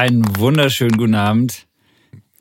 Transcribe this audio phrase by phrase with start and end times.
[0.00, 1.66] Einen wunderschönen guten Abend.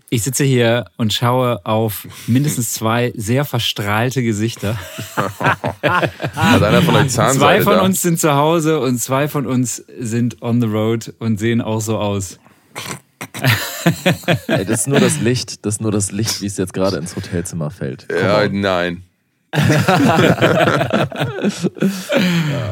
[0.09, 4.79] Ich sitze hier und schaue auf mindestens zwei sehr verstrahlte Gesichter.
[5.83, 7.81] Hat einer von euch Zahnseide Zwei von da?
[7.81, 11.81] uns sind zu Hause und zwei von uns sind on the road und sehen auch
[11.81, 12.39] so aus.
[14.47, 16.95] Ey, das ist nur das Licht, das ist nur das Licht, wie es jetzt gerade
[16.95, 18.07] ins Hotelzimmer fällt.
[18.09, 19.03] Ja, nein.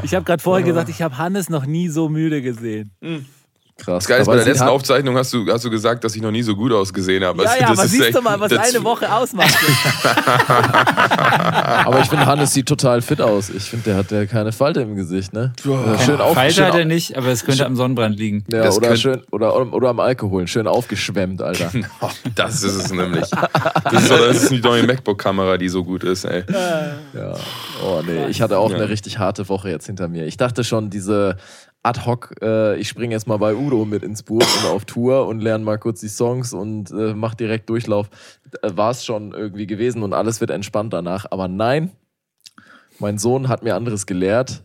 [0.04, 2.92] Ich habe gerade vorher gesagt, ich habe Hannes noch nie so müde gesehen.
[3.78, 4.04] Krass.
[4.04, 6.16] Das Geile ist, Aber bei der letzten hat- Aufzeichnung hast du, hast du gesagt, dass
[6.16, 7.44] ich noch nie so gut ausgesehen habe.
[7.44, 9.56] Ja, Also, ja, das aber ist siehst echt- du mal, was eine Woche ausmacht.
[11.86, 13.50] Aber ich finde, Hannes sieht total fit aus.
[13.50, 15.54] Ich finde, der hat ja keine Falte im Gesicht, ne?
[15.66, 18.44] Äh, Schön auf, Falsch schön hat er nicht, aber es könnte am Sonnenbrand liegen.
[18.52, 20.48] Ja, Das oder, könnte- schön, oder, oder am Alkohol.
[20.48, 21.72] Schön aufgeschwemmt, Alter.
[22.02, 23.30] Oh, das ist es nämlich.
[23.30, 26.44] Das ist, das ist die neue MacBook-Kamera, die so gut ist, ey.
[27.14, 27.34] Ja.
[27.84, 28.76] Oh nee, ich hatte auch Ja.
[28.78, 30.26] eine richtig harte Woche jetzt hinter mir.
[30.26, 31.38] Ich dachte schon, diese
[31.84, 35.28] ad hoc, äh, ich springe jetzt mal bei Udo mit ins Boot und auf Tour
[35.28, 38.10] und lerne mal kurz die Songs und äh, mach direkt Durchlauf.
[38.62, 41.26] Äh, War es schon irgendwie gewesen und alles wird entspannt danach.
[41.32, 41.92] Aber nein,
[43.00, 44.64] mein Sohn hat mir anderes gelehrt,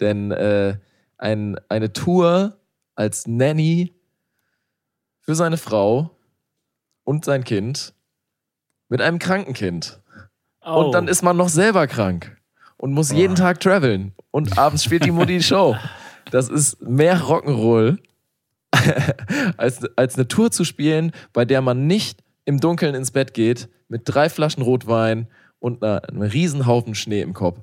[0.00, 0.78] denn äh,
[1.18, 2.56] ein, eine Tour
[2.94, 3.94] als Nanny
[5.20, 6.10] für seine Frau
[7.04, 7.94] und sein Kind
[8.88, 10.00] mit einem kranken Kind.
[10.64, 10.84] Oh.
[10.84, 12.36] Und dann ist man noch selber krank
[12.76, 14.12] und muss jeden Tag traveln.
[14.30, 15.76] Und abends spielt die Mutti die Show.
[16.30, 17.98] Das ist mehr Rock'n'Roll,
[19.56, 23.68] als, als eine Tour zu spielen, bei der man nicht im Dunkeln ins Bett geht,
[23.88, 25.28] mit drei Flaschen Rotwein
[25.60, 27.58] und einer, einem riesen Haufen Schnee im Kopf.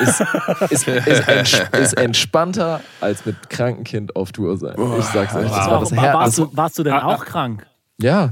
[0.00, 0.20] Ist,
[0.70, 4.76] ist, ist, ents ist entspannter als mit krankem Kind auf Tour sein.
[4.98, 5.48] Ich sag's euch.
[5.48, 7.66] Das war das War- Her warst, das, du, warst du denn Ah, auch krank?
[8.00, 8.30] Ja,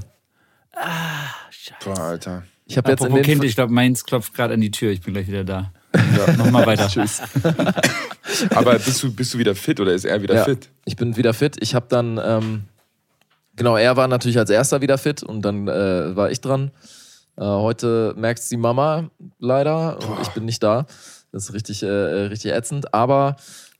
[1.84, 2.42] Boah, Alter.
[2.66, 4.90] ich habe jetzt in den Kind, ich glaube, meins klopft gerade an die Tür.
[4.92, 5.72] Ich bin gleich wieder da.
[6.36, 6.88] Nochmal weiter.
[6.88, 7.20] Tschüss.
[8.54, 10.44] Aber bist du, bist du wieder fit oder ist er wieder Ja.
[10.44, 10.68] fit?
[10.84, 11.56] Ich bin wieder fit.
[11.60, 12.64] Ich habe dann, ähm,
[13.54, 16.70] genau, er war natürlich als erster wieder fit und dann äh, war ich dran.
[17.36, 20.86] Äh, heute merkt die Mama leider und ich bin nicht da.
[21.32, 22.94] Das ist richtig, äh, äh, richtig ätzend.
[22.94, 23.36] Aber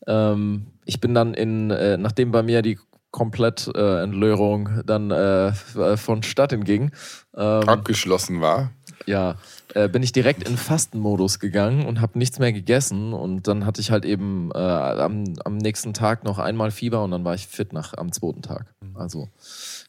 [0.07, 2.79] ähm, ich bin dann in, äh, nachdem bei mir die
[3.17, 6.91] Komplettentlöhrung äh, Entlöhrung dann äh, f- vonstatten ging,
[7.35, 8.73] ähm, Abgeschlossen war.
[9.07, 9.37] ja,
[9.75, 13.15] äh, bin ich direkt in Fastenmodus gegangen und habe nichts mehr gegessen.
[13.15, 17.11] Und dann hatte ich halt eben äh, am, am nächsten Tag noch einmal Fieber und
[17.11, 18.75] dann war ich fit nach am zweiten Tag.
[18.95, 19.29] Also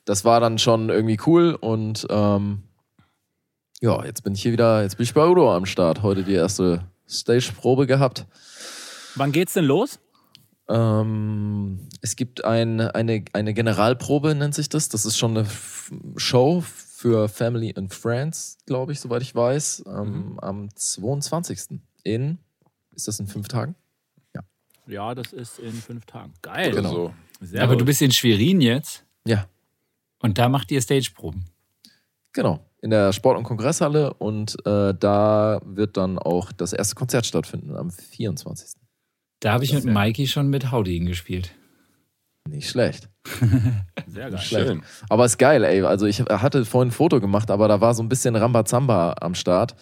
[0.05, 2.63] das war dann schon irgendwie cool und ähm,
[3.81, 6.01] ja, jetzt bin ich hier wieder, jetzt bin ich bei Udo am Start.
[6.01, 8.25] Heute die erste Stage-Probe gehabt.
[9.15, 9.99] Wann geht's denn los?
[10.69, 14.89] Ähm, es gibt ein, eine, eine Generalprobe, nennt sich das.
[14.89, 19.83] Das ist schon eine F Show für Family and Friends, glaube ich, soweit ich weiß.
[19.87, 21.79] Ähm, Am 22.
[22.03, 22.39] in,
[22.95, 23.75] ist das in fünf Tagen?
[24.89, 26.33] Ja, das ist in fünf Tagen.
[26.41, 26.71] Geil.
[26.71, 26.89] Genau.
[26.89, 27.13] so.
[27.41, 27.81] Sehr Aber gut.
[27.81, 29.45] du bist in Schwerin jetzt Ja,
[30.19, 31.43] und da macht ihr Stageproben.
[32.31, 32.63] genau.
[32.81, 37.75] In der Sport- und Kongresshalle und äh, da wird dann auch das erste Konzert stattfinden
[37.75, 38.79] am 24.
[39.39, 41.51] Da habe ich mit Mikey schon mit Howdy gespielt.
[42.49, 43.09] Nicht schlecht.
[44.07, 44.39] Sehr geil.
[44.39, 44.67] Schlecht.
[44.67, 44.83] Schön.
[45.09, 45.81] Aber ist geil, ey.
[45.83, 49.35] Also ich hatte vorhin ein Foto gemacht, aber da war so ein bisschen Rambazamba am
[49.35, 49.75] Start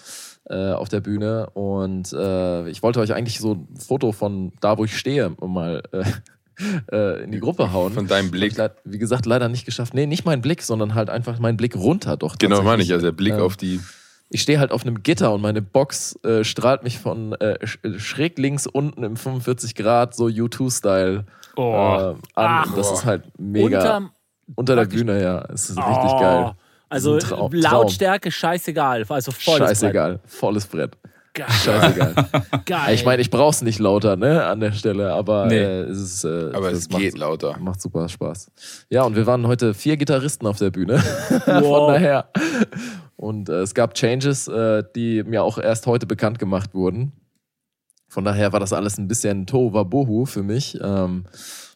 [0.49, 1.49] äh, auf der Bühne.
[1.51, 5.83] Und äh, ich wollte euch eigentlich so ein Foto von da, wo ich stehe, mal
[5.91, 6.03] äh,
[6.91, 7.93] äh, in die Gruppe hauen.
[7.93, 8.57] Von deinem Blick.
[8.57, 9.93] Ich, wie gesagt, leider nicht geschafft.
[9.93, 12.37] Nee, nicht mein Blick, sondern halt einfach mein Blick runter doch.
[12.37, 12.91] Genau, meine ich.
[12.91, 13.79] Also der Blick Ähm, auf die.
[14.29, 17.99] Ich stehe halt auf einem Gitter und meine Box äh, strahlt mich von äh, sch-
[17.99, 21.25] schräg links unten im 45 Grad, so U2-Style
[21.55, 21.61] Oh.
[21.61, 22.15] äh, an.
[22.35, 22.75] Ach.
[22.75, 23.79] das ist halt mega.
[23.79, 24.09] Unterm-
[24.55, 25.45] unter der Bühne, ja.
[25.53, 26.19] Es ist richtig Oh.
[26.19, 26.51] geil.
[26.89, 29.05] Also Das ist ein Trau- Lautstärke scheißegal.
[29.09, 29.57] Also voll.
[29.59, 30.19] Scheißegal.
[30.25, 30.97] Volles Brett.
[31.35, 31.47] Geil.
[31.49, 32.13] Scheißegal.
[32.65, 32.93] Geil.
[32.95, 35.57] ich meine, ich brauch's nicht lauter, ne, an der Stelle, aber Nee.
[35.59, 36.23] äh, es ist.
[36.23, 37.57] Äh, Aber es macht, geht lauter.
[37.59, 38.49] Macht super Spaß.
[38.89, 40.97] Ja, und wir waren heute vier Gitarristen auf der Bühne.
[41.45, 41.91] Von Wow.
[41.91, 42.29] daher.
[43.17, 47.11] Und äh, es gab Changes, äh, die mir auch erst heute bekannt gemacht wurden.
[48.07, 50.77] Von daher war das alles ein bisschen Tohuwabohu für mich.
[50.81, 51.25] Ähm,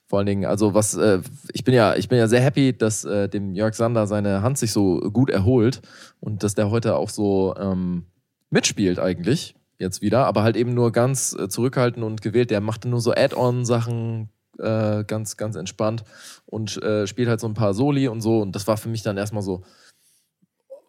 [0.08, 1.20] vor allen Dingen, also was, äh,
[1.54, 4.58] ich bin ja, ich bin ja sehr happy, dass äh, dem Jörg Sander seine Hand
[4.58, 5.82] sich so gut erholt
[6.22, 8.06] und dass der heute auch so ähm,
[8.50, 12.52] mitspielt eigentlich jetzt wieder, aber halt eben nur ganz äh, zurückhaltend und gewählt.
[12.52, 14.30] Der machte nur so Add-on-Sachen,
[14.60, 16.04] äh, ganz, ganz entspannt
[16.46, 18.42] und äh, spielt halt so ein paar Soli und so.
[18.42, 19.64] Und das war für mich dann erstmal so,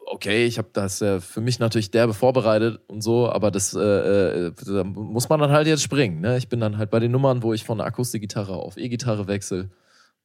[0.06, 3.80] okay, ich habe das äh, für mich natürlich derbe vorbereitet und so, aber das äh,
[4.48, 6.20] äh, da muss man dann halt jetzt springen.
[6.20, 6.36] Ne?
[6.36, 9.70] Ich bin dann halt bei den Nummern, wo ich von Akustikgitarre auf E-Gitarre wechsle.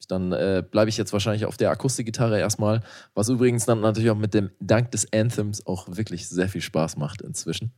[0.07, 2.81] Dann äh, bleibe ich jetzt wahrscheinlich auf der Akustikgitarre erstmal,
[3.15, 6.97] was übrigens dann natürlich auch mit dem Dank des Anthems auch wirklich sehr viel Spaß
[6.97, 7.71] macht inzwischen.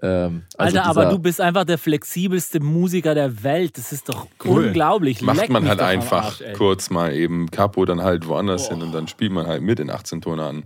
[0.00, 3.76] Ähm, also Alter, aber du bist einfach der flexibelste Musiker der Welt.
[3.76, 4.68] Das ist doch Cool.
[4.68, 5.20] unglaublich.
[5.22, 8.92] Macht Leck man halt einfach Arsch, kurz mal eben Capo, dann halt woanders hin und
[8.92, 10.64] dann spielt man halt mit in 18 Tonern.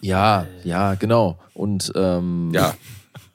[0.00, 1.38] Ja, ja, genau.
[1.54, 2.74] Und ähm, Ja,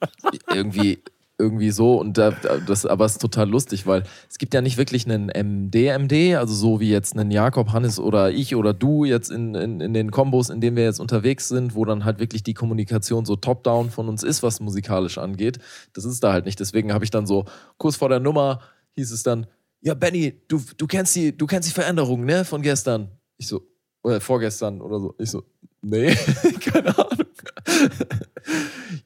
[0.54, 1.02] irgendwie,
[1.42, 1.98] irgendwie so.
[2.00, 5.28] Und da, da- das, aber ist total lustig, weil es gibt ja nicht wirklich einen
[5.28, 9.80] MD-MD, also so wie jetzt einen Jakob, Hannes oder ich oder du jetzt in, in,
[9.80, 13.24] in den Kombos, in denen wir jetzt unterwegs sind, wo dann halt wirklich die Kommunikation
[13.24, 15.58] so top-down von uns ist, was musikalisch angeht.
[15.92, 16.60] Das ist da halt nicht.
[16.60, 17.44] Deswegen habe ich dann so
[17.76, 18.60] kurz vor der Nummer
[18.92, 19.46] hieß es dann,
[19.80, 23.08] ja, Benny, du, du kennst die, du kennst die Veränderung, ne, von gestern.
[23.36, 23.62] Ich so,
[24.04, 25.14] oder vorgestern oder so.
[25.18, 25.42] Ich so,
[25.80, 26.14] nee,
[26.60, 27.26] keine Ahnung.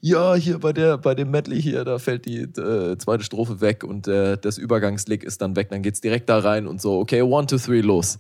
[0.01, 3.85] Ja, hier bei, der, bei dem Medley hier, da fällt die äh, zweite Strophe weg
[3.85, 5.69] und äh, das Übergangslick ist dann weg.
[5.71, 8.17] Dann geht's direkt da rein und so, okay, one, two, three, los.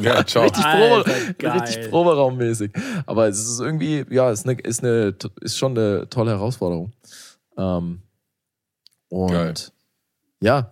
[0.00, 0.44] ja, ciao.
[0.44, 2.72] richtig, Alter, Probe, richtig Proberaummäßig.
[3.06, 6.92] Aber es ist irgendwie, ja, ist, eine, ist, eine, ist schon eine tolle Herausforderung.
[7.56, 8.02] Ähm,
[9.08, 9.54] und Geil.
[10.40, 10.68] ja,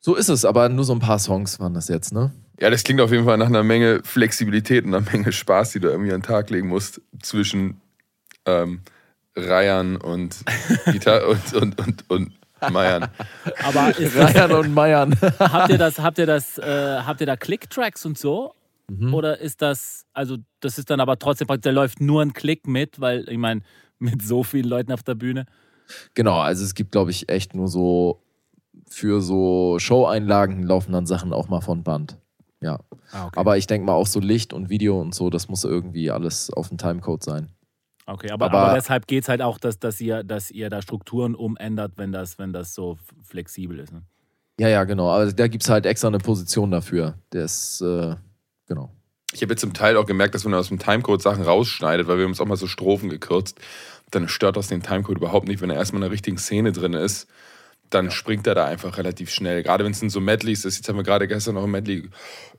[0.00, 0.44] so ist es.
[0.44, 2.32] Aber nur so ein paar Songs waren das jetzt, ne?
[2.60, 5.80] Ja, das klingt auf jeden Fall nach einer Menge Flexibilität und einer Menge Spaß, die
[5.80, 7.80] du irgendwie an den Tag legen musst zwischen
[8.48, 8.80] ähm,
[9.36, 10.44] Reihern und
[10.86, 12.32] Gitarre und, und, und, und
[12.72, 13.08] Meiern.
[13.64, 15.16] Aber ist das, Ryan und Meiern.
[15.38, 18.54] habt ihr das, habt ihr das, äh, habt ihr da Click-Tracks und so?
[18.88, 19.14] Mhm.
[19.14, 22.66] Oder ist das, also das ist dann aber trotzdem, praktisch, da läuft nur ein Klick
[22.66, 23.60] mit, weil ich meine,
[23.98, 25.46] mit so vielen Leuten auf der Bühne.
[26.14, 28.22] Genau, also es gibt, glaube ich, echt nur so
[28.88, 32.18] für so Show-Einlagen laufen dann Sachen auch mal von Band.
[32.60, 32.80] Ja.
[33.12, 33.38] Ah, okay.
[33.38, 36.50] Aber ich denke mal auch so Licht und Video und so, das muss irgendwie alles
[36.50, 37.50] auf dem Timecode sein.
[38.08, 40.80] Okay, aber, Aber- aber, deshalb geht es halt auch, dass, dass, ihr, dass ihr da
[40.80, 43.92] Strukturen umändert, wenn das, wenn das so flexibel ist.
[43.92, 44.02] Ne?
[44.58, 45.10] Ja, ja, genau.
[45.10, 47.14] Aber da gibt es halt extra eine Position dafür.
[47.32, 48.16] Der ist, äh,
[48.66, 48.90] genau.
[49.32, 52.16] Ich habe jetzt zum Teil auch gemerkt, dass man aus dem Timecode Sachen rausschneidet, weil
[52.16, 53.60] wir haben uns auch mal so Strophen gekürzt.
[54.10, 56.94] Dann stört das den Timecode überhaupt nicht, wenn er erstmal in einer richtigen Szene drin
[56.94, 57.28] ist.
[57.90, 59.62] Dann springt er da einfach relativ schnell.
[59.62, 60.76] Gerade wenn es in so Medleys ist.
[60.78, 62.08] Jetzt haben wir gerade gestern noch ein Medley,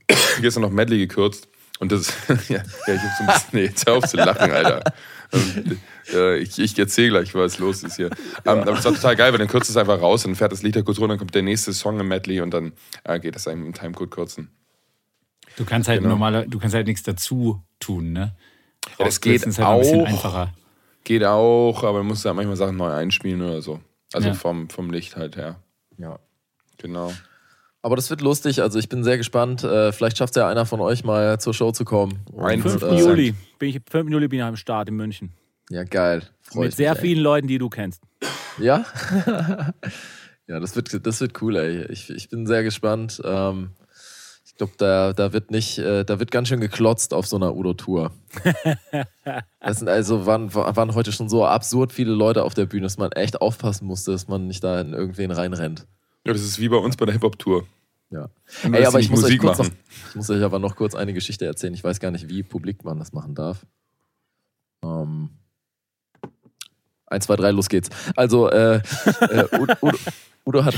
[0.41, 1.47] gestern noch Medley gekürzt.
[1.79, 2.13] Und das,
[2.49, 2.57] ja,
[2.87, 4.83] ja, ich hab so ein bisschen, nee, jetzt hör auf zu lachen, Alter.
[5.31, 5.77] Ähm,
[6.13, 8.07] äh, ich ich erzähle gleich, was los ist hier.
[8.45, 10.63] Ähm, aber es war total geil, weil dann kürzt es einfach raus, dann fährt das
[10.63, 12.73] Lied da kurz runter, dann kommt der nächste Song im Medley und dann
[13.03, 14.49] äh, geht das einem im Timecode kürzen.
[15.55, 16.11] Du kannst halt Genau.
[16.13, 18.35] normale, du kannst halt nichts dazu tun, ne?
[18.97, 20.05] Ja, das geht ist halt noch ein bisschen auch.
[20.07, 20.53] einfacher.
[21.03, 23.79] Geht auch, aber man muss da manchmal Sachen neu einspielen oder so.
[24.13, 24.33] Also Ja.
[24.33, 25.61] vom, vom Licht halt her.
[25.97, 26.19] Ja.
[26.77, 27.13] Genau.
[27.81, 28.61] Aber das wird lustig.
[28.61, 29.63] Also ich bin sehr gespannt.
[29.63, 32.19] Äh, vielleicht schafft ja einer von euch mal zur Show zu kommen.
[32.37, 32.81] Ein- 5.
[32.83, 33.35] äh, Juli.
[33.57, 34.09] Bin ich, 5.
[34.09, 35.31] Juli bin ich am Start in München.
[35.69, 36.23] Ja, geil.
[36.41, 37.07] Freu Mit sehr mich, ey.
[37.07, 38.01] vielen Leuten, die du kennst.
[38.57, 38.85] Ja?
[40.47, 41.85] ja, das wird, das wird cool, ey.
[41.91, 43.21] Ich, ich bin sehr gespannt.
[43.23, 43.71] Ähm,
[44.45, 47.55] ich glaube, da, da wird nicht, äh, da wird ganz schön geklotzt auf so einer
[47.55, 48.11] Udo-Tour.
[49.61, 52.97] Das sind also waren, waren heute schon so absurd viele Leute auf der Bühne, dass
[52.97, 55.85] man echt aufpassen musste, dass man nicht da in irgendwen reinrennt.
[56.25, 57.65] Ja, das ist wie bei uns bei der Hip-Hop-Tour.
[58.11, 58.29] Ja.
[58.63, 59.77] Ey, aber ich muss, euch Musik kurz noch, machen.
[60.09, 61.73] ich muss euch aber noch kurz eine Geschichte erzählen.
[61.73, 63.65] Ich weiß gar nicht, wie publik man das machen darf.
[64.83, 65.29] Ähm,
[67.05, 67.89] eins, zwei, drei, los geht's.
[68.15, 68.81] Also, äh,
[69.21, 69.97] äh, Udo, Udo,
[70.45, 70.75] Udo, hat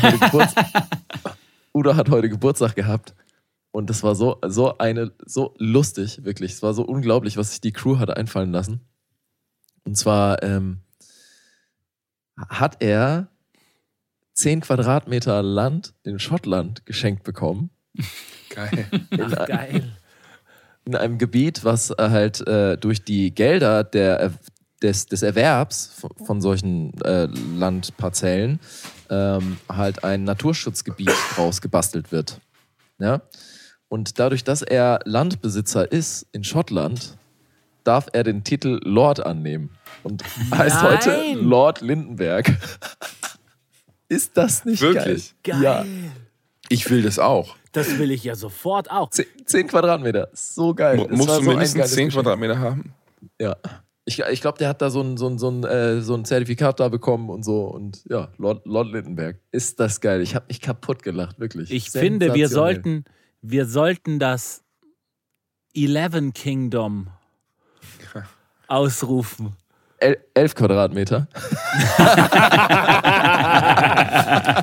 [1.73, 3.15] Udo hat heute Geburtstag gehabt.
[3.71, 6.51] Und das war so, so eine, so lustig, wirklich.
[6.51, 8.81] Es war so unglaublich, was sich die Crew hatte einfallen lassen.
[9.85, 10.81] Und zwar ähm,
[12.37, 13.30] hat er
[14.33, 17.69] 10 Quadratmeter Land in Schottland geschenkt bekommen.
[18.49, 18.85] Geil.
[19.11, 19.83] In, ein- Geil.
[20.85, 24.31] in einem Gebiet, was äh, halt äh, durch die Gelder der,
[24.81, 27.25] des, des Erwerbs von, von solchen äh,
[27.57, 28.59] Landparzellen
[29.09, 32.39] ähm, halt ein Naturschutzgebiet draus gebastelt wird.
[32.99, 33.21] Ja?
[33.89, 37.17] Und dadurch, dass er Landbesitzer ist in Schottland,
[37.83, 39.71] darf er den Titel Lord annehmen.
[40.03, 40.23] Und
[40.55, 41.37] heißt heute Nein!
[41.39, 42.51] Lord Lindenberg.
[44.11, 45.35] ist das nicht Wirklich?
[45.41, 45.61] geil?
[45.61, 45.63] Geil.
[45.63, 45.85] Ja.
[46.67, 47.55] Ich will das auch.
[47.71, 49.09] Das will ich ja sofort auch.
[49.09, 50.29] Zehn, zehn Quadratmeter.
[50.33, 51.07] So geil.
[51.09, 52.13] Es Musst du so mindestens geiles 10 Geschenk.
[52.13, 52.93] Quadratmeter haben?
[53.39, 53.55] Ja.
[54.03, 56.25] Ich, ich glaube, der hat da so ein, so, ein, so, ein, äh, so ein
[56.25, 57.63] Zertifikat da bekommen und so.
[57.63, 59.39] Und ja, Lord, Lord Lindenberg.
[59.51, 60.21] Ist das geil.
[60.21, 61.71] Ich habe mich kaputt gelacht, wirklich.
[61.71, 63.05] Ich finde, wir sollten,
[63.41, 64.63] wir sollten das
[65.73, 67.07] Eleven Kingdom
[68.67, 69.55] ausrufen.
[70.01, 71.27] El, elf Quadratmeter.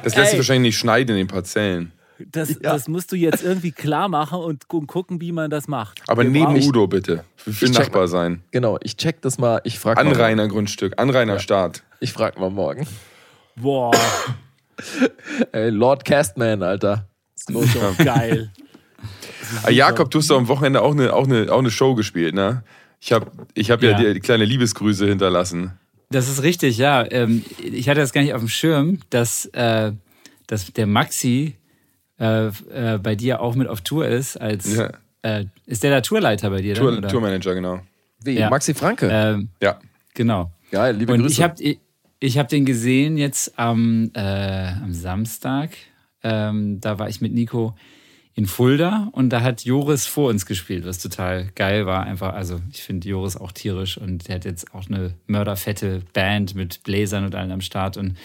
[0.02, 1.92] Das lässt sich wahrscheinlich nicht schneiden in den Parzellen.
[2.32, 2.56] Das, Ja.
[2.72, 6.00] das musst du jetzt irgendwie klar machen und gu- gucken, wie man das macht.
[6.08, 7.24] Aber Wir neben brauchen- Udo bitte.
[7.36, 8.42] Für, Nachbar sein.
[8.50, 9.60] Genau, ich check das mal.
[9.64, 11.82] Ich frage mal, Anrainergrundstück, Anrainerstaat.
[12.00, 12.86] ich frag mal morgen.
[13.56, 13.92] Boah,
[15.52, 17.06] Ey, Lord Castman, Alter.
[17.52, 17.74] Was ist?
[17.98, 18.04] Ja.
[18.04, 18.50] geil.
[19.62, 22.34] Ah, Jakob, du hast doch am Wochenende auch eine, auch eine, auch eine Show gespielt,
[22.34, 22.62] ne?
[23.00, 23.98] Ich habe ich hab ja, Ja.
[23.98, 25.72] dir die kleine Liebesgrüße hinterlassen.
[26.10, 27.04] Das ist richtig, ja.
[27.10, 29.92] Ähm, ich hatte das gar nicht auf dem Schirm, dass, äh,
[30.46, 31.54] dass der Maxi
[32.18, 34.36] äh, äh, bei dir auch mit auf Tour ist.
[34.36, 34.90] Als, Ja.
[35.66, 36.74] ist der der Tourleiter bei dir?
[36.74, 37.08] Tour, dann, oder?
[37.08, 37.80] Tourmanager, genau.
[38.24, 38.50] Wie, Ja.
[38.50, 39.08] Maxi Franke.
[39.12, 39.78] Ähm, Ja.
[40.14, 40.50] genau.
[40.72, 41.32] Geil, liebe Und Grüße.
[41.34, 41.76] ich habe
[42.20, 45.70] ich hab den gesehen jetzt am, äh, am Samstag.
[46.24, 47.76] Ähm, da war ich mit Nico
[48.38, 52.04] in Fulda und da hat Joris vor uns gespielt, was total geil war.
[52.04, 56.54] Einfach, also ich finde Joris auch tierisch und der hat jetzt auch eine mörderfette Band
[56.54, 57.96] mit Bläsern und allen am Start.
[57.96, 58.16] Und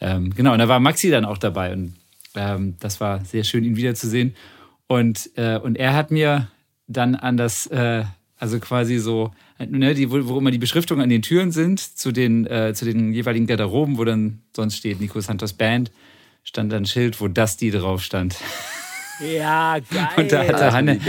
[0.00, 1.94] ähm, genau, und da war Maxi dann auch dabei und
[2.34, 4.34] ähm, das war sehr schön, ihn wiederzusehen.
[4.88, 6.48] Und, äh, und er hat mir
[6.88, 8.02] dann an das, äh,
[8.36, 9.30] also quasi so,
[9.64, 12.86] ne, die, wo, wo immer die Beschriftungen an den Türen sind, zu den, äh, zu
[12.86, 15.92] den jeweiligen Garderoben, wo dann sonst steht Nico Santos Band,
[16.42, 18.34] stand dann ein Schild, wo das die drauf stand.
[19.20, 20.08] Ja, geil.
[20.16, 21.00] Und da hatte, Hanne,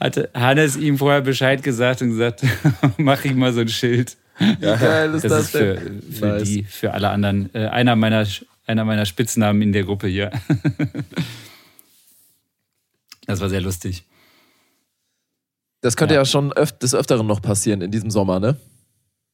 [0.00, 2.42] hatte Hannes ihm vorher Bescheid gesagt und gesagt,
[2.98, 4.16] mach ich mal so ein Schild.
[4.38, 6.02] Wie geil ist Das, das, ist für, denn?
[6.02, 6.42] für Nice.
[6.44, 8.26] die, für alle anderen, äh, einer meiner,
[8.66, 10.30] einer meiner Spitznamen in der Gruppe hier.
[13.26, 14.04] Das war sehr lustig.
[15.80, 16.20] Das könnte Ja.
[16.20, 18.56] ja, schon öf des Öfteren noch passieren in diesem Sommer, ne?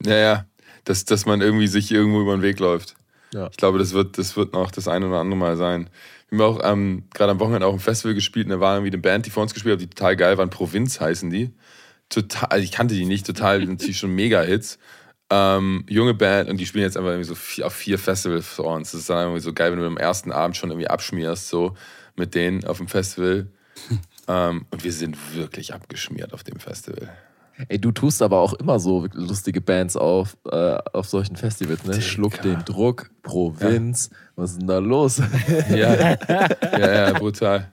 [0.04, 0.46] Ja, ja.
[0.84, 2.94] Dass, dass man irgendwie sich irgendwo über den Weg läuft.
[3.32, 3.48] Ja.
[3.50, 5.88] Ich glaube, das wird, das wird noch das eine oder andere Mal sein.
[6.30, 8.92] Wir haben auch ähm, gerade am Wochenende auch ein Festival gespielt und da war irgendwie
[8.92, 10.50] eine Band, die vor uns gespielt hat, die total geil waren.
[10.50, 11.52] Provinz heißen die.
[12.08, 14.78] Total, also ich kannte die nicht, total, natürlich schon Mega-Hits.
[15.32, 18.74] Ähm, junge Band und die spielen jetzt einfach irgendwie so vier, auf vier Festivals vor
[18.74, 18.90] uns.
[18.90, 21.76] Das ist dann irgendwie so geil, wenn du am ersten Abend schon irgendwie abschmierst, so
[22.16, 23.46] mit denen auf dem Festival.
[24.28, 27.12] ähm, und wir sind wirklich abgeschmiert auf dem Festival.
[27.68, 32.00] Ey, du tust aber auch immer so lustige Bands auf, äh, auf solchen Festivals, ne?
[32.00, 34.10] Schluck den Druck, Provinz.
[34.36, 35.20] Was ist denn da los?
[35.70, 36.16] Ja,
[36.78, 37.72] ja, ja, brutal.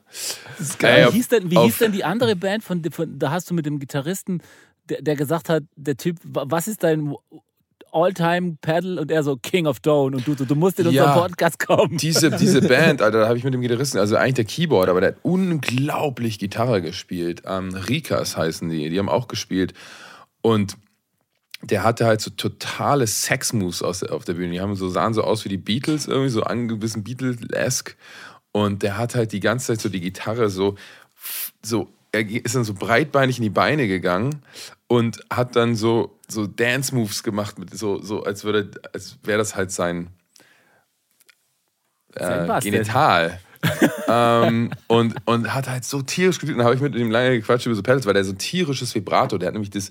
[0.58, 3.54] Wie, auf- hieß denn, wie hieß denn die andere Band, von, von da hast du
[3.54, 4.42] mit dem Gitarristen,
[4.90, 7.14] der, der gesagt hat, der Typ, wa- was ist dein
[7.92, 9.00] All-Time-Pedal?
[9.00, 10.18] Und er so, King of Tone.
[10.18, 11.06] Und du, so, du musst in Ja.
[11.06, 11.98] unseren Podcast kommen.
[11.98, 15.02] Diese, diese Band, Alter, da habe ich mit dem Gitarristen, also eigentlich der Keyboard, aber
[15.02, 17.44] der hat unglaublich Gitarre gespielt.
[17.46, 19.74] Ähm, Rikas heißen die, die haben auch gespielt.
[20.42, 20.78] Und
[21.64, 24.52] der hatte halt so totale Sex-Moves auf der Bühne.
[24.54, 26.44] Die haben so, sahen so aus wie die Beatles, irgendwie so
[26.78, 27.96] bisschen Beatles-esque.
[28.52, 30.76] Und der hat halt die ganze Zeit so die Gitarre so,
[31.62, 34.42] so, er ist dann so breitbeinig in die Beine gegangen
[34.88, 39.56] und hat dann so, so Dance-Moves gemacht, mit so, so als würde, als wäre das
[39.56, 40.10] halt sein,
[42.18, 42.72] Sein äh, denn?
[42.72, 43.40] Genital.
[44.08, 46.54] ähm, und, und hat halt so tierisch gespielt.
[46.54, 48.38] Und dann habe ich mit ihm lange gequatscht über so Pedals, weil der so ein
[48.38, 49.90] tierisches Vibrato, der hat nämlich das,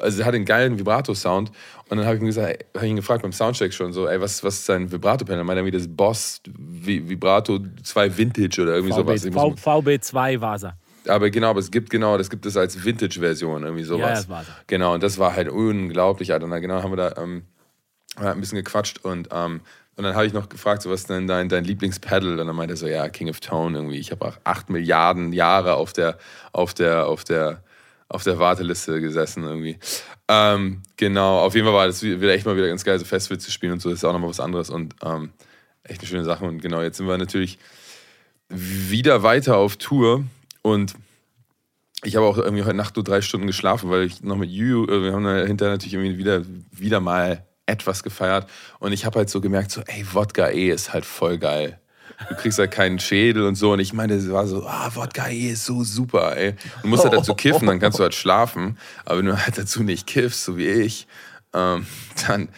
[0.00, 1.50] also der hat einen geilen Vibrato-Sound.
[1.88, 4.20] Und dann habe ich ihn gesagt, habe ich ihn gefragt beim Soundcheck schon so, ey,
[4.20, 5.38] was, was ist sein Vibrato-Pedal?
[5.38, 9.22] Dann meinte er mir das Boss Vi- Vibrato 2 Vintage oder irgendwie sowas.
[9.22, 10.76] VB, v, VB2 war er.
[11.08, 14.00] Aber genau, aber es gibt genau, das gibt es als Vintage-Version, irgendwie sowas.
[14.00, 14.46] Ja, das war's.
[14.66, 16.44] Genau, und das war halt unglaublich, Alter.
[16.44, 17.42] Und dann genau haben wir da ähm,
[18.16, 19.60] ein bisschen gequatscht und, ähm,
[19.96, 22.38] und dann habe ich noch gefragt, so, was ist denn dein, dein Lieblingspedal?
[22.38, 23.98] Und dann meinte er so, ja, King of Tone irgendwie.
[23.98, 26.18] Ich habe auch acht Milliarden Jahre auf der,
[26.52, 27.62] auf der, auf der,
[28.08, 29.78] auf der Warteliste gesessen irgendwie.
[30.28, 33.38] Ähm, genau, auf jeden Fall war das wieder echt mal wieder ganz geil, so Festival
[33.38, 33.88] zu spielen und so.
[33.88, 35.30] Das ist auch nochmal was anderes und ähm,
[35.82, 36.44] echt eine schöne Sache.
[36.44, 37.58] Und genau, jetzt sind wir natürlich
[38.48, 40.24] wieder weiter auf Tour
[40.66, 40.94] und
[42.02, 44.84] ich habe auch irgendwie heute Nacht nur drei Stunden geschlafen, weil ich noch mit Juju,
[44.86, 46.42] äh, wir haben hinterher natürlich irgendwie wieder,
[46.72, 50.92] wieder mal etwas gefeiert und ich habe halt so gemerkt, so, ey, Wodka E ist
[50.92, 51.78] halt voll geil.
[52.28, 53.72] Du kriegst halt keinen Schädel und so.
[53.72, 56.54] Und ich meine, es war so, ah, Wodka E ist so super, ey.
[56.82, 58.78] Du musst halt dazu kiffen, dann kannst du halt schlafen.
[59.04, 61.06] Aber wenn du halt dazu nicht kiffst, so wie ich,
[61.52, 61.86] ähm,
[62.26, 62.48] dann.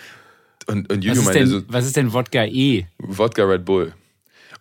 [0.66, 2.86] Und, und Was Juju ist, meinte denn, so, was ist denn Wodka E?
[2.98, 3.92] Wodka Red Bull.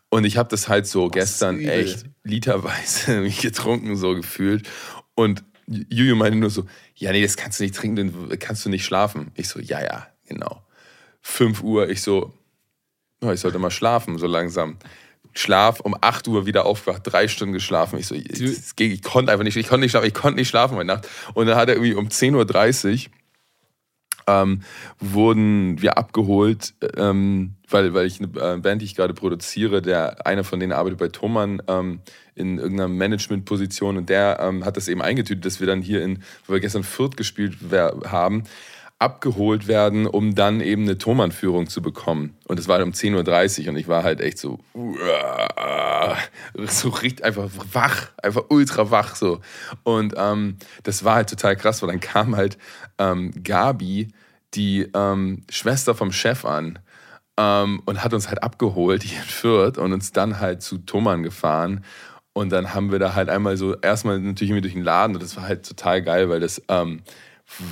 [0.09, 1.69] Und ich habe das halt so gestern übel.
[1.69, 4.67] echt literweise getrunken, so gefühlt.
[5.15, 8.69] Und Juju meinte nur so, ja, nee, das kannst du nicht trinken, dann kannst du
[8.69, 9.31] nicht schlafen.
[9.35, 10.63] Ich so, ja, ja, genau.
[11.21, 12.33] 5 Uhr, ich so,
[13.21, 14.77] ja, ich sollte mal schlafen, so langsam.
[15.33, 17.99] Schlaf, um 8 Uhr wieder aufgewacht, drei Stunden geschlafen.
[17.99, 20.77] Ich so, ich, ich konnte einfach nicht, ich konnte nicht schlafen, ich konnte nicht schlafen
[20.77, 21.07] heute Nacht.
[21.33, 22.35] Und dann hat er irgendwie um 10.30
[23.05, 23.11] Uhr
[24.27, 24.61] ähm,
[24.99, 30.25] wurden wir abgeholt, ähm, weil, weil ich eine äh, Band, die ich gerade produziere, der
[30.25, 31.99] einer von denen arbeitet bei Thomann ähm,
[32.35, 36.23] in irgendeiner Managementposition und der ähm, hat das eben eingetütet, dass wir dann hier in,
[36.45, 38.43] wo wir gestern Fürth gespielt haben,
[38.99, 42.35] abgeholt werden, um dann eben eine Thomann-Führung zu bekommen.
[42.47, 44.59] Und es war um 10.30 Uhr und ich war halt echt so,
[46.67, 49.39] so richtig einfach wach, einfach ultra wach so.
[49.83, 52.57] Und ähm, das war halt total krass, weil dann kam halt
[52.97, 54.07] ähm, Gabi,
[54.55, 56.79] die ähm, Schwester vom Chef an
[57.37, 61.21] ähm, und hat uns halt abgeholt hier in Fürth und uns dann halt zu Thomann
[61.21, 61.83] gefahren.
[62.33, 65.23] Und dann haben wir da halt einmal so, erstmal natürlich irgendwie durch den Laden und
[65.23, 67.01] das war halt total geil, weil das, ähm,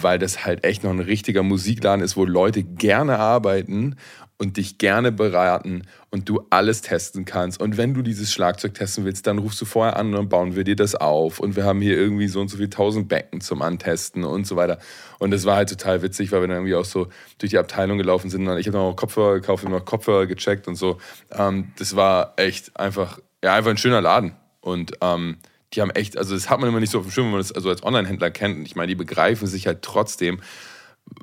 [0.02, 3.96] weil das halt echt noch ein richtiger Musikladen ist, wo Leute gerne arbeiten
[4.38, 7.62] und dich gerne beraten und du alles testen kannst.
[7.62, 10.56] Und wenn du dieses Schlagzeug testen willst, dann rufst du vorher an und dann bauen
[10.56, 11.40] wir dir das auf.
[11.40, 14.56] Und wir haben hier irgendwie so und so viel tausend Becken zum Antesten und so
[14.56, 14.80] weiter.
[15.20, 17.98] Und das war halt total witzig, weil wir dann irgendwie auch so durch die Abteilung
[17.98, 18.48] gelaufen sind.
[18.48, 20.98] Und ich habe noch Kopfhörer gekauft, noch Kopfhörer gecheckt und so.
[21.32, 24.36] Ähm, das war echt einfach, ja, einfach ein schöner Laden.
[24.60, 25.38] Und ähm,
[25.76, 27.42] die haben echt, also das hat man immer nicht so auf dem Schirm, wenn man
[27.42, 28.58] das also als Online-Händler kennt.
[28.58, 30.40] Und ich meine, die begreifen sich halt trotzdem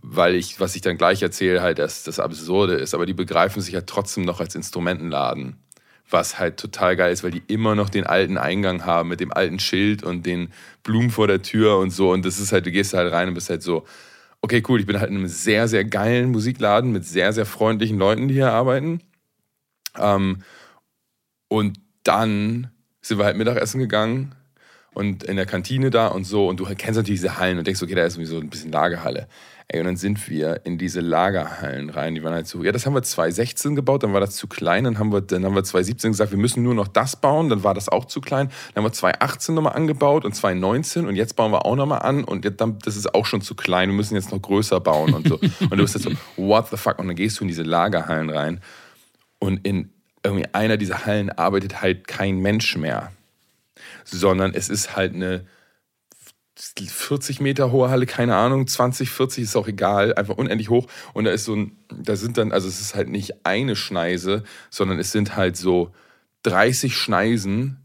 [0.03, 3.63] weil ich, was ich dann gleich erzähle, halt das, das Absurde ist, aber die begreifen
[3.63, 5.57] sich ja trotzdem noch als Instrumentenladen.
[6.09, 9.33] Was halt total geil ist, weil die immer noch den alten Eingang haben mit dem
[9.33, 12.13] alten Schild und den Blumen vor der Tür und so.
[12.13, 13.87] Und das ist halt, du gehst halt rein und bist halt so,
[14.43, 17.99] okay, cool, ich bin halt in einem sehr, sehr geilen Musikladen mit sehr, sehr freundlichen
[17.99, 19.01] Leuten, die hier arbeiten.
[19.99, 20.43] Ähm,
[21.49, 24.35] und dann sind wir halt Mittagessen gegangen
[24.95, 26.49] und in der Kantine da und so.
[26.49, 28.73] Und du kennst natürlich diese Hallen und denkst, okay, da ist irgendwie so ein bisschen
[28.73, 29.27] Lagerhalle.
[29.69, 32.15] Ey, und dann sind wir in diese Lagerhallen rein.
[32.15, 34.85] Die waren halt so, ja, das haben wir 2016 gebaut, dann war das zu klein.
[34.85, 37.65] Dann haben wir, dann haben wir 2017 gesagt, wir müssen nur noch das bauen, dann
[37.65, 38.49] war das auch zu klein.
[38.75, 42.25] Dann haben wir 2018 nochmal angebaut und 2019 und jetzt bauen wir auch nochmal an
[42.25, 43.89] und jetzt, dann, das ist auch schon zu klein.
[43.89, 45.37] Wir müssen jetzt noch größer bauen und so.
[45.61, 46.99] und du bist jetzt so, what the fuck?
[46.99, 48.61] Und dann gehst du in diese Lagerhallen rein
[49.39, 49.91] und in
[50.23, 53.11] irgendwie einer dieser Hallen arbeitet halt kein Mensch mehr,
[54.05, 55.47] sondern es ist halt eine
[56.57, 60.87] 40 Meter hohe Halle, keine Ahnung, 20, 40 ist auch egal, einfach unendlich hoch.
[61.13, 64.45] Und da ist so ein, da sind dann, also es ist halt nicht eine Schneise,
[64.71, 65.93] sondern es sind halt so
[66.45, 67.79] 30 Schneisen,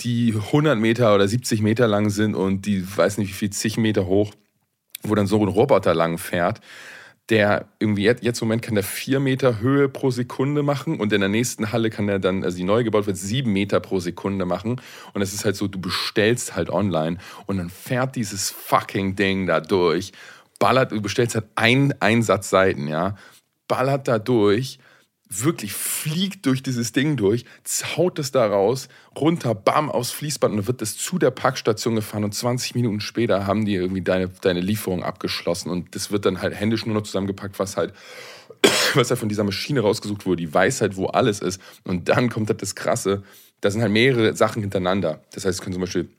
[0.00, 3.76] die 100 Meter oder 70 Meter lang sind und die, weiß nicht wie viel, zig
[3.76, 4.34] Meter hoch,
[5.02, 6.60] wo dann so ein Roboter lang fährt
[7.28, 11.20] der irgendwie jetzt, im Moment kann der vier Meter Höhe pro Sekunde machen und in
[11.20, 14.44] der nächsten Halle kann er dann, also die neu gebaut wird, sieben Meter pro Sekunde
[14.44, 14.80] machen.
[15.12, 19.46] Und es ist halt so, du bestellst halt online und dann fährt dieses fucking Ding
[19.46, 20.12] da durch,
[20.58, 23.16] ballert, du bestellst halt ein Einsatz Seiten, ja,
[23.66, 24.78] ballert da durch
[25.28, 27.44] wirklich fliegt durch dieses Ding durch,
[27.96, 31.96] haut es da raus, runter, bam, aufs Fließband und dann wird es zu der Packstation
[31.96, 36.26] gefahren und 20 Minuten später haben die irgendwie deine, deine Lieferung abgeschlossen und das wird
[36.26, 37.92] dann halt händisch nur noch zusammengepackt, was halt,
[38.94, 42.30] was halt von dieser Maschine rausgesucht wurde, die weiß halt, wo alles ist und dann
[42.30, 43.24] kommt halt das Krasse,
[43.60, 45.22] da sind halt mehrere Sachen hintereinander.
[45.32, 46.10] Das heißt, es können zum Beispiel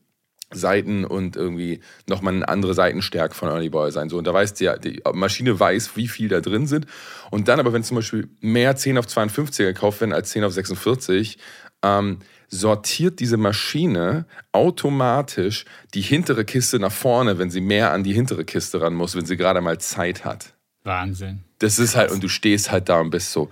[0.52, 4.10] Seiten und irgendwie nochmal eine andere Seitenstärke von Early Boy sein.
[4.10, 6.86] So, und da weiß die, die Maschine weiß, wie viel da drin sind.
[7.32, 10.54] Und dann aber, wenn zum Beispiel mehr 10 auf 52er gekauft werden als 10 auf
[10.54, 11.38] 46,
[11.84, 18.14] ähm, sortiert diese Maschine automatisch die hintere Kiste nach vorne, wenn sie mehr an die
[18.14, 20.54] hintere Kiste ran muss, wenn sie gerade mal Zeit hat.
[20.84, 21.44] Wahnsinn.
[21.60, 23.50] Das ist halt, und du stehst halt da und bist so,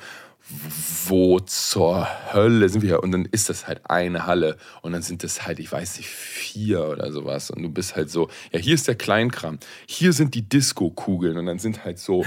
[0.47, 3.03] wo zur Hölle sind wir hier?
[3.03, 6.10] Und dann ist das halt eine Halle und dann sind das halt, ich weiß nicht,
[6.10, 7.49] vier oder sowas.
[7.49, 11.47] Und du bist halt so, ja, hier ist der Kleinkram, hier sind die Disco-Kugeln und
[11.47, 12.25] dann sind halt so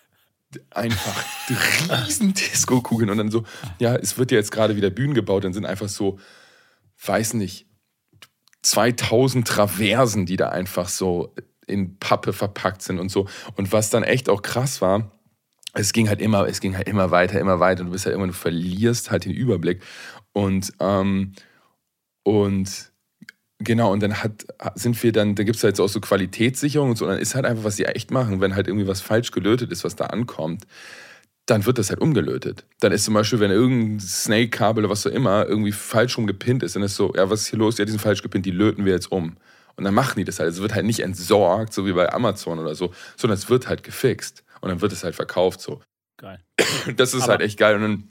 [0.70, 1.24] einfach
[2.06, 3.44] riesen Disco-Kugeln und dann so,
[3.78, 6.18] ja, es wird ja jetzt gerade wieder Bühnen gebaut, dann sind einfach so,
[7.04, 7.66] weiß nicht,
[8.62, 11.32] 2000 Traversen, die da einfach so
[11.68, 13.28] in Pappe verpackt sind und so.
[13.54, 15.12] Und was dann echt auch krass war,
[15.78, 18.14] es ging halt immer, es ging halt immer weiter, immer weiter und du bist halt
[18.14, 19.82] immer, du verlierst halt den Überblick.
[20.32, 21.32] Und, ähm,
[22.22, 22.92] und
[23.58, 26.96] genau, und dann hat, sind wir dann, da gibt es halt auch so Qualitätssicherung und
[26.96, 29.30] so, und dann ist halt einfach, was sie echt machen, wenn halt irgendwie was falsch
[29.30, 30.66] gelötet ist, was da ankommt,
[31.44, 32.64] dann wird das halt umgelötet.
[32.80, 36.62] Dann ist zum Beispiel, wenn irgendein Snake-Kabel oder was auch immer irgendwie falsch rum gepinnt
[36.62, 37.78] ist, dann ist so, ja, was ist hier los?
[37.78, 39.36] Ja, die sind falsch gepinnt, die löten wir jetzt um.
[39.76, 40.50] Und dann machen die das halt.
[40.50, 43.84] Es wird halt nicht entsorgt, so wie bei Amazon oder so, sondern es wird halt
[43.84, 44.42] gefixt.
[44.60, 45.80] Und dann wird es halt verkauft so.
[46.18, 46.40] Geil.
[46.96, 47.76] Das ist Aber- halt echt geil.
[47.76, 48.08] Und dann,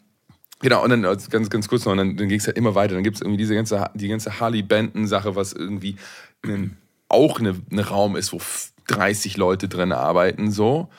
[0.62, 2.76] genau, und dann äh, ganz, ganz kurz noch, und dann, dann ging es halt immer
[2.76, 2.94] weiter.
[2.94, 5.96] Dann gibt es irgendwie diese ganze, die ganze Harley-Benton-Sache, was irgendwie
[6.44, 6.78] ein,
[7.10, 10.90] auch eine, ein Raum ist, wo f- 30 Leute drin arbeiten, so.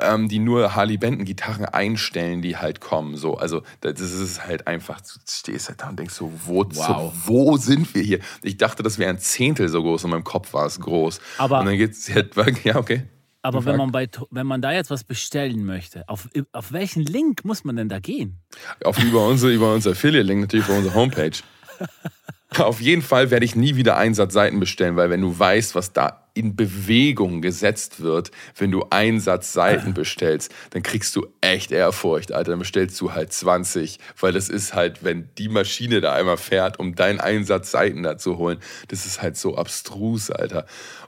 [0.00, 3.16] Ähm, die nur Harley Benton Gitarren einstellen, die halt kommen.
[3.16, 6.74] So, also das ist halt einfach, du stehst halt da und denkst so, wo, Wow.
[6.86, 8.18] zum, wo sind wir hier?
[8.42, 11.20] Ich dachte, das wäre ein Zehntel so groß, in meinem Kopf war es groß.
[11.38, 13.04] Aber- und dann geht's halt, ja okay.
[13.44, 17.44] Aber wenn man, bei, wenn man da jetzt was bestellen möchte, auf, auf welchen Link
[17.44, 18.40] muss man denn da gehen?
[18.82, 21.36] Auf über unsere, über unser Affiliate-Link, natürlich über unsere Homepage.
[22.58, 26.28] Auf jeden Fall werde ich nie wieder Einsatzseiten bestellen, weil wenn du weißt, was da
[26.34, 32.52] in Bewegung gesetzt wird, wenn du Einsatzseiten bestellst, dann kriegst du echt Ehrfurcht, Alter.
[32.52, 36.78] Dann bestellst du halt 20, weil das ist halt, wenn die Maschine da einmal fährt,
[36.78, 40.66] um deinen Einsatzseiten da zu holen, das ist halt so abstrus, Alter.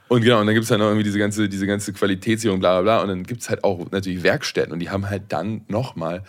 [0.09, 2.81] Und genau, und dann gibt es halt noch irgendwie diese ganze, diese ganze Qualitätssicherung, bla
[2.81, 3.01] bla bla.
[3.01, 6.23] Und dann gibt es halt auch natürlich Werkstätten und die haben halt dann nochmal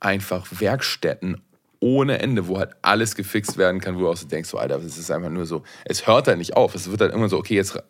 [0.00, 1.40] einfach Werkstätten
[1.80, 4.78] ohne Ende, wo halt alles gefixt werden kann, wo du auch so denkst, so, Alter,
[4.78, 6.74] das ist einfach nur so, es hört halt nicht auf.
[6.74, 7.80] Es wird halt immer so, okay, jetzt,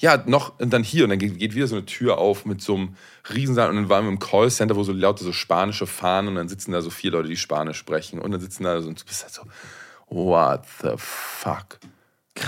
[0.00, 2.60] ja, noch, und dann hier, und dann geht, geht wieder so eine Tür auf mit
[2.60, 2.96] so einem
[3.32, 6.48] Riesensaal, und dann waren wir im Callcenter, wo so lauter so spanische Fahnen, und dann
[6.48, 9.04] sitzen da so vier Leute, die Spanisch sprechen, und dann sitzen da so, und du
[9.04, 9.42] bist halt so,
[10.08, 11.78] what the fuck?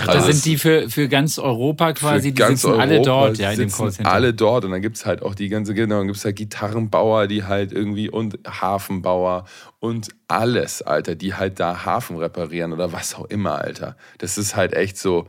[0.05, 3.51] Da Also sind die für, für ganz Europa quasi, die sitzen alle Europa dort, ja,
[3.51, 4.11] in dem sitzen Callcenter.
[4.11, 6.35] Alle dort und dann gibt es halt auch die ganze, genau, dann gibt es halt
[6.35, 9.45] Gitarrenbauer, die halt irgendwie und Hafenbauer
[9.79, 13.95] und alles, Alter, die halt da Hafen reparieren oder was auch immer, Alter.
[14.19, 15.27] Das ist halt echt so.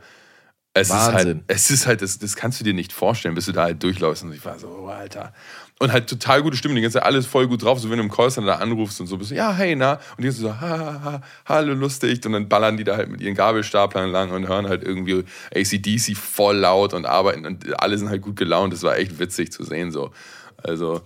[0.75, 1.43] Es ist halt, Wahnsinn.
[1.47, 4.23] es ist halt, das, das kannst du dir nicht vorstellen, bis du da halt durchläufst.
[4.23, 5.31] Und ich war so, oh, Alter.
[5.79, 7.79] Und halt total gute Stimme, die ganze Zeit alles voll gut drauf.
[7.79, 9.99] So, wenn du im Callcenter da anrufst und so bist du, ja, hey, na.
[10.17, 12.25] Und die sind so, ha, ha, ha, hallo, lustig.
[12.25, 16.17] Und dann ballern die da halt mit ihren Gabelstaplern lang und hören halt irgendwie ACDC
[16.17, 17.45] voll laut und arbeiten.
[17.45, 18.73] Und alle sind halt gut gelaunt.
[18.73, 20.11] Das war echt witzig zu sehen, so.
[20.57, 21.01] Also,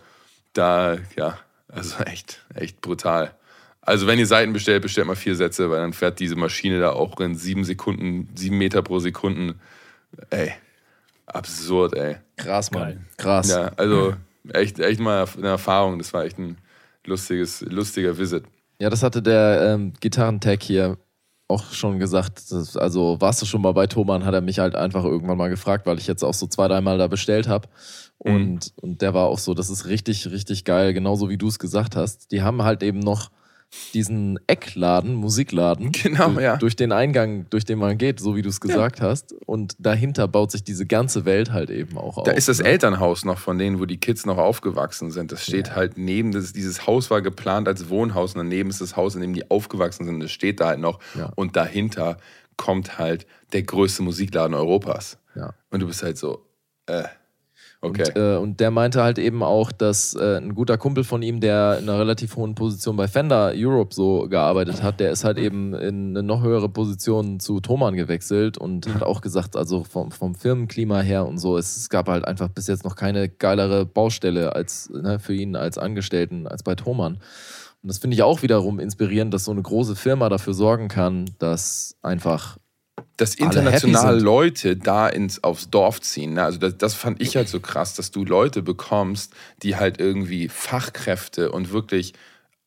[0.53, 3.36] da, ja, also echt, echt brutal.
[3.87, 6.91] Also, wenn ihr Seiten bestellt, bestellt mal vier Sätze, weil dann fährt diese Maschine da
[6.91, 9.55] auch in sieben Sekunden, sieben Meter pro Sekunde.
[10.29, 10.51] Ey,
[11.25, 12.17] absurd, ey.
[12.35, 12.81] Krass, Mann.
[12.81, 12.99] Geil.
[13.15, 13.49] Krass.
[13.49, 14.13] Ja, also
[14.51, 15.99] echt, echt mal eine Erfahrung.
[15.99, 16.57] Das war echt ein
[17.05, 18.43] lustiges, lustiger Visit.
[18.77, 20.97] Ja, das hatte der ähm, Gitarrentech hier
[21.47, 22.51] auch schon gesagt.
[22.51, 25.47] Das, also warst du schon mal bei Thomann, hat er mich halt einfach irgendwann mal
[25.47, 27.69] gefragt, weil ich jetzt auch so zwei, dreimal da bestellt habe.
[28.17, 31.57] Und, und der war auch so, das ist richtig, richtig geil, genauso wie du es
[31.57, 32.33] gesagt hast.
[32.33, 33.31] Die haben halt eben noch
[33.93, 36.57] diesen Eckladen, Musikladen, Genau, durch, ja.
[36.57, 39.33] durch den Eingang, durch den man geht, so wie du es gesagt hast.
[39.45, 42.23] Und dahinter baut sich diese ganze Welt halt eben auch auf.
[42.23, 42.65] Da ist das ne?
[42.65, 45.31] Elternhaus noch von denen, wo die Kids noch aufgewachsen sind.
[45.31, 48.95] Das steht halt neben, das, dieses Haus war geplant als Wohnhaus und daneben ist das
[48.95, 50.19] Haus, in dem die aufgewachsen sind.
[50.21, 50.99] Das steht da halt noch.
[51.15, 51.31] Ja.
[51.35, 52.17] Und dahinter
[52.55, 55.17] kommt halt der größte Musikladen Europas.
[55.35, 55.53] Ja.
[55.69, 56.45] Und du bist halt so,
[56.87, 57.03] äh,
[57.81, 58.03] okay.
[58.07, 61.39] Und, äh, und der meinte halt eben auch, dass äh, ein guter Kumpel von ihm,
[61.39, 65.37] der in einer relativ hohen Position bei Fender Europe so gearbeitet hat, der ist halt
[65.37, 70.11] eben in eine noch höhere Position zu Thomann gewechselt und hat auch gesagt, also vom,
[70.11, 73.85] vom Firmenklima her und so, es, es gab halt einfach bis jetzt noch keine geilere
[73.85, 77.19] Baustelle als ne, für ihn als Angestellten als bei Thomann.
[77.83, 81.29] Und das finde ich auch wiederum inspirierend, dass so eine große Firma dafür sorgen kann,
[81.39, 82.57] dass einfach
[83.17, 84.19] dass international.
[84.19, 86.33] Leute da ins, aufs Dorf ziehen.
[86.33, 86.43] Ne?
[86.43, 89.33] Also das, das fand ich halt so krass, dass du Leute bekommst,
[89.63, 92.13] die halt irgendwie Fachkräfte und wirklich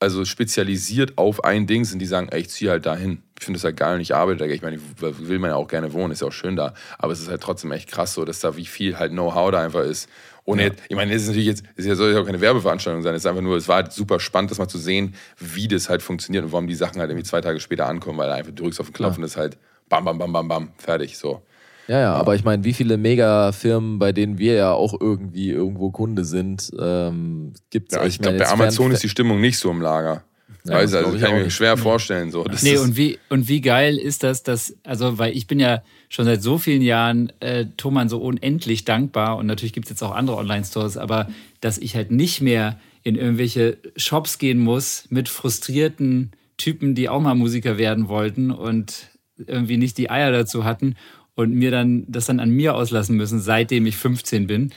[0.03, 3.23] also spezialisiert auf ein Ding sind, die sagen, ey, ich ziehe halt dahin.
[3.39, 4.47] Ich finde das halt geil und ich arbeite da.
[4.47, 6.73] Ich meine, ich will man ja auch gerne wohnen, ist ja auch schön da.
[6.99, 9.63] Aber es ist halt trotzdem echt krass so, dass da wie viel halt Know-how da
[9.63, 10.09] einfach ist.
[10.47, 13.15] Ohne jetzt, ich meine, das ist natürlich jetzt, es soll ja auch keine Werbeveranstaltung sein,
[13.15, 15.91] es ist einfach nur, es war halt super spannend, das mal zu sehen, wie das
[15.91, 18.63] halt funktioniert und warum die Sachen halt irgendwie zwei Tage später ankommen, weil einfach du
[18.63, 19.59] drückst auf den Knopf und es ist halt
[19.91, 21.43] bam, bam, bam, bam, bam, fertig, so.
[21.89, 25.91] Ja, ja, aber ich meine, wie viele Megafirmen, bei denen wir ja auch irgendwie irgendwo
[25.91, 27.99] Kunde sind, ähm, gibt es.
[27.99, 30.23] Ja, ich glaube, bei Amazon ist die Stimmung nicht so im Lager.
[30.65, 32.31] Ja, weißt, also ich kann ich mir schwer vorstellen.
[32.31, 32.45] So.
[32.45, 35.83] Das Nee, und wie, und wie geil ist das, dass, also, weil ich bin ja
[36.09, 40.03] schon seit so vielen Jahren äh, Thomann so unendlich dankbar und natürlich gibt es jetzt
[40.03, 41.29] auch andere Online-Stores, aber
[41.61, 47.21] dass ich halt nicht mehr in irgendwelche Shops gehen muss mit frustrierten Typen, die auch
[47.21, 49.10] mal Musiker werden wollten und
[49.47, 50.97] irgendwie nicht die Eier dazu hatten
[51.35, 54.73] und mir dann das dann an mir auslassen müssen, seitdem ich 15 bin.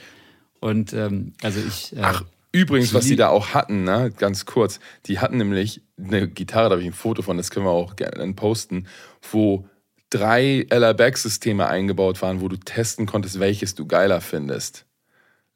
[0.60, 1.94] Und ähm, also ich.
[1.96, 6.28] Äh, Ach, übrigens, was die da auch hatten, ne, ganz kurz, die hatten nämlich eine
[6.28, 8.86] Gitarre, da habe ich ein Foto von, das können wir auch gerne posten,
[9.30, 9.68] wo
[10.10, 14.86] drei LR-Back-Systeme eingebaut waren, wo du testen konntest, welches du geiler findest.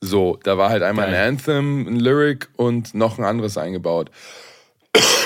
[0.01, 1.15] So, da war halt einmal Geil.
[1.15, 4.11] ein Anthem, ein Lyric und noch ein anderes eingebaut.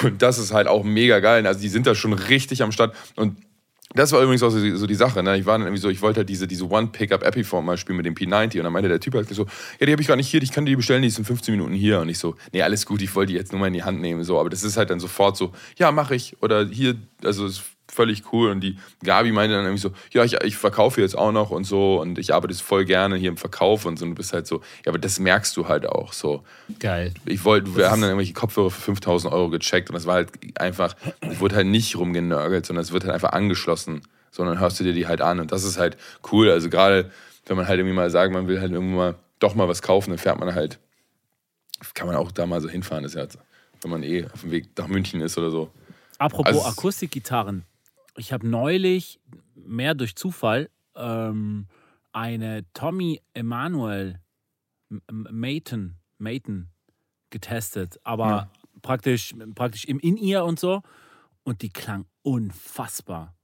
[0.03, 1.47] Und das ist halt auch mega geil.
[1.47, 2.95] Also die sind da schon richtig am Start.
[3.17, 3.39] Und
[3.95, 5.23] das war übrigens auch so die, so die Sache.
[5.23, 5.37] Ne?
[5.39, 8.15] Ich war dann irgendwie so, ich wollte halt diese, diese One-Pickup-Epiphone mal spielen mit dem
[8.15, 9.47] P90 und dann meinte der Typ halt so,
[9.79, 11.53] ja, die habe ich gar nicht hier, ich kann die bestellen, die ist in 15
[11.53, 12.01] Minuten hier.
[12.01, 14.01] Und ich so, nee, alles gut, ich wollte die jetzt nur mal in die Hand
[14.01, 14.25] nehmen.
[14.25, 16.37] So, aber das ist halt dann sofort so, ja, mache ich.
[16.43, 18.51] Oder hier, also ist völlig cool.
[18.51, 21.65] Und die Gabi meinte dann irgendwie so, ja, ich, ich verkaufe jetzt auch noch und
[21.65, 24.05] so und ich arbeite voll gerne hier im Verkauf und so.
[24.05, 26.43] Und du bist halt so, ja, aber das merkst du halt auch so
[26.79, 27.13] geil.
[27.27, 30.31] ich wollte, wir haben dann irgendwelche Kopfhörer für 5000 Euro gecheckt und das war halt
[30.59, 34.85] einfach, es wurde halt nicht rumgenörgelt, sondern es wird halt einfach angeschlossen, sondern hörst du
[34.85, 35.99] dir die halt an und das ist halt
[36.33, 36.51] cool.
[36.51, 37.11] Also gerade,
[37.47, 40.11] wenn man halt irgendwie mal sagt, man will halt irgendwo mal doch mal was kaufen,
[40.11, 40.79] dann fährt man halt,
[41.95, 43.41] kann man auch da mal so hinfahren, das ist ja,
[43.83, 45.71] wenn man eh auf dem Weg nach München ist oder so.
[46.19, 47.65] Apropos Also- Akustikgitarren.
[48.17, 49.21] Ich habe neulich,
[49.55, 51.67] mehr durch Zufall, ähm,
[52.13, 54.21] eine Tommy Emanuel
[54.91, 56.69] M- M- Maton, Maton
[57.31, 57.99] getestet.
[58.05, 58.51] Aber
[58.83, 60.83] praktisch, praktisch im In-Ear und so.
[61.45, 63.35] Und die klang unfassbar.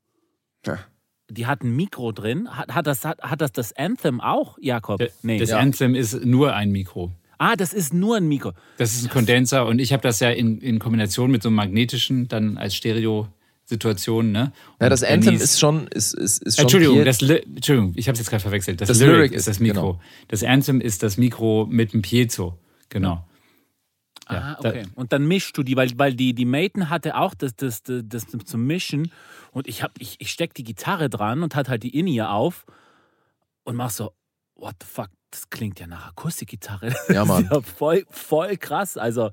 [0.66, 0.78] Ja.
[1.31, 2.48] Die hat ein Mikro drin.
[2.57, 4.98] Hat, hat, das, hat, hat das das Anthem auch, Jakob?
[5.00, 5.38] Das nee.
[5.38, 5.59] das Ja.
[5.59, 7.12] Anthem ist nur ein Mikro.
[7.38, 8.52] Ah, das ist nur ein Mikro.
[8.78, 11.57] Das ist ein Kondenser und ich habe das ja in, in Kombination mit so einem
[11.57, 12.74] magnetischen dann als
[13.68, 14.33] Stereo-Situation.
[14.33, 14.52] Ne?
[14.81, 18.18] Ja, das Anthem ist schon, ist, ist, ist schon Entschuldigung, das Entschuldigung, ich habe es
[18.20, 18.81] jetzt gerade verwechselt.
[18.81, 19.92] Das, Das Lyric, Lyric ist ist- das Mikro.
[19.92, 20.00] genau.
[20.28, 22.59] Das Anthem ist das Mikro mit dem Piezo.
[22.88, 23.24] Genau.
[24.31, 24.83] Ja, Ah, okay.
[24.94, 28.02] Und dann mischst du die, weil, weil die, die Maiden hatte auch das, das, das,
[28.04, 29.11] das zum Mischen.
[29.52, 32.66] Und ich, hab, ich, ich steck die Gitarre dran und hat halt die In-Ear auf
[33.64, 34.12] und mach so,
[34.54, 36.94] what the fuck, das klingt ja nach Akustikgitarre.
[37.09, 37.48] Ja, Mann.
[37.50, 38.98] Ja voll, voll krass.
[38.98, 39.31] Also,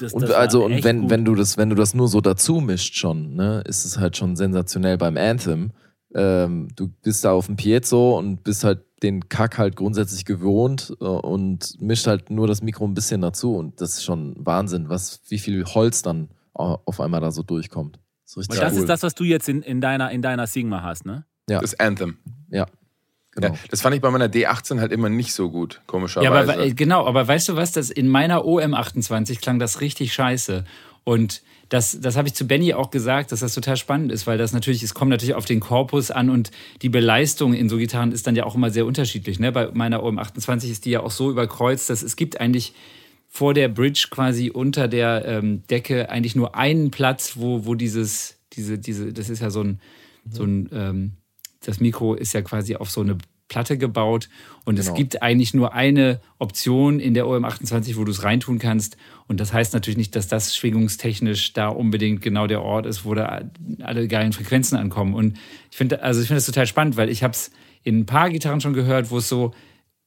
[0.00, 1.10] das, Und das also und wenn, gut.
[1.10, 4.16] wenn du das, wenn du das nur so dazu mischt schon, ne, ist es halt
[4.16, 5.72] schon sensationell beim Anthem.
[6.14, 10.96] Ähm, du bist da auf dem Piezo und bist halt den Kack halt grundsätzlich gewohnt
[11.00, 14.88] äh, und mischt halt nur das Mikro ein bisschen dazu und das ist schon Wahnsinn,
[14.88, 17.98] was wie viel Holz dann au- auf einmal da so durchkommt.
[18.24, 18.78] Das ist richtig das cool.
[18.80, 21.26] ist das, was du jetzt in, in, deiner, in deiner Sigma hast, ne?
[21.50, 21.60] Ja.
[21.60, 22.16] Das Anthem.
[22.50, 22.66] ja,
[23.36, 23.54] genau.
[23.54, 26.52] Ja, das fand ich bei meiner D18 halt immer nicht so gut, Ja, komischerweise.
[26.52, 30.64] aber äh, genau, aber weißt du was, das in meiner OM28 klang das richtig scheiße.
[31.04, 34.38] Und das, das habe ich zu Benny auch gesagt, dass das total spannend ist, weil
[34.38, 36.50] das natürlich, es kommt natürlich auf den Korpus an und
[36.82, 39.38] die Beleistung in so Gitarren ist dann ja auch immer sehr unterschiedlich.
[39.38, 39.52] Ne?
[39.52, 42.72] Bei meiner OM28 ist die ja auch so überkreuzt, dass es gibt eigentlich
[43.28, 48.38] vor der Bridge quasi unter der ähm, Decke eigentlich nur einen Platz, wo, wo dieses,
[48.52, 49.80] diese, diese, das ist ja so ein,
[50.30, 51.12] so ein ähm,
[51.64, 54.28] das Mikro ist ja quasi auf so eine Platte gebaut
[54.64, 54.96] und es Genau.
[54.96, 58.96] gibt eigentlich nur eine Option in der OM28, wo du es reintun kannst.
[59.28, 63.14] Und das heißt natürlich nicht, dass das schwingungstechnisch da unbedingt genau der Ort ist, wo
[63.14, 63.42] da
[63.82, 65.14] alle geilen Frequenzen ankommen.
[65.14, 65.38] Und
[65.70, 67.52] ich finde, also ich finde das total spannend, weil ich habe es
[67.84, 69.54] in ein paar Gitarren schon gehört, wo es so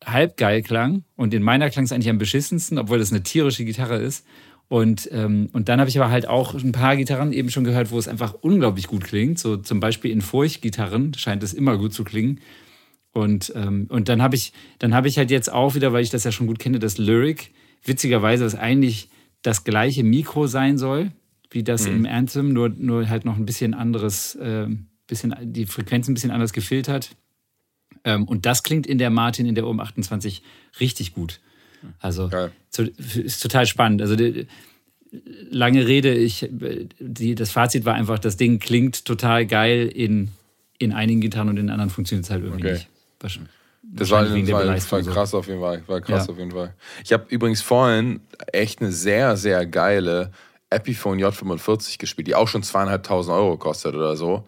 [0.04, 3.64] halb geil klang und in meiner klang es eigentlich am beschissensten, obwohl das eine tierische
[3.66, 4.26] Gitarre ist.
[4.70, 7.90] Und, ähm, und dann habe ich aber halt auch ein paar Gitarren eben schon gehört,
[7.90, 9.40] wo es einfach unglaublich gut klingt.
[9.40, 12.40] So zum Beispiel in Furchtgitarren scheint es immer gut zu klingen.
[13.12, 16.12] Und, ähm, und dann habe ich, dann habe ich halt jetzt auch wieder, weil ich
[16.12, 17.52] das ja schon gut kenne, das Lyric,
[17.84, 19.10] witzigerweise, was eigentlich
[19.42, 21.12] das gleiche Mikro sein soll,
[21.50, 24.68] wie das im Anthem, nur, nur halt noch ein bisschen anderes, äh,
[25.08, 27.16] bisschen, die Frequenz ein bisschen anders gefiltert.
[28.04, 30.42] Ähm, und das klingt in der Martin, in der OM28
[30.80, 31.40] richtig gut.
[32.00, 32.30] Also
[32.70, 34.02] zu, ist total spannend.
[34.02, 34.48] Also die,
[35.50, 36.48] lange Rede, ich,
[37.00, 40.30] die, das Fazit war einfach, das Ding klingt total geil in,
[40.78, 42.74] in einigen Gitarren und in anderen funktioniert es halt irgendwie Okay.
[42.74, 42.88] nicht.
[43.92, 45.82] Das war, das war, Beleistung war krass auf jeden Fall.
[45.88, 46.34] War krass Ja.
[46.34, 46.74] auf jeden Fall.
[47.04, 48.20] Ich habe übrigens vorhin
[48.52, 50.32] echt eine sehr, sehr geile
[50.70, 54.48] Epiphone J45 gespielt, die auch schon zweieinhalbtausend Euro kostet oder so.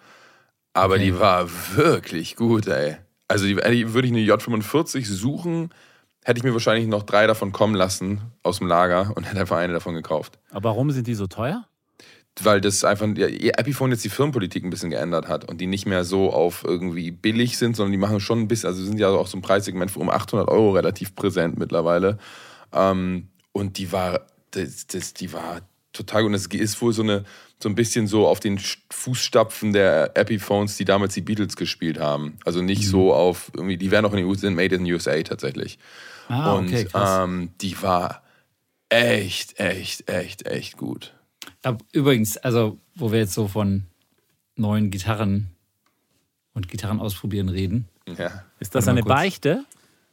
[0.74, 1.06] Aber Okay.
[1.06, 2.98] die war wirklich gut, ey.
[3.28, 5.70] Also die, die, würde ich eine J45 suchen,
[6.24, 9.58] hätte ich mir wahrscheinlich noch drei davon kommen lassen aus dem Lager und hätte einfach
[9.58, 10.38] eine davon gekauft.
[10.52, 11.68] Aber warum sind die so teuer?
[12.42, 15.86] Weil das einfach, ja, Epiphone jetzt die Firmenpolitik ein bisschen geändert hat und die nicht
[15.86, 19.10] mehr so auf irgendwie billig sind, sondern die machen schon ein bisschen, also sind ja
[19.10, 22.18] auch so ein Preissegment um 800 Euro relativ präsent mittlerweile.
[22.72, 26.30] Ähm, und die war, das, das, die war total gut.
[26.30, 27.26] Und es ist wohl so eine,
[27.62, 28.60] so ein bisschen so auf den
[28.92, 32.38] Fußstapfen der Epiphones, die damals die Beatles gespielt haben.
[32.46, 34.94] Also nicht so auf irgendwie, die wären auch in den USA, sind made in the
[34.94, 35.78] USA tatsächlich.
[36.32, 37.24] Ah, und okay, krass.
[37.24, 38.24] ähm, die war
[38.90, 41.14] echt, echt, echt, echt gut.
[41.92, 43.84] Übrigens, also, wo wir jetzt so von
[44.56, 45.52] neuen Gitarren
[46.54, 47.88] und Gitarren ausprobieren reden.
[48.18, 48.44] Ja.
[48.60, 49.14] Ist das eine kurz.
[49.14, 49.66] Beichte?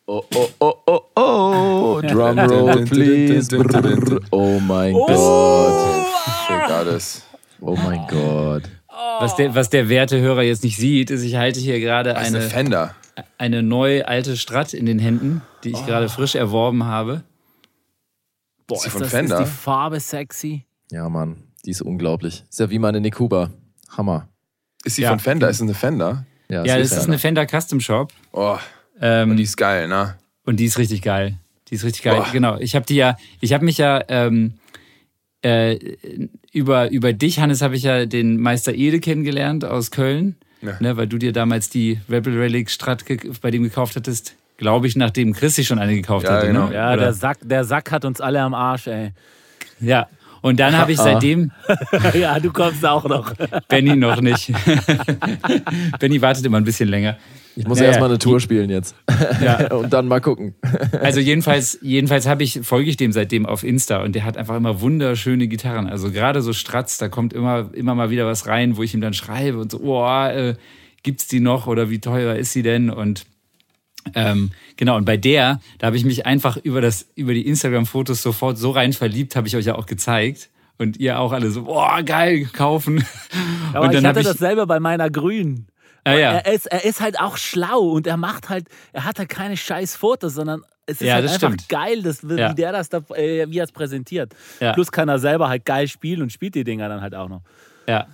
[0.07, 2.00] Oh, oh, oh, oh, oh.
[2.02, 3.57] Drumroll, please.
[3.57, 4.20] Brrr.
[4.31, 6.07] Oh mein Gott.
[6.46, 7.22] Fick alles.
[7.61, 8.62] Oh mein Gott.
[9.20, 12.38] Was, der, was der werte Hörer jetzt nicht sieht, ist, ich halte hier gerade eine
[12.38, 12.94] eine, Fender.
[13.38, 15.78] Eine neue alte Strat in den Händen, die Oh.
[15.78, 17.22] ich gerade frisch erworben habe.
[18.66, 19.40] Boah, Ist die ist, von das, Fender?
[19.40, 20.64] ist die Farbe sexy?
[20.90, 22.44] Ja, Mann, die ist unglaublich.
[22.48, 23.50] Ist ja wie meine Nikuba.
[23.96, 24.28] Hammer.
[24.85, 25.11] Ist sie Ja.
[25.11, 25.48] von Fender?
[25.48, 26.24] Ist es eine Fender?
[26.50, 28.12] Ja, das ist eine Fender Custom Shop.
[28.33, 28.57] Oh,
[29.00, 30.16] Ähm, und die ist geil, ne?
[30.44, 31.38] Und die ist richtig geil.
[31.68, 32.16] Die ist richtig geil.
[32.16, 32.28] Boah.
[32.33, 32.57] Genau.
[32.59, 34.54] Ich habe die ja, ich habe mich ja ähm,
[35.42, 35.78] äh,
[36.52, 40.73] über, über dich, Hannes, habe ich ja den Meister Ede kennengelernt aus Köln, Ja.
[40.81, 43.05] ne, weil du dir damals die Rebel Relic Strat
[43.40, 44.35] bei dem gekauft hattest.
[44.57, 46.49] Glaube ich, nachdem Chris sich schon eine gekauft Ja, hatte.
[46.49, 46.66] genau.
[46.68, 46.75] Ne?
[46.75, 49.12] Ja, Oder- der Sack, der Sack hat uns alle am Arsch, ey.
[49.81, 50.09] ja.
[50.40, 51.51] Und dann habe ich seitdem
[52.14, 53.35] ja, du kommst auch noch.
[53.68, 54.53] Benny noch nicht.
[55.99, 57.16] Benny wartet immer ein bisschen länger.
[57.59, 58.01] Ich muss Ja, erst ja.
[58.03, 58.94] mal eine Tour spielen jetzt.
[59.42, 59.73] Ja.
[59.75, 60.55] Und dann mal gucken.
[61.01, 64.57] Also jedenfalls, jedenfalls habe ich, folge ich dem seitdem auf Insta und der hat einfach
[64.57, 65.87] immer wunderschöne Gitarren.
[65.87, 69.01] Also gerade so Stratz, da kommt immer, immer mal wieder was rein, wo ich ihm
[69.01, 70.55] dann schreibe und so, oh, äh,
[71.03, 72.90] gibt's die noch oder wie teuer ist sie denn?
[72.90, 73.27] Und
[74.14, 78.23] ähm, genau, und bei der, da habe ich mich einfach über das, über die Instagram-Fotos
[78.23, 80.51] sofort so rein verliebt, habe ich euch ja auch gezeigt.
[80.79, 83.05] Und ihr auch alle so, boah, geil, kaufen.
[83.73, 85.66] Aber und ich dann hatte habe ich, das selber bei meiner grünen.
[86.11, 86.33] Ah, ja.
[86.38, 89.57] Er, ist, er ist halt auch schlau und er macht halt, er hat halt keine
[89.57, 91.68] scheiß Fotos, sondern es ist Ja, halt einfach stimmt.
[91.68, 92.53] geil, das, wie Ja.
[92.55, 94.35] der das da, äh, wie er es präsentiert.
[94.61, 94.73] Ja.
[94.73, 97.42] Plus kann er selber halt geil spielen und spielt die Dinger dann halt auch noch.
[97.87, 98.07] Ja.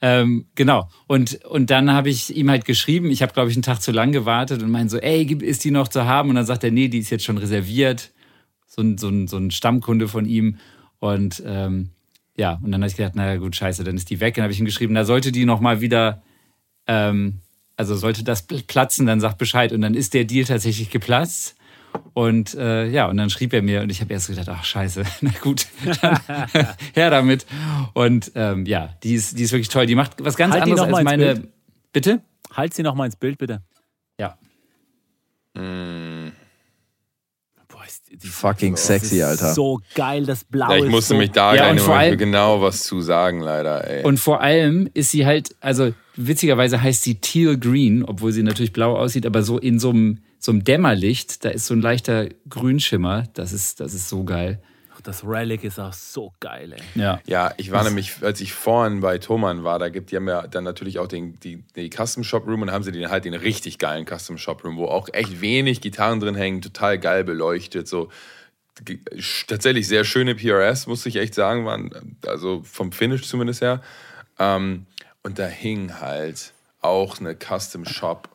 [0.00, 0.88] Ähm, genau.
[1.06, 3.90] Und, und dann habe ich ihm halt geschrieben, ich habe, glaube ich, einen Tag zu
[3.90, 6.28] lang gewartet und meinte so, ey, ist die noch zu haben?
[6.28, 8.12] Und dann sagt er, nee, die ist jetzt schon reserviert.
[8.66, 10.58] So ein, so ein, so ein Stammkunde von ihm.
[10.98, 11.90] Und ähm,
[12.36, 14.34] ja, und dann habe ich gedacht, naja, gut, scheiße, dann ist die weg.
[14.34, 16.22] Dann habe ich ihm geschrieben, da sollte die nochmal wieder,
[16.86, 17.40] ähm,
[17.76, 19.72] also sollte das pl- platzen, dann sag Bescheid.
[19.72, 21.56] Und dann ist der Deal tatsächlich geplatzt.
[22.12, 25.04] Und äh, ja, und dann schrieb er mir und ich habe erst gedacht, ach scheiße,
[25.20, 25.66] na gut,
[26.02, 26.18] dann
[26.94, 27.46] her damit.
[27.92, 29.86] Und ähm, ja, die ist, die ist wirklich toll.
[29.86, 31.34] Die macht was ganz Halt anderes als meine.
[31.34, 31.48] Bild.
[31.92, 32.20] Bitte?
[32.52, 33.62] Halt sie noch mal ins Bild, bitte.
[34.20, 34.36] Ja.
[37.68, 39.54] Boah, ist die Fucking sexy, Alter.
[39.54, 42.82] so geil, das Blau Ja, ich ist musste so mich da Ja, allem- genau was
[42.82, 44.04] zu sagen, leider, ey.
[44.04, 48.72] Und vor allem ist sie halt, also witzigerweise heißt sie Teal Green, obwohl sie natürlich
[48.72, 52.28] blau aussieht, aber so in so einem, so einem Dämmerlicht, da ist so ein leichter
[52.48, 53.24] Grünschimmer.
[53.34, 54.60] Das ist, das ist so geil.
[54.94, 57.00] Ach, das Relic ist auch so geil, ey.
[57.00, 57.20] Ja.
[57.26, 60.46] Ja, ich war nämlich, als ich vorhin bei Thomann war, da gibt die haben ja
[60.46, 63.34] dann natürlich auch den, die, die Custom Shop Room und haben sie den halt den
[63.34, 67.88] richtig geilen Custom Shop Room, wo auch echt wenig Gitarren drin hängen, total geil beleuchtet,
[67.88, 68.08] so
[69.46, 73.80] tatsächlich sehr schöne PRS, muss ich echt sagen, waren also vom Finish zumindest her.
[74.38, 74.86] Ähm,
[75.24, 78.28] und da hing halt auch eine Custom Shop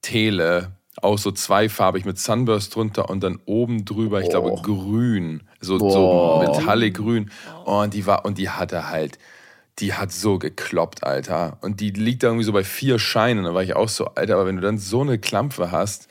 [0.00, 5.42] Tele, auch so zweifarbig mit Sunburst drunter und dann oben drüber, ich glaube, grün.
[5.60, 6.40] So, so Boah.
[6.40, 7.30] Metallic grün.
[7.64, 9.18] Und die war, und die hatte halt,
[9.80, 11.58] die hat so gekloppt, Alter.
[11.60, 13.44] Und die liegt da irgendwie so bei vier Scheinen.
[13.44, 16.08] Da war ich auch so, Alter, aber wenn du dann so eine Klampfe hast,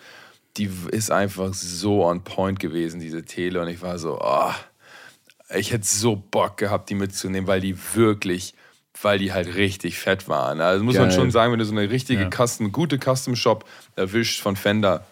[0.57, 3.61] die ist einfach so on point gewesen, diese Tele.
[3.61, 4.53] Und ich war so, oh,
[5.55, 8.53] ich hätte so Bock gehabt, die mitzunehmen, weil die wirklich,
[9.01, 10.61] weil die halt richtig fett waren.
[10.61, 11.15] Also muss man Geil.
[11.15, 15.05] schon sagen, wenn du so eine richtige Custom, gute Custom Shop erwischt von Fender,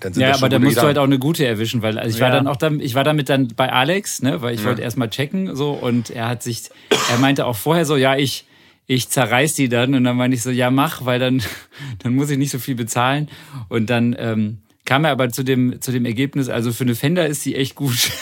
[0.00, 0.86] dann sind Ja, das schon aber da musst du Gitarren.
[0.88, 2.34] halt auch eine gute erwischen, weil also ich war Ja.
[2.36, 5.08] dann auch dann, ich war damit dann bei Alex, ne, weil ich wollte erst mal
[5.10, 6.70] checken so und er hat sich,
[7.10, 8.46] er meinte auch vorher so, ja, ich,
[8.86, 11.42] ich zerreiß die dann und dann meinte ich so, ja, mach, weil dann,
[12.02, 13.28] dann muss ich nicht so viel bezahlen
[13.68, 14.58] und dann ähm,
[14.92, 17.76] kam er aber zu dem, zu dem Ergebnis, also für eine Fender ist die echt
[17.76, 18.10] gut.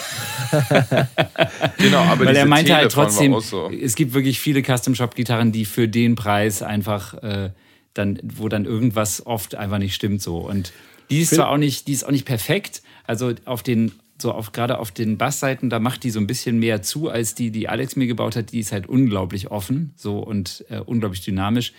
[1.79, 3.71] Genau, aber Weil er meinte halt Telefon war trotzdem, so.
[3.71, 7.51] es gibt wirklich viele Custom-Shop-Gitarren, die für den Preis einfach äh,
[7.95, 10.39] dann, wo dann irgendwas oft einfach nicht stimmt so.
[10.39, 10.73] Und
[11.09, 12.83] die ist zwar auch nicht, die ist auch nicht perfekt.
[13.05, 16.59] Also auf den, so auf gerade auf den Bassseiten, da macht die so ein bisschen
[16.59, 18.53] mehr zu als die, die Alex mir gebaut hat.
[18.53, 21.73] Die ist halt unglaublich offen so und äh, unglaublich dynamisch.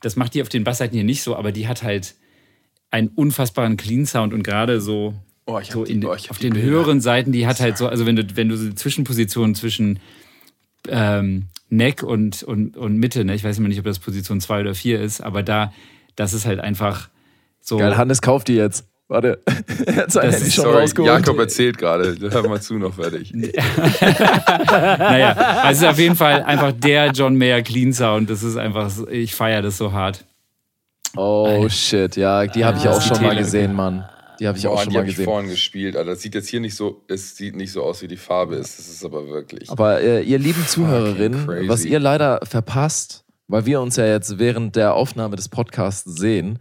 [0.00, 2.14] Das macht die auf den Bassseiten hier nicht so, aber die hat halt
[2.94, 5.14] einen unfassbaren Clean Sound und gerade so,
[5.46, 6.66] Oh, so die- in, oh, auf den Bilder.
[6.68, 9.98] höheren Seiten, die hat halt so, also wenn du, wenn du so die Zwischenposition zwischen
[10.88, 13.34] ähm, Neck und, und, und Mitte, ne?
[13.34, 15.72] ich weiß immer nicht, ob das Position 2 oder 4 ist, aber da,
[16.16, 17.08] das ist halt einfach
[17.60, 17.76] so.
[17.78, 18.86] Geil, Hannes kauft die jetzt.
[19.08, 19.40] Warte,
[19.86, 21.08] er hat sein Das Handy ist- schon Sorry, rausgeholt.
[21.12, 22.16] Jakob erzählt gerade.
[22.30, 23.32] Hör mal zu, noch fertig.
[23.34, 28.30] naja, also es ist auf jeden Fall einfach der John Mayer Clean Sound.
[28.30, 30.24] Das ist einfach, ich feiere das so hart.
[31.16, 34.04] Oh shit, ja, die habe ich Ah, auch schon mal gesehen, Mann.
[34.40, 35.24] Die habe ich auch schon die mal habe ich gesehen.
[35.30, 36.10] vorhin gespielt, Alter.
[36.10, 38.78] Das sieht jetzt hier nicht so, es sieht nicht so aus, wie die Farbe ist.
[38.78, 39.70] Das ist aber wirklich.
[39.70, 44.74] Aber äh, ihr lieben Zuhörerinnen, was ihr leider verpasst, weil wir uns ja jetzt während
[44.74, 46.58] der Aufnahme des Podcasts sehen,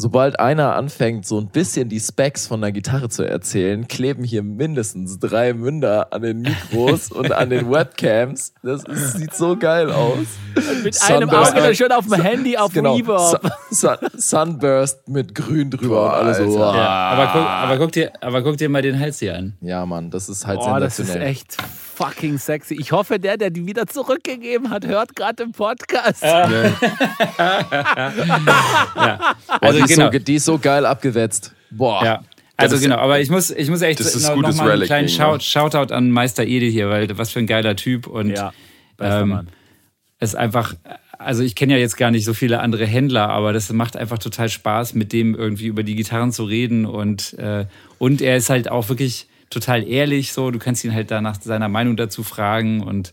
[0.00, 4.44] sobald einer anfängt, so ein bisschen die Specs von der Gitarre zu erzählen, kleben hier
[4.44, 8.52] mindestens drei Münder an den Mikros und an den Webcams.
[8.62, 10.18] Das ist, sieht so geil aus.
[10.54, 12.94] Mit einem Sunburst- Auge dann schon auf dem Handy auf Genau.
[12.94, 13.40] Reverb.
[13.70, 16.58] Sun, Sun, Sunburst mit Grün drüber Boah, und alles so.
[16.58, 19.54] Ja, aber, guck, aber, guck dir, aber guck dir mal den Hals hier an.
[19.60, 21.28] Ja, Mann, das ist halt Oh, das ist sensationell.
[21.28, 21.56] echt
[21.96, 22.76] fucking sexy.
[22.80, 26.20] Ich hoffe, der, der die wieder zurückgegeben hat, hört gerade im Podcast.
[26.22, 26.48] Boah,
[29.60, 30.12] Also die, ist genau.
[30.12, 31.54] so, die ist so geil abgewetzt.
[31.70, 32.04] Boah.
[32.04, 32.24] Ja.
[32.56, 35.40] Also ist- genau, aber ich muss, ich muss echt noch, noch mal einen kleinen Shout?
[35.40, 38.52] Shoutout an Meister Ede hier, weil was für ein geiler Typ und Ja,
[39.00, 39.46] ähm,
[40.18, 40.74] ist einfach,
[41.18, 44.18] also ich kenne ja jetzt gar nicht so viele andere Händler, aber das macht einfach
[44.18, 47.66] total Spaß, mit dem irgendwie über die Gitarren zu reden und, äh,
[47.98, 51.40] und er ist halt auch wirklich total ehrlich so, du kannst ihn halt da nach
[51.40, 53.12] seiner Meinung dazu fragen und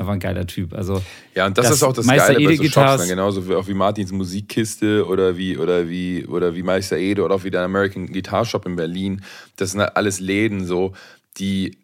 [0.00, 0.72] einfach ein geiler Typ.
[0.74, 1.02] Also
[1.34, 3.48] Ja, und das, Das ist auch das Meister Geile bei Ede so Shops, dann genauso
[3.48, 7.44] wie, auch wie Martins Musikkiste oder wie, oder wie, oder wie Meister Ede oder auch
[7.44, 9.22] wie der American Guitar Shop in Berlin.
[9.56, 10.92] Das sind halt alles Läden so,
[11.36, 11.76] die,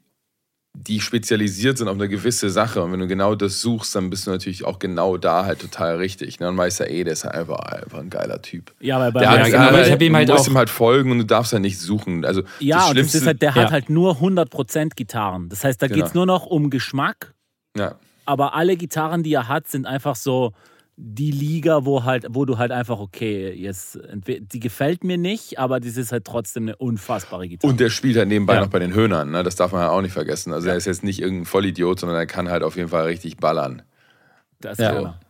[0.79, 2.83] die spezialisiert sind auf eine gewisse Sache.
[2.83, 5.97] Und wenn du genau das suchst, dann bist du natürlich auch genau da halt total
[5.97, 6.39] richtig.
[6.39, 6.49] Ne?
[6.51, 8.75] Und Meister Ede ist halt einfach, einfach ein geiler Typ.
[8.81, 10.59] Ja, aber bei Der Ja, hat, genau, aber ich ihm halt du musst auch- ihm
[10.59, 12.27] halt folgen und du darfst halt nicht suchen.
[12.27, 13.63] Also ja, das und das ist halt, der Ja.
[13.63, 15.49] hat halt nur 100% Gitarren.
[15.49, 15.97] Das heißt, da Genau.
[15.97, 17.33] geht es nur noch um Geschmack,
[17.75, 17.95] ja.
[18.27, 20.53] Aber alle Gitarren, die er hat, sind einfach so
[20.99, 25.79] die Liga, wo halt, wo du halt einfach, okay, jetzt, die gefällt mir nicht, aber
[25.79, 27.71] das ist halt trotzdem eine unfassbare Gitarre.
[27.71, 28.61] Und der spielt halt nebenbei Ja.
[28.61, 29.43] noch bei den Höhnern, ne?
[29.43, 30.55] das darf man ja auch nicht vergessen.
[30.55, 33.37] Also er ist jetzt nicht irgendein Vollidiot, sondern er kann halt auf jeden Fall richtig
[33.37, 33.83] ballern.
[34.61, 34.93] das Ja.
[34.95, 35.21] er.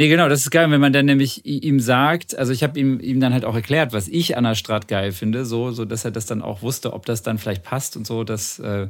[0.00, 2.98] Nee, genau, das ist geil, wenn man dann nämlich ihm sagt, also ich habe ihm,
[2.98, 6.04] ihm dann halt auch erklärt, was ich an der Strat geil finde, so, so dass
[6.04, 8.88] er das dann auch wusste, ob das dann vielleicht passt und so, das, äh,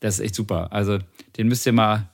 [0.00, 0.72] das ist echt super.
[0.72, 0.98] Also
[1.36, 2.08] den müsst ihr mal,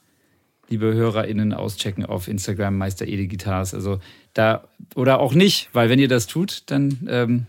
[0.69, 3.75] liebe HörerInnen, auschecken auf Instagram, Meister Ede Guitars.
[3.75, 4.01] Also
[4.33, 7.47] da, oder auch nicht, weil wenn ihr das tut, dann, ähm,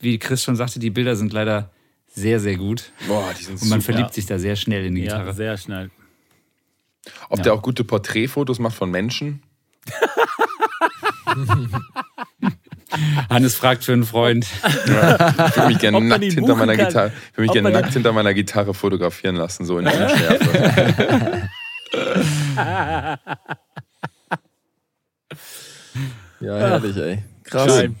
[0.00, 1.70] wie Chris schon sagte, die Bilder sind leider
[2.08, 2.92] sehr, sehr gut.
[3.08, 3.92] Boah, die sind Und man super.
[3.94, 5.34] verliebt sich da sehr schnell in die Ja, Gitarre.
[5.34, 5.90] sehr schnell.
[7.28, 7.44] Ob Ja.
[7.44, 9.42] der auch gute Porträtfotos macht von Menschen?
[13.28, 14.46] Hannes fragt für einen Freund.
[14.46, 16.76] Ich würde mich gerne nackt hinter meiner.
[16.76, 21.48] Gitarre, ich würde mich man nackt hinter meiner Gitarre fotografieren lassen, so in Unschärfe.
[26.40, 27.18] Ja, herrlich, ey.
[27.44, 27.80] Krass.
[27.80, 27.96] Schön.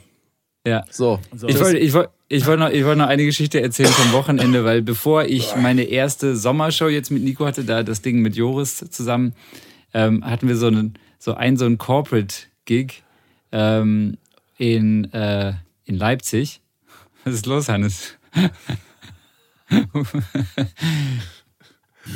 [0.66, 0.84] Ja.
[0.90, 1.20] So.
[1.46, 4.64] Ich wollte, ich, wollte, ich, wollte noch, ich wollte noch eine Geschichte erzählen vom Wochenende,
[4.64, 8.78] weil bevor ich meine erste Sommershow jetzt mit Nico hatte, da das Ding mit Joris
[8.90, 9.34] zusammen,
[9.92, 13.02] ähm, hatten wir so einen, so einen, so einen Corporate-Gig
[13.52, 14.16] ähm,
[14.58, 16.60] in, äh, in Leipzig.
[17.24, 18.16] Was ist los, Hannes?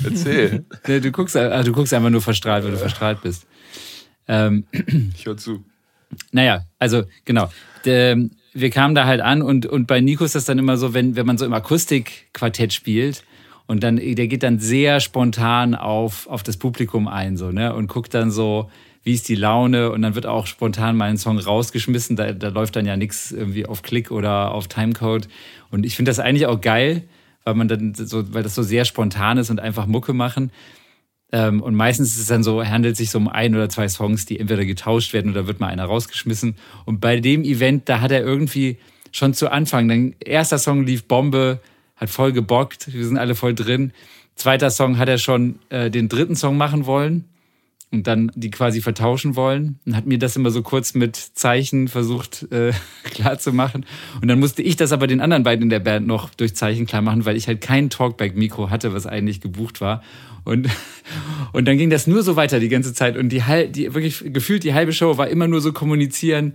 [0.05, 3.47] Erzähl, Nee, Du guckst, ah, du guckst einfach nur verstrahlt, weil du verstrahlt bist.
[4.27, 4.65] Ähm,
[5.17, 5.65] ich höre zu.
[6.33, 7.51] Naja, also genau.
[7.85, 8.17] Der,
[8.53, 11.17] wir kamen da halt an und, und bei Nico ist das dann immer so, wenn,
[11.17, 13.25] wenn man so im Akustikquartett spielt
[13.67, 17.75] und dann, der geht dann sehr spontan auf, auf das Publikum ein, so, ne?
[17.75, 18.71] Und guckt dann so,
[19.03, 22.17] wie ist die Laune und dann wird auch spontan mal ein Song rausgeschmissen.
[22.17, 25.29] Da, da läuft dann ja nichts irgendwie auf Klick oder auf Timecode.
[25.71, 27.05] Und ich finde das eigentlich auch geil,
[27.49, 30.53] weil man dann so, weil das so sehr spontan ist und einfach Mucke machen.
[31.33, 34.27] Ähm, und meistens ist es dann so, handelt sich so um ein oder zwei Songs,
[34.27, 36.57] die entweder getauscht werden oder wird mal einer rausgeschmissen.
[36.85, 38.77] Und bei dem Event, da hat er irgendwie
[39.13, 41.61] schon zu Anfang, dann erster Song lief Bombe,
[41.97, 43.93] hat voll gebockt, wir sind alle voll drin.
[44.35, 47.25] Zweiter Song hat er schon äh, den dritten Song machen wollen
[47.91, 51.89] und dann die quasi vertauschen wollen und hat mir das immer so kurz mit Zeichen
[51.89, 52.73] versucht äh,
[53.05, 53.87] klar zu machen.
[54.21, 56.87] Und dann musste ich das aber den anderen beiden in der Band noch durch Zeichen
[56.87, 60.03] klar machen, weil ich halt kein Talkback-Mikro hatte, was eigentlich gebucht war.
[60.45, 60.69] Und,
[61.53, 63.17] und dann ging das nur so weiter die ganze Zeit.
[63.17, 66.55] Und die, die wirklich gefühlt die halbe Show war immer nur so kommunizieren,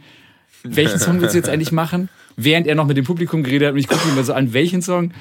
[0.64, 2.10] welchen Song willst du jetzt eigentlich machen?
[2.36, 4.54] Während er noch mit dem Publikum geredet hat und ich gucke ihn immer so an,
[4.54, 5.12] welchen Song.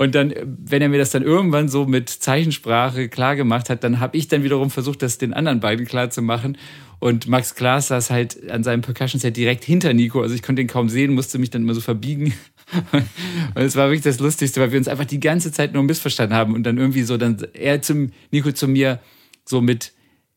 [0.00, 0.32] Und dann,
[0.64, 4.28] wenn er mir das dann irgendwann so mit Zeichensprache klar gemacht hat, dann habe ich
[4.28, 6.56] dann wiederum versucht, das den anderen beiden klar zu machen.
[7.00, 10.22] Und Max Klaas saß halt an seinem Percussion-Set direkt hinter Nico.
[10.22, 12.32] Also ich konnte ihn kaum sehen, musste mich dann immer so verbiegen.
[12.92, 16.34] Und es war wirklich das Lustigste, weil wir uns einfach die ganze Zeit nur missverstanden
[16.34, 16.54] haben.
[16.54, 19.00] Und dann irgendwie so, dann er zum Nico zu mir
[19.44, 19.92] so mit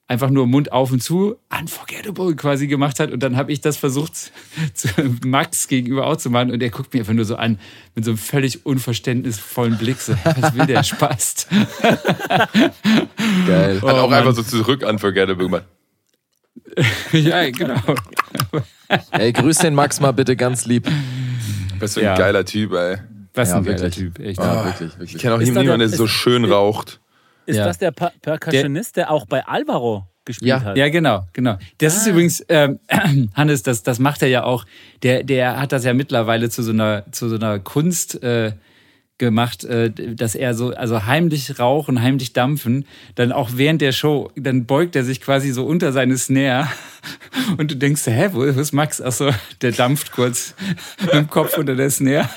[0.08, 3.12] einfach nur Mund auf und zu, unforgettable quasi gemacht hat.
[3.12, 4.32] Und dann habe ich das versucht,
[4.74, 4.88] zu
[5.26, 6.52] Max gegenüber auch zu machen.
[6.52, 7.58] Und er guckt mir einfach nur so an,
[7.96, 9.98] mit so einem völlig unverständnisvollen Blick.
[10.00, 11.48] So, was will der Spaß?
[13.48, 13.76] geil.
[13.78, 14.20] Hat Oh, auch Mann.
[14.20, 15.66] einfach so zurück Unforgettable gemacht.
[17.12, 17.80] ja, genau.
[19.12, 20.88] Ey, grüß den Max mal bitte ganz lieb.
[21.80, 22.16] Was für ein Ja.
[22.16, 22.98] geiler Typ, ey.
[23.34, 23.96] Was Ja, ein geiler wirklich.
[23.96, 24.40] Typ, echt.
[24.40, 25.22] Ja, wirklich, Ich wirklich.
[25.22, 27.00] kenne auch niemanden, der- so schön raucht.
[27.46, 27.66] Ist Ja.
[27.66, 30.62] das der Per- Percussionist, der auch bei Alvaro gespielt Ja.
[30.62, 30.78] hat?
[30.78, 31.58] Ja, genau, genau.
[31.80, 32.80] Das ist übrigens, ähm,
[33.34, 34.66] Hannes, das, das macht er ja auch.
[35.04, 38.54] Der, der hat das ja mittlerweile zu so einer, zu so einer Kunst äh,
[39.24, 44.32] gemacht, äh, dass er so, also heimlich rauchen, heimlich dampfen, dann auch während der Show,
[44.36, 46.68] dann beugt er sich quasi so unter seine Snare
[47.58, 49.02] und du denkst, hä, wo, ist Max?
[49.02, 50.56] Achso, der dampft kurz
[51.02, 52.30] mit dem Kopf unter der Snare.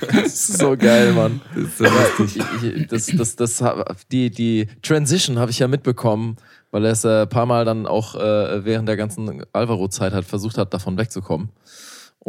[0.00, 1.40] Das ist so geil, Mann.
[1.54, 2.88] Das ist so lustig.
[2.88, 3.64] Das, das, das,
[4.10, 6.36] die, die Transition habe ich ja mitbekommen,
[6.70, 10.26] weil er es äh, ein paar Mal dann auch äh, während der ganzen Alvaro-Zeit halt
[10.26, 11.50] versucht hat, davon wegzukommen.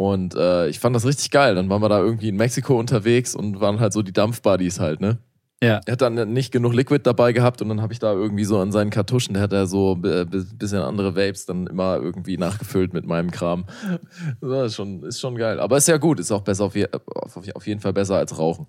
[0.00, 1.54] Und äh, ich fand das richtig geil.
[1.54, 4.98] Dann waren wir da irgendwie in Mexiko unterwegs und waren halt so die Dampfbuddies halt,
[5.02, 5.18] ne?
[5.62, 5.82] Ja.
[5.84, 8.58] Er hat dann nicht genug Liquid dabei gehabt und dann habe ich da irgendwie so
[8.60, 12.94] an seinen Kartuschen, der hat da so ein bisschen andere Vapes dann immer irgendwie nachgefüllt
[12.94, 13.66] mit meinem Kram.
[14.40, 15.60] Das ist schon, ist schon geil.
[15.60, 18.38] Aber ist ja gut, ist auch besser auf, je, auf, auf jeden Fall besser als
[18.38, 18.68] Rauchen.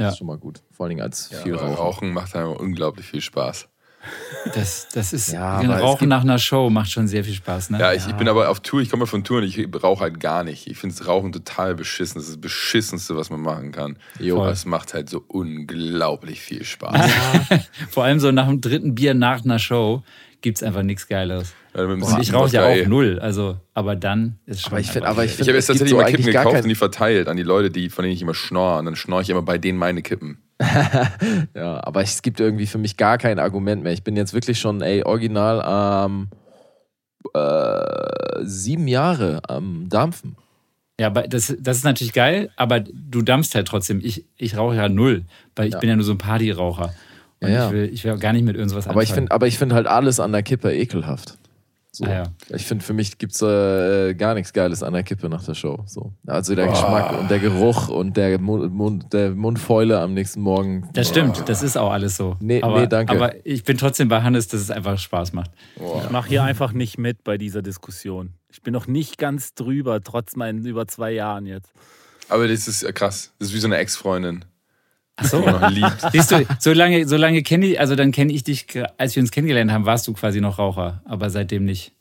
[0.00, 0.06] Ja.
[0.06, 0.60] Das ist schon mal gut.
[0.72, 1.76] Vor allen Dingen als viel Aber Rauchen.
[1.76, 3.68] Rauchen macht einfach unglaublich viel Spaß.
[4.54, 7.70] Das, das ist, Ja, es Rauchen gibt- nach einer Show macht schon sehr viel Spaß,
[7.70, 7.78] ne?
[7.80, 10.20] Ja, ich, ich bin aber auf Tour, ich komme von Tour und ich rauche halt
[10.20, 10.66] gar nicht.
[10.66, 12.16] Ich finde das Rauchen total beschissen.
[12.16, 13.96] Das ist das Beschissenste, was man machen kann.
[14.18, 14.44] Jo.
[14.46, 17.10] Es macht halt so unglaublich viel Spaß.
[17.90, 20.02] Vor allem so nach dem dritten Bier nach einer Show
[20.42, 21.54] gibt's einfach nichts Geileres.
[21.74, 24.72] Ja, Und ich rauche ja auch null, also, aber dann ist schon.
[24.72, 26.44] Aber ich finde, aber ich Ich finde, habe es jetzt gibt tatsächlich so mal Kippen
[26.44, 28.78] gekauft und die verteilt an die Leute, die, von denen ich immer schnorre.
[28.78, 30.38] Und dann schnorre ich immer bei denen meine Kippen.
[31.54, 33.92] Ja, aber es gibt irgendwie für mich gar kein Argument mehr.
[33.92, 36.28] Ich bin jetzt wirklich schon, ey, original, ähm,
[37.34, 40.36] äh, sieben Jahre am Dampfen.
[41.00, 44.00] Ja, aber das, das ist natürlich geil, aber du dampfst halt trotzdem.
[44.02, 45.24] Ich, ich rauche ja null,
[45.56, 45.80] weil ich Ja.
[45.80, 46.94] bin ja nur so ein Partyraucher.
[47.40, 47.66] Und Ja, ja.
[47.66, 49.24] ich, will, ich will auch gar nicht mit irgendwas Aber ich anfangen.
[49.26, 51.36] finde aber ich find halt alles an der Kippe ekelhaft.
[51.94, 52.04] So.
[52.06, 52.22] Ah, ja.
[52.48, 55.54] Ich finde, für mich gibt es äh, gar nichts Geiles an der Kippe nach der
[55.54, 55.84] Show.
[55.86, 56.12] So.
[56.26, 60.88] Also der Geschmack und der Geruch und der, Mund, Mund, der Mundfäule am nächsten Morgen.
[60.92, 62.36] Das stimmt, das ist auch alles so.
[62.40, 63.12] Nee, aber, nee, danke.
[63.12, 65.52] Aber ich bin trotzdem bei Hannes, dass es einfach Spaß macht.
[65.76, 68.34] Ich mache hier einfach nicht mit bei dieser Diskussion.
[68.50, 71.72] Ich bin noch nicht ganz drüber, trotz meinen über zwei Jahren jetzt.
[72.28, 73.32] Aber das ist äh, krass.
[73.38, 74.44] Das ist wie so eine Ex-Freundin,
[75.16, 75.44] Ach so.
[76.12, 78.66] Siehst du, so lange, so lange kenne ich, also dann kenne ich dich,
[78.98, 81.92] als wir uns kennengelernt haben, warst du quasi noch Raucher, aber seitdem nicht.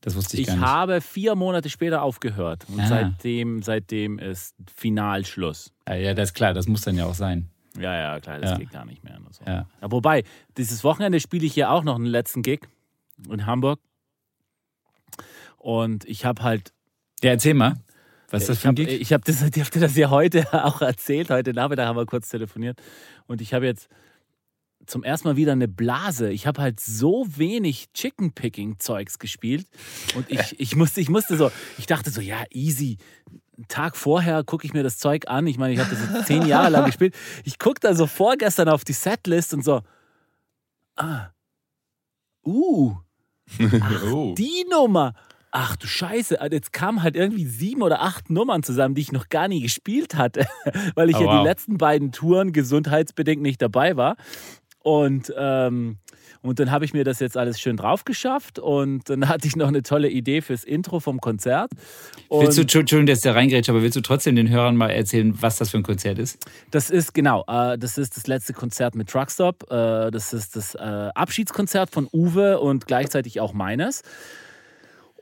[0.00, 0.64] Das wusste ich, Ich gar nicht.
[0.64, 2.86] habe vier Monate später aufgehört und Ah.
[2.88, 5.72] seitdem, seitdem ist Finalschluss.
[5.86, 7.50] Ja, ja, das ist klar, das muss dann ja auch sein.
[7.78, 8.56] Ja, ja, klar, das Ja.
[8.58, 9.16] geht gar nicht mehr.
[9.24, 9.44] Und so.
[9.46, 9.66] Ja.
[9.80, 10.24] Ja, wobei,
[10.56, 12.60] dieses Wochenende spiele ich ja auch noch einen letzten Gig
[13.30, 13.78] in Hamburg.
[15.58, 16.72] Und ich habe halt.
[17.22, 17.74] Ja, erzähl mal.
[18.30, 19.00] Was ist das ich für ein habe Gig?
[19.00, 21.30] ich hab das, dir das ja heute auch erzählt.
[21.30, 22.80] Heute Nachmittag haben wir kurz telefoniert.
[23.26, 23.88] Und ich habe jetzt
[24.86, 26.30] zum ersten Mal wieder eine Blase.
[26.30, 29.66] Ich habe halt so wenig Chicken-Picking-Zeugs gespielt.
[30.14, 32.96] Und ich, ich, musste, ich musste so, ich dachte so, ja, easy.
[33.56, 35.46] Einen Tag vorher gucke ich mir das Zeug an.
[35.46, 37.14] Ich meine, ich habe das zehn Jahre lang gespielt.
[37.44, 39.82] Ich gucke da so vorgestern auf die Setlist und so,
[40.96, 41.28] ah,
[42.44, 42.96] uh,
[43.58, 44.34] Oh.
[44.36, 45.14] die Nummer.
[45.52, 49.12] Ach du Scheiße, also jetzt kamen halt irgendwie sieben oder acht Nummern zusammen, die ich
[49.12, 50.46] noch gar nie gespielt hatte,
[50.94, 51.42] weil ich Oh, ja wow.
[51.42, 54.16] die letzten beiden Touren gesundheitsbedingt nicht dabei war.
[54.82, 55.98] Und, ähm,
[56.42, 59.56] und dann habe ich mir das jetzt alles schön drauf geschafft und dann hatte ich
[59.56, 61.70] noch eine tolle Idee fürs Intro vom Konzert.
[62.28, 65.34] Und Willst du, Entschuldigung, dass der reingrätscht, aber willst du trotzdem den Hörern mal erzählen,
[65.42, 66.38] was das für ein Konzert ist?
[66.70, 69.64] Das ist genau, äh, das ist das letzte Konzert mit Truckstop.
[69.70, 74.02] Äh, das ist das äh, Abschiedskonzert von Uwe und gleichzeitig auch meines.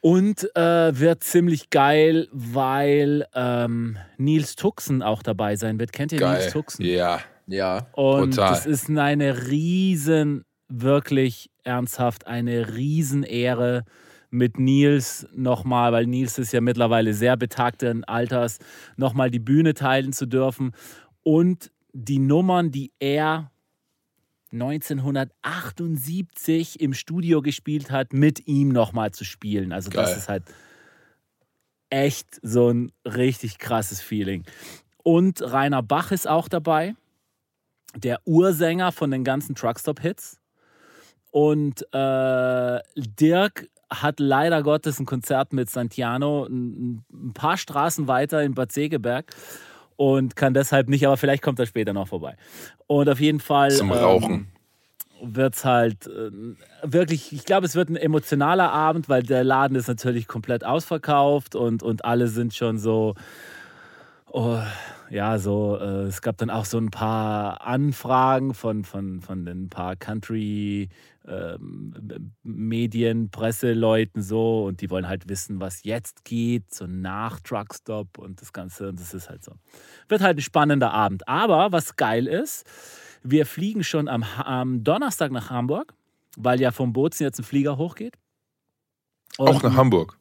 [0.01, 5.93] Und äh, wird ziemlich geil, weil ähm, Nils Tuxen auch dabei sein wird.
[5.93, 6.51] Kennt ihr Nils Geil.
[6.53, 6.85] Tuxen?
[6.85, 7.21] Ja.
[7.47, 7.87] Ja.
[7.93, 8.51] Und Total.
[8.51, 13.85] das ist eine riesen, wirklich ernsthaft eine Riesenehre
[14.31, 18.59] mit Nils nochmal, weil Nils ist ja mittlerweile sehr betagten Alters,
[18.97, 20.73] nochmal die Bühne teilen zu dürfen
[21.23, 23.51] und die Nummern, die er
[24.53, 29.73] 1978 im Studio gespielt hat, mit ihm nochmal zu spielen.
[29.73, 30.19] Also das Geil.
[30.19, 30.45] ist halt
[31.91, 34.45] echt so ein richtig krasses Feeling.
[35.03, 36.95] Und Rainer Bach ist auch dabei
[37.95, 40.41] der Ursänger von den ganzen Truckstop-Hits.
[41.31, 48.43] Und äh, Dirk hat leider Gottes ein Konzert mit Santiano ein, ein paar Straßen weiter
[48.43, 49.35] in Bad Segeberg
[49.99, 52.37] und kann deshalb nicht, aber vielleicht kommt er später noch vorbei.
[52.87, 54.47] Und auf jeden Fall Zum Rauchen.
[55.21, 56.31] wird es halt äh,
[56.85, 61.57] wirklich, ich glaube, es wird ein emotionaler Abend, weil der Laden ist natürlich komplett ausverkauft
[61.57, 63.17] und, und alle sind schon so,
[64.31, 64.61] oh,
[65.11, 69.69] ja, so, äh, es gab dann auch so ein paar Anfragen von, von, von den
[69.69, 70.89] paar Country
[71.27, 71.95] ähm,
[72.43, 78.41] Medien, Presseleuten so und die wollen halt wissen, was jetzt geht, so nach Truckstop und
[78.41, 79.53] das Ganze und das ist halt so.
[80.09, 81.27] Wird halt ein spannender Abend.
[81.29, 82.67] Aber was geil ist,
[83.23, 85.95] wir fliegen schon am, am Donnerstag nach Hamburg,
[86.37, 88.17] weil ja vom Bozen jetzt ein Flieger hochgeht.
[89.37, 90.18] Und Auch nach Hamburg.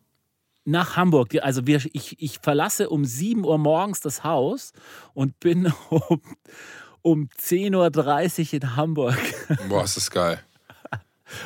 [0.68, 1.34] Nach Hamburg.
[1.42, 4.74] Also wir, ich, ich verlasse um 7 Uhr morgens das Haus
[5.14, 6.22] und bin um,
[7.02, 9.18] um 10.30 Uhr in Hamburg.
[9.70, 10.40] Boah, ist das geil.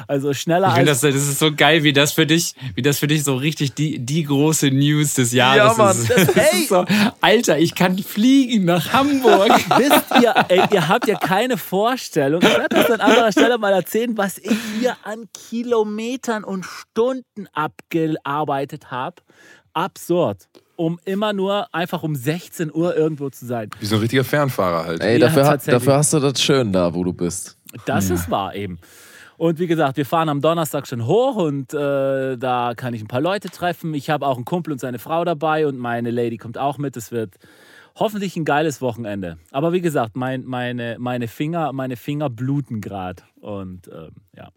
[0.08, 1.02] Also schneller Ich finde, als...
[1.02, 3.74] das, das ist so geil, wie das für dich, wie das für dich so richtig
[3.74, 6.10] die, die große News des Jahres Ja, Mann, ist.
[6.10, 6.86] das- ist so,
[7.22, 9.50] Alter, ich kann fliegen nach Hamburg.
[9.78, 12.42] Wisst ihr, ey, ihr habt ja keine Vorstellung.
[12.42, 17.48] Ich werde das an anderer Stelle mal erzählen, was ich hier an Kilometern und Stunden
[17.54, 19.16] abgearbeitet habe.
[19.74, 20.48] Absurd.
[20.76, 23.70] Um immer nur einfach um 16 Uhr irgendwo zu sein.
[23.80, 25.02] Wie so ein richtiger Fernfahrer halt.
[25.02, 25.80] Ey, Ja, dafür, tatsächlich.
[25.84, 27.58] dafür hast du das schön da, wo du bist.
[27.86, 28.80] Das ist wahr eben.
[29.42, 33.08] Und wie gesagt, wir fahren am Donnerstag schon hoch und äh, da kann ich ein
[33.08, 33.96] paar Leute treffen.
[33.96, 36.96] Ich habe auch einen Kumpel und seine Frau dabei und meine Lady kommt auch mit.
[36.96, 37.38] Es wird
[37.96, 39.40] hoffentlich ein geiles Wochenende.
[39.50, 43.24] Aber wie gesagt, mein, meine, meine, Finger, meine Finger bluten gerade.
[43.40, 44.50] Und ähm, ja.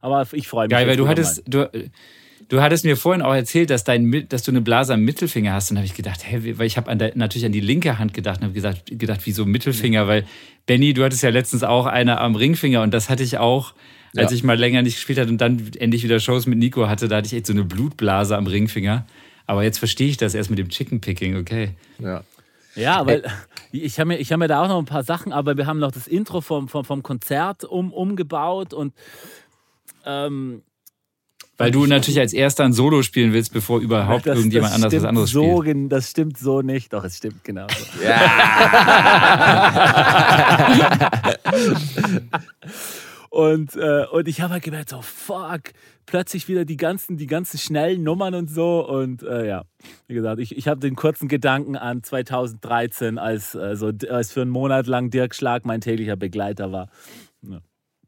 [0.00, 0.72] Aber ich freue mich.
[0.72, 1.70] Geil, weil du hattest, du,
[2.48, 5.70] du hattest mir vorhin auch erzählt, dass, dein, dass du eine Blase am Mittelfinger hast.
[5.70, 7.98] Und habe ich gedacht, hä, wie- weil ich habe an der, natürlich an die linke
[7.98, 10.06] Hand gedacht und habe gesagt, gedacht, wieso Mittelfinger?
[10.08, 10.24] Weil,
[10.66, 13.74] Benny, du hattest ja letztens auch eine am Ringfinger und das hatte ich auch,
[14.16, 14.36] als Ja.
[14.36, 17.16] ich mal länger nicht gespielt hatte und dann endlich wieder Shows mit Nico hatte, da
[17.16, 19.06] hatte ich echt so eine Blutblase am Ringfinger.
[19.46, 21.70] Aber jetzt verstehe ich das erst mit dem Chicken Picking, okay.
[21.98, 22.22] Ja.
[22.74, 23.22] Ja, weil
[23.70, 25.78] ich habe mir, ich hab mir da auch noch ein paar Sachen, aber wir haben
[25.78, 28.94] noch das Intro vom, vom, vom Konzert um, umgebaut und
[30.06, 30.62] ähm,
[31.62, 34.92] Weil du natürlich als erster ein Solo spielen willst, bevor überhaupt Das- irgendjemand das anders
[34.92, 35.92] was stimmt anderes so, spielt.
[35.92, 38.02] Das stimmt so nicht, doch, es stimmt genau so.
[43.30, 45.62] Und, äh, und ich habe halt gemerkt, so fuck,
[46.04, 48.86] plötzlich wieder die ganzen, die ganzen schnellen Nummern und so.
[48.86, 49.62] Und äh, ja,
[50.06, 54.42] wie gesagt, ich, ich habe den kurzen Gedanken an 2013, als, äh, so, als für
[54.42, 56.90] einen Monat lang Dirk Schlag mein täglicher Begleiter war.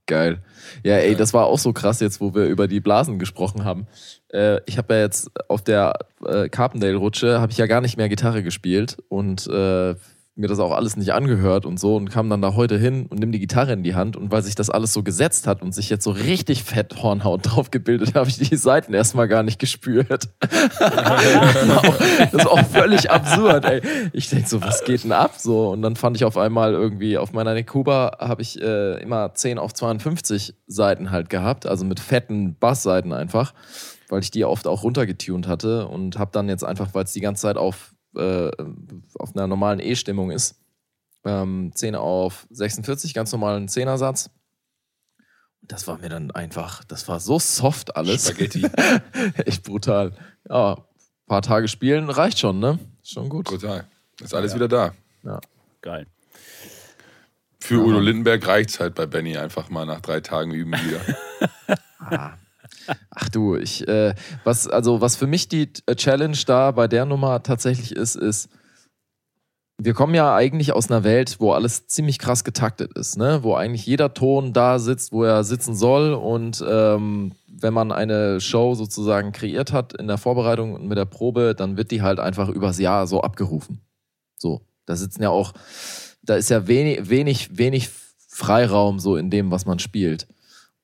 [0.06, 0.42] Geil.
[0.82, 3.86] Ja, ey, das war auch so krass jetzt, wo wir über die Blasen gesprochen haben.
[4.28, 5.94] Äh, ich habe ja jetzt auf der
[6.26, 9.94] äh, Carpendale-Rutsche, habe ich ja gar nicht mehr Gitarre gespielt und äh,
[10.36, 13.20] mir das auch alles nicht angehört und so und kam dann da heute hin und
[13.20, 15.72] nimm die Gitarre in die Hand und weil sich das alles so gesetzt hat und
[15.72, 19.60] sich jetzt so richtig fett Hornhaut drauf gebildet, habe ich die Seiten erstmal gar nicht
[19.60, 20.28] gespürt.
[20.40, 23.80] das ist auch völlig absurd, ey.
[24.12, 25.34] Ich denk so, was geht denn ab?
[25.38, 29.34] So, und dann fand ich auf einmal irgendwie, auf meiner Nekuba habe ich äh, immer
[29.34, 33.54] 10 auf 52 Seiten halt gehabt, also mit fetten Bassseiten einfach,
[34.08, 37.20] weil ich die oft auch runtergetunt hatte und habe dann jetzt einfach, weil es die
[37.20, 38.50] ganze Zeit auf, äh,
[39.18, 40.56] auf einer normalen E-Stimmung ist,
[41.24, 44.30] ähm, 10 auf 46, ganz normalen Zehnersatz.
[45.62, 48.28] Und das war mir dann einfach, das war so soft alles.
[48.28, 48.66] Spaghetti.
[49.44, 50.12] Echt brutal.
[50.48, 50.84] Ja,
[51.26, 52.78] paar Tage spielen reicht schon, ne?
[53.02, 53.46] Ist schon gut.
[53.46, 53.86] Total.
[54.20, 54.92] Ist alles wieder da.
[55.80, 56.06] Geil.
[57.60, 61.00] Für Udo Lindenberg reicht es halt bei Benny einfach mal nach drei Tagen üben wieder.
[61.98, 62.34] Ah.
[63.10, 64.14] Ach du, ich, äh,
[64.44, 68.48] was, also was für mich die äh, Challenge da bei der Nummer tatsächlich ist, ist,
[69.78, 73.40] wir kommen ja eigentlich aus einer Welt, wo alles ziemlich krass getaktet ist, ne?
[73.42, 76.14] Wo eigentlich jeder Ton da sitzt, wo er sitzen soll.
[76.14, 81.06] Und ähm, wenn man eine Show sozusagen kreiert hat in der Vorbereitung und mit der
[81.06, 83.80] Probe, dann wird die halt einfach übers Jahr so abgerufen.
[84.36, 85.52] So, da sitzen ja auch,
[86.22, 87.90] da ist ja wenig, wenig, wenig
[88.28, 90.28] Freiraum so in dem, was man spielt.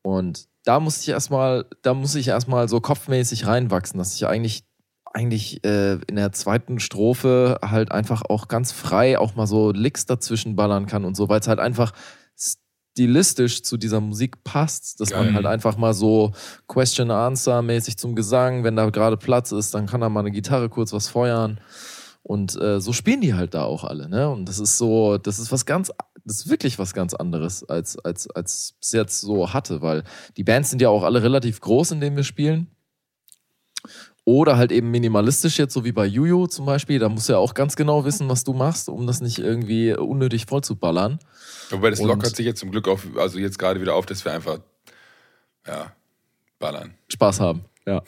[0.03, 4.62] Und da muss ich erstmal, da muss ich erstmal so kopfmäßig reinwachsen, dass ich eigentlich,
[5.04, 10.06] eigentlich äh, in der zweiten Strophe halt einfach auch ganz frei auch mal so Licks
[10.06, 11.90] dazwischen ballern kann und so, weil es halt einfach
[12.36, 15.34] stilistisch zu dieser Musik passt, dass man Geil.
[15.34, 16.30] halt einfach mal so
[16.68, 20.92] Question-Answer-mäßig zum Gesang, wenn da gerade Platz ist, dann kann da mal eine Gitarre kurz
[20.92, 21.58] was feuern.
[22.22, 24.30] Und äh, so spielen die halt da auch alle, ne?
[24.30, 25.90] Und das ist so, das ist was ganz,
[26.24, 30.04] das ist wirklich was ganz anderes, als, als, als bis jetzt so hatte, weil
[30.36, 32.68] die Bands sind ja auch alle relativ groß, in denen wir spielen.
[34.24, 36.98] Oder halt eben minimalistisch, jetzt so wie bei Juju zum Beispiel.
[36.98, 39.94] Da musst du ja auch ganz genau wissen, was du machst, um das nicht irgendwie
[39.94, 41.18] unnötig voll zu ballern.
[41.70, 44.24] Wobei das Und- lockert sich jetzt zum Glück auf, also jetzt gerade wieder auf, dass
[44.24, 44.60] wir einfach,
[45.66, 45.92] ja,
[46.58, 46.94] ballern.
[47.08, 47.64] Spaß haben.
[47.87, 48.03] Ja.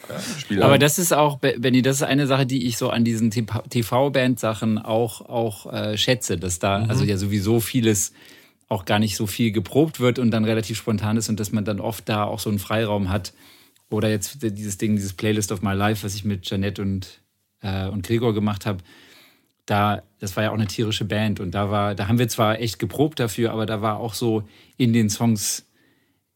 [0.51, 3.31] Ja, Aber das ist auch, Benny, das ist eine Sache, die ich so an diesen
[3.31, 6.91] TV-Band-Sachen auch, auch äh, schätze, dass da Mhm.
[6.91, 8.12] also ja sowieso vieles
[8.68, 11.64] auch gar nicht so viel geprobt wird und dann relativ spontan ist und dass man
[11.64, 13.33] dann oft da auch so einen Freiraum hat.
[13.91, 17.20] Oder jetzt dieses Ding, dieses Playlist of My Life, was ich mit Janette und,
[17.61, 18.79] äh, und Gregor gemacht habe.
[19.66, 22.59] Da, das war ja auch eine tierische Band und da war, da haben wir zwar
[22.61, 24.45] echt geprobt dafür, aber da war auch so
[24.77, 25.66] in den Songs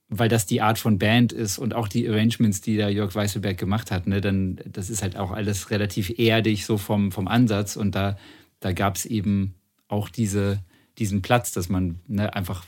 [0.08, 3.58] weil das die Art von Band ist und auch die Arrangements, die da Jörg Weißelberg
[3.58, 7.76] gemacht hat, ne, dann das ist halt auch alles relativ erdig so vom, vom Ansatz
[7.76, 8.16] und da,
[8.60, 9.54] da gab es eben
[9.88, 10.60] auch diese,
[10.98, 12.64] diesen Platz, dass man ne, einfach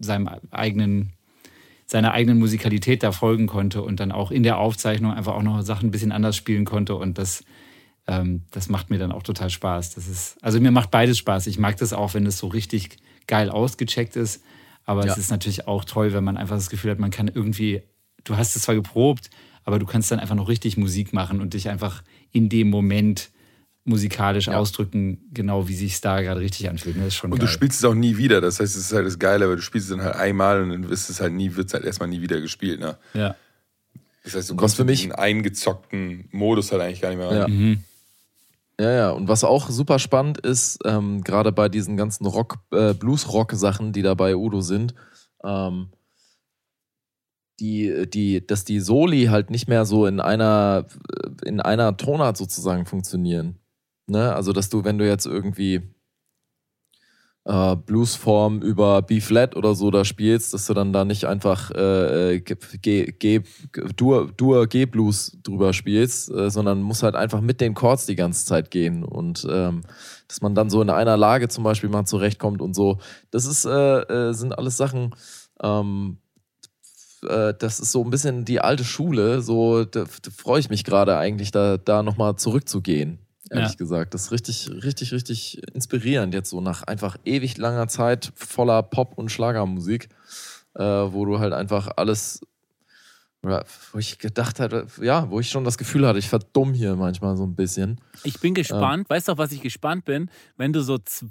[0.00, 1.12] seinem eigenen,
[1.86, 5.62] seiner eigenen Musikalität da folgen konnte und dann auch in der Aufzeichnung einfach auch noch
[5.62, 7.42] Sachen ein bisschen anders spielen konnte und das,
[8.06, 9.94] ähm, das macht mir dann auch total Spaß.
[9.94, 11.46] Das ist, also mir macht beides Spaß.
[11.46, 14.42] Ich mag das auch, wenn es so richtig geil ausgecheckt ist.
[14.84, 15.12] Aber Ja.
[15.12, 17.82] es ist natürlich auch toll, wenn man einfach das Gefühl hat, man kann irgendwie,
[18.24, 19.30] du hast es zwar geprobt,
[19.64, 22.02] aber du kannst dann einfach noch richtig Musik machen und dich einfach
[22.32, 23.30] in dem Moment
[23.84, 26.94] musikalisch ausdrücken, genau wie sich da gerade richtig anfühlt.
[26.96, 27.02] ne?
[27.04, 27.46] Das ist schon Und geil.
[27.46, 28.40] du spielst es auch nie wieder.
[28.40, 30.70] Das heißt, es ist halt das Geile, aber du spielst es dann halt einmal und
[30.70, 32.78] dann ist es halt nie, wird es halt erstmal nie wieder gespielt.
[32.80, 32.96] Ne?
[33.14, 33.34] ja.
[34.24, 37.42] Das heißt, du kommst für mich- einen eingezockten Modus halt eigentlich gar nicht mehr Ja.
[37.42, 37.52] rein.
[37.52, 37.84] Mhm.
[38.80, 42.94] Ja, ja, und was auch super spannend ist, ähm, gerade bei diesen ganzen Rock, äh,
[42.94, 44.94] Blues-Rock-Sachen, die da bei Udo sind,
[45.44, 45.90] ähm,
[47.60, 50.86] die, die, dass die Soli halt nicht mehr so in einer,
[51.44, 53.58] in einer Tonart sozusagen funktionieren.
[54.06, 54.34] Ne?
[54.34, 55.82] Also, dass du, wenn du jetzt irgendwie
[57.44, 62.40] äh, Bluesform über B-Flat oder so da spielst, dass du dann da nicht einfach äh,
[62.40, 63.42] G, G, G,
[63.96, 68.46] Dur, Dur G-Blues drüber spielst, äh, sondern muss halt einfach mit den Chords die ganze
[68.46, 69.82] Zeit gehen und ähm,
[70.28, 72.98] dass man dann so in einer Lage zum Beispiel mal zurechtkommt und so.
[73.30, 75.14] Das ist, äh, äh, sind alles Sachen,
[75.62, 76.18] ähm,
[77.28, 80.84] äh, das ist so ein bisschen die alte Schule, so da, da freue ich mich
[80.84, 83.18] gerade eigentlich, da, da nochmal zurückzugehen.
[83.52, 83.76] Ehrlich Ja.
[83.76, 88.82] gesagt, das ist richtig, richtig, richtig inspirierend jetzt so nach einfach ewig langer Zeit voller
[88.82, 90.08] Pop- und Schlagermusik,
[90.74, 92.40] äh, wo du halt einfach alles
[93.92, 97.36] wo ich gedacht hatte, ja, wo ich schon das Gefühl hatte, ich verdumm hier manchmal
[97.36, 98.00] so ein bisschen.
[98.22, 99.10] Ich bin gespannt.
[99.10, 100.30] Weißt du, auf was ich gespannt bin?
[100.56, 101.28] Wenn du so z-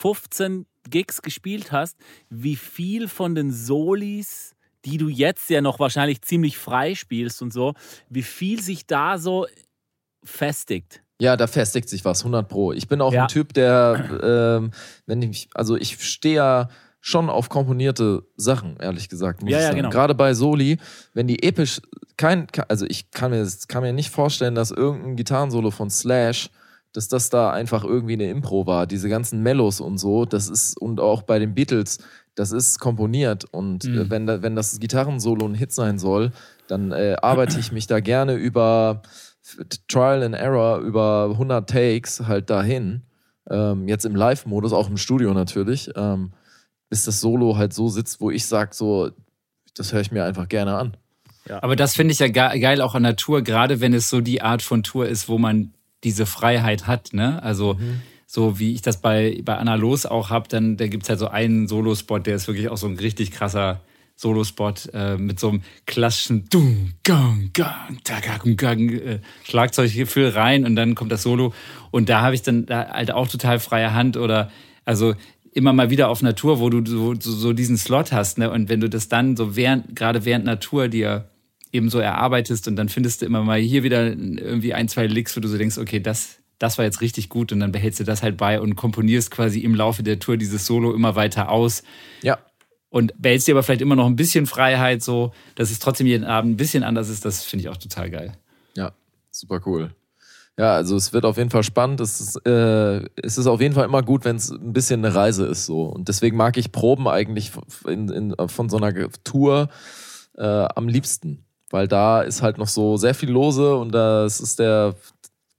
[0.00, 1.98] 15 Gigs gespielt hast,
[2.30, 4.54] wie viel von den Solis,
[4.86, 7.74] die du jetzt ja noch wahrscheinlich ziemlich frei spielst und so,
[8.08, 9.46] wie viel sich da so
[10.24, 11.02] festigt.
[11.20, 12.72] Ja, da festigt sich was, 100 Pro.
[12.72, 13.22] Ich bin auch Ja.
[13.22, 14.70] ein Typ, der, ähm,
[15.06, 16.68] wenn ich, also ich stehe ja
[17.00, 19.42] schon auf komponierte Sachen, ehrlich gesagt.
[19.42, 19.76] Muss Ja, ich ja, sagen.
[19.78, 19.90] genau.
[19.90, 20.78] Gerade bei Soli,
[21.12, 21.80] wenn die episch,
[22.16, 26.48] kein, also ich kann mir, kann mir nicht vorstellen, dass irgendein Gitarrensolo von Slash,
[26.92, 28.86] dass das da einfach irgendwie eine Impro war.
[28.86, 31.98] Diese ganzen Mellos und so, das ist, und auch bei den Beatles,
[32.36, 33.44] das ist komponiert.
[33.50, 33.98] Und Mhm.
[33.98, 36.32] äh, wenn, da, wenn das Gitarrensolo ein Hit sein soll,
[36.68, 39.02] dann äh, arbeite ich mich da gerne über
[39.88, 43.02] Trial and Error, über 100 Takes halt dahin.
[43.50, 46.32] Ähm, jetzt im Live-Modus, auch im Studio natürlich, ähm,
[46.88, 49.10] bis das Solo halt so sitzt, wo ich sage, so,
[49.76, 50.96] das höre ich mir einfach gerne an.
[51.60, 54.22] Aber das finde ich ja ge- geil auch an der Tour, gerade wenn es so
[54.22, 55.74] die Art von Tour ist, wo man
[56.04, 57.12] diese Freiheit hat.
[57.12, 57.42] Ne?
[57.42, 57.76] Also
[58.26, 61.18] so wie ich das bei, bei Anna Los auch habe, dann da gibt es halt
[61.18, 63.80] so einen Solospot, der ist wirklich auch so ein richtig krasser
[64.16, 66.46] Solospot äh, mit so einem klassischen
[68.94, 71.52] äh, Schlagzeuggefühl rein und dann kommt das Solo.
[71.90, 74.50] Und da habe ich dann da halt auch total freie Hand oder
[74.84, 75.14] also
[75.52, 78.50] immer mal wieder auf Natur, wo du so, so, so diesen Slot hast, ne?
[78.50, 81.30] Und wenn du das dann so während, gerade während Natur dir
[81.72, 85.36] eben so erarbeitest und dann findest du immer mal hier wieder irgendwie ein, zwei Licks,
[85.36, 88.04] wo du so denkst, okay, das, das war jetzt richtig gut und dann behältst du
[88.04, 91.82] das halt bei und komponierst quasi im Laufe der Tour dieses Solo immer weiter aus
[92.22, 92.38] Ja,
[92.94, 96.22] und behältst dir aber vielleicht immer noch ein bisschen Freiheit, so, dass es trotzdem jeden
[96.22, 98.34] Abend ein bisschen anders ist, das finde ich auch total geil.
[98.76, 98.92] ja,
[99.32, 99.92] super cool.
[100.56, 102.00] Ja, also es wird auf jeden Fall spannend.
[102.00, 105.12] Es ist, äh, es ist auf jeden Fall immer gut, wenn es ein bisschen eine
[105.12, 105.86] Reise ist so.
[105.86, 107.50] Und deswegen mag ich Proben eigentlich
[107.84, 109.70] in, in, von so einer Tour
[110.38, 111.44] äh, am liebsten.
[111.70, 114.94] Weil da ist halt noch so sehr viel lose und das ist der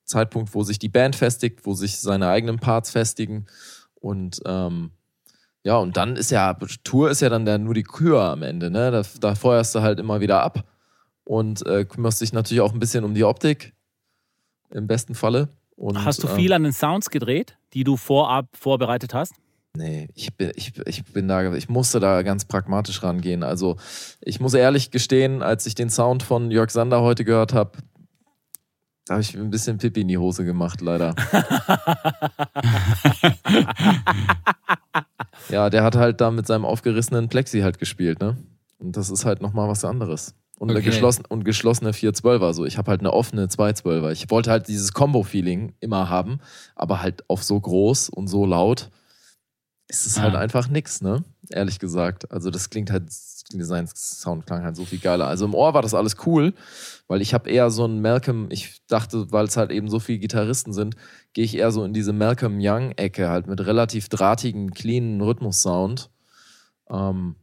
[0.06, 3.48] Zeitpunkt, wo sich die Band festigt, wo sich seine eigenen Parts festigen.
[3.96, 4.92] Und ähm,
[5.66, 6.54] ja, und dann ist ja,
[6.84, 8.92] Tour ist ja dann der, nur die Kür am Ende, ne?
[8.92, 10.64] Da, da feuerst du halt immer wieder ab
[11.24, 13.74] und äh, kümmerst dich natürlich auch ein bisschen um die Optik.
[14.70, 15.50] Im besten Falle.
[15.76, 19.34] Und, Hast du ähm, viel an den Sounds gedreht, die du vorab vorbereitet hast?
[19.76, 23.42] Nee, ich bin, ich, ich bin da, ich musste da ganz pragmatisch rangehen.
[23.42, 23.78] Also,
[24.22, 27.72] ich muss ehrlich gestehen, als ich den Sound von Jörg Sander heute gehört habe,
[29.06, 31.16] da habe ich ein bisschen Pipi in die Hose gemacht, leider.
[35.50, 38.38] ja, der hat halt da mit seinem aufgerissenen Plexi halt gespielt, ne?
[38.78, 40.34] Und das ist halt nochmal was anderes.
[40.58, 40.90] Und, eine Okay.
[40.90, 42.54] geschlossen, und geschlossene 412er.
[42.54, 44.12] So, ich habe halt eine offene 212er.
[44.12, 46.40] Ich wollte halt dieses Combo-Feeling immer haben,
[46.76, 48.90] aber halt auf so groß und so laut
[49.88, 50.22] ist es Ah.
[50.24, 51.24] halt einfach nix, ne?
[51.50, 52.32] Ehrlich gesagt.
[52.32, 53.04] Also das klingt halt,
[53.64, 55.28] sein Sound klang halt so viel geiler.
[55.28, 56.54] Also im Ohr war das alles cool,
[57.08, 60.20] weil ich habe eher so einen Malcolm, ich dachte, weil es halt eben so viele
[60.20, 60.96] Gitarristen sind,
[61.34, 66.10] gehe ich eher so in diese Malcolm Young-Ecke, halt mit relativ drahtigen, cleanen Rhythmus-Sound.
[66.90, 67.36] Ähm,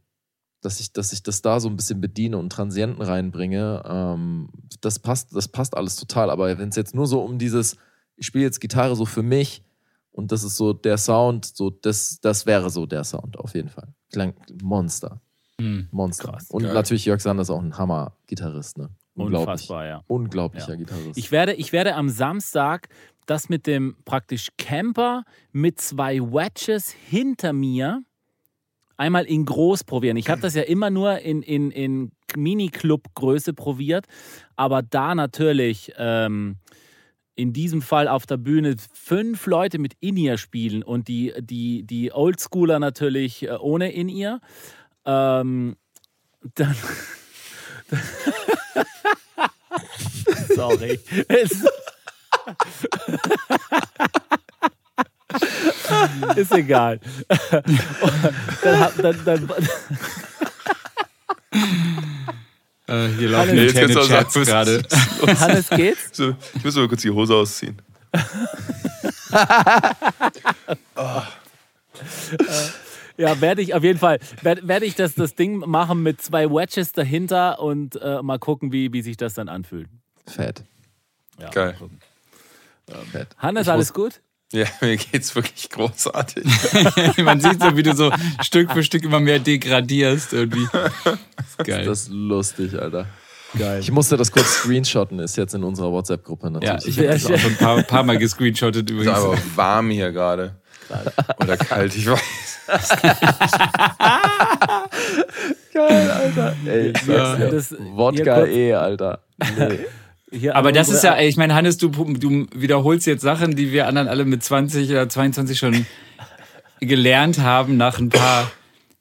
[0.63, 4.49] dass ich, dass ich das da so ein bisschen bediene und Transienten reinbringe, ähm,
[4.81, 6.29] das passt, das passt alles total.
[6.29, 7.75] Aber wenn es jetzt nur so um dieses,
[8.15, 9.63] ich spiele jetzt Gitarre so für mich
[10.11, 13.69] und das ist so der Sound, so das, das wäre so der Sound auf jeden
[13.69, 13.93] Fall.
[14.11, 15.21] Klang Monster,
[15.63, 15.87] Hm.
[15.91, 16.31] Monster.
[16.31, 16.73] Krass, und geil.
[16.73, 18.89] natürlich Jörg Sander ist auch ein Hammer-Gitarrist, ne?
[19.15, 19.47] Unglaublich.
[19.47, 20.03] Unfassbar, ja.
[20.07, 20.75] Unglaublicher Ja.
[20.75, 21.17] Gitarrist.
[21.17, 22.89] Ich werde, ich werde am Samstag
[23.25, 28.03] das mit dem praktisch Camper mit zwei Wedges hinter mir
[28.97, 30.17] einmal in groß probieren.
[30.17, 34.05] Ich habe das ja immer nur in, in, in Mini-Club-Größe probiert,
[34.55, 36.57] aber da natürlich ähm,
[37.35, 42.11] in diesem Fall auf der Bühne fünf Leute mit In-Ear spielen und die, die, die
[42.11, 44.39] Oldschooler natürlich äh, ohne In-Ear.
[45.05, 45.75] Ähm,
[46.55, 46.75] dann.
[50.55, 50.99] Sorry.
[56.35, 56.99] Ist egal.
[58.61, 59.49] dann, hab- dann, dann,
[62.87, 64.83] Äh, hier laufen Nee, jetzt kannst du auch Chats sagen, gerade.
[65.39, 66.09] Hannes, geht's?
[66.11, 67.81] So, ich muss mal kurz die Hose ausziehen.
[73.23, 74.19] Ja, werde ich auf jeden Fall.
[74.41, 78.73] Werde werd ich das, das Ding machen mit zwei Wedges dahinter und äh, mal gucken,
[78.73, 79.87] wie, wie sich das dann anfühlt.
[80.27, 80.63] Fett.
[81.39, 81.75] Ja, Geil.
[81.79, 81.99] gucken.
[83.13, 83.29] Fett.
[83.37, 84.19] Hannes, alles gut?
[84.51, 86.43] Ja, mir geht's wirklich großartig.
[87.23, 88.11] Man sieht so, wie du so
[88.41, 90.63] Stück für Stück immer mehr degradierst irgendwie.
[90.63, 91.85] Ist geil.
[91.85, 93.07] Das ist lustig, Alter.
[93.57, 93.79] Geil.
[93.79, 96.97] Ich musste das kurz screenshotten, ist jetzt in unserer WhatsApp-Gruppe ja, natürlich.
[96.97, 99.17] ich habe das auch schon ein paar, paar Mal gescreenshottet Es ist übrigens.
[99.17, 100.55] aber warm hier gerade.
[101.39, 102.52] Oder kalt, ich weiß.
[105.73, 106.55] Geil, Alter.
[106.65, 106.93] Ey.
[106.93, 109.19] Das- Wodka eh, Alter.
[109.57, 109.79] Nee.
[110.31, 113.71] Hier Aber das ist ja, ey, ich meine, Hannes, du, du wiederholst jetzt Sachen, die
[113.71, 115.85] wir anderen alle mit 20 oder 22 schon
[116.79, 118.49] gelernt haben, nach ein paar,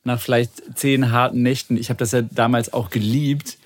[0.04, 1.78] nach vielleicht zehn harten Nächten.
[1.78, 3.56] Ich habe das ja damals auch geliebt.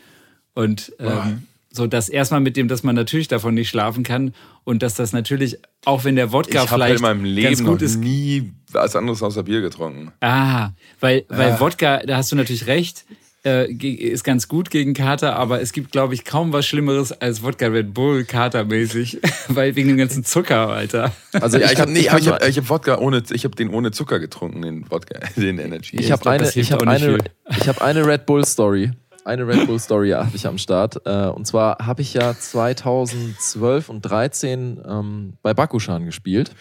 [0.55, 4.83] Und ähm, so das erstmal mit dem, dass man natürlich davon nicht schlafen kann und
[4.83, 7.72] dass das natürlich, auch wenn der Wodka Ich habe vielleicht in meinem ganz Leben noch
[7.72, 10.12] gut ist, nie was anderes außer Bier getrunken.
[10.20, 10.70] Ah,
[11.01, 13.05] weil, weil Wodka, da hast du natürlich recht,
[13.47, 17.43] äh, ist ganz gut gegen Kater, aber es gibt, glaube ich, kaum was Schlimmeres als
[17.43, 21.12] Wodka Red Bull Katermäßig, weil wegen dem ganzen Zucker, Alter.
[21.33, 23.45] Also Ja, ich, ich habe nee, ich aber ich hab, ich hab Wodka ohne, ich
[23.45, 25.97] habe den ohne Zucker getrunken, den Wodka, den Energy.
[25.97, 27.18] Ich habe glaub, eine, ich hab eine,
[27.57, 28.91] ich hab eine Red Bull Story.
[29.27, 31.05] Eine Red Bull Story habe ich am Start.
[31.05, 36.53] Äh, und zwar habe ich ja 2012 und 13 ähm, bei Bakushan gespielt.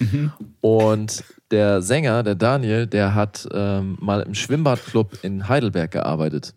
[0.00, 0.32] Mhm.
[0.60, 6.56] Und der Sänger, der Daniel, der hat ähm, mal im Schwimmbadclub in Heidelberg gearbeitet.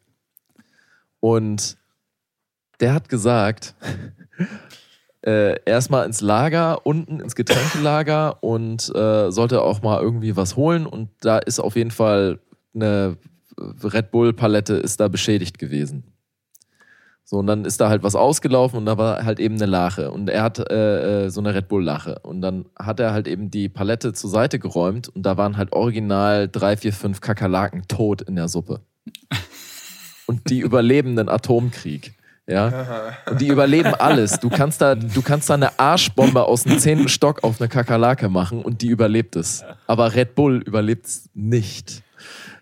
[1.19, 1.77] Und
[2.79, 3.75] der hat gesagt,
[5.21, 10.87] äh, erstmal ins Lager, unten ins Getränkelager und äh, sollte auch mal irgendwie was holen.
[10.87, 12.39] Und da ist auf jeden Fall
[12.73, 13.17] eine
[13.57, 16.03] Red Bull-Palette ist da beschädigt gewesen.
[17.23, 20.11] So, und dann ist da halt was ausgelaufen und da war halt eben eine Lache.
[20.11, 22.19] Und er hat äh, äh, so eine Red Bull-Lache.
[22.23, 25.71] Und dann hat er halt eben die Palette zur Seite geräumt und da waren halt
[25.71, 28.81] original drei, vier, fünf Kakerlaken tot in der Suppe.
[30.25, 32.15] Und die überleben den Atomkrieg.
[32.47, 33.13] Ja.
[33.29, 34.39] Und die überleben alles.
[34.39, 38.27] Du kannst da, du kannst da eine Arschbombe aus dem zehnten Stock auf eine Kakerlake
[38.27, 39.63] machen und die überlebt es.
[39.87, 42.03] Aber Red Bull überlebt es nicht.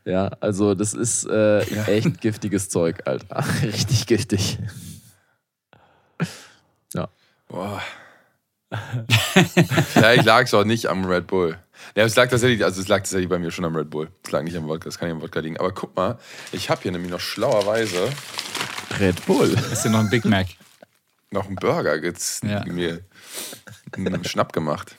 [0.09, 3.43] Ja, also das ist äh, echt giftiges Zeug, Alter.
[3.61, 4.57] Richtig giftig.
[7.47, 7.81] Boah.
[9.93, 11.57] Vielleicht lag es auch nicht am Red Bull.
[11.95, 14.09] Ja, es lag tatsächlich, also es lag tatsächlich bei mir schon am Red Bull.
[14.23, 15.57] Es lag nicht am Wodka, es kann nicht am Wodka liegen.
[15.57, 16.19] Aber guck mal,
[16.51, 18.07] ich habe hier nämlich noch schlauerweise
[18.99, 19.49] Red Bull.
[19.71, 20.45] Ist ja noch ein Big Mac.
[21.31, 22.63] noch einen Burger jetzt Ja.
[22.65, 23.01] mir
[23.95, 24.95] einen Schnapp gemacht.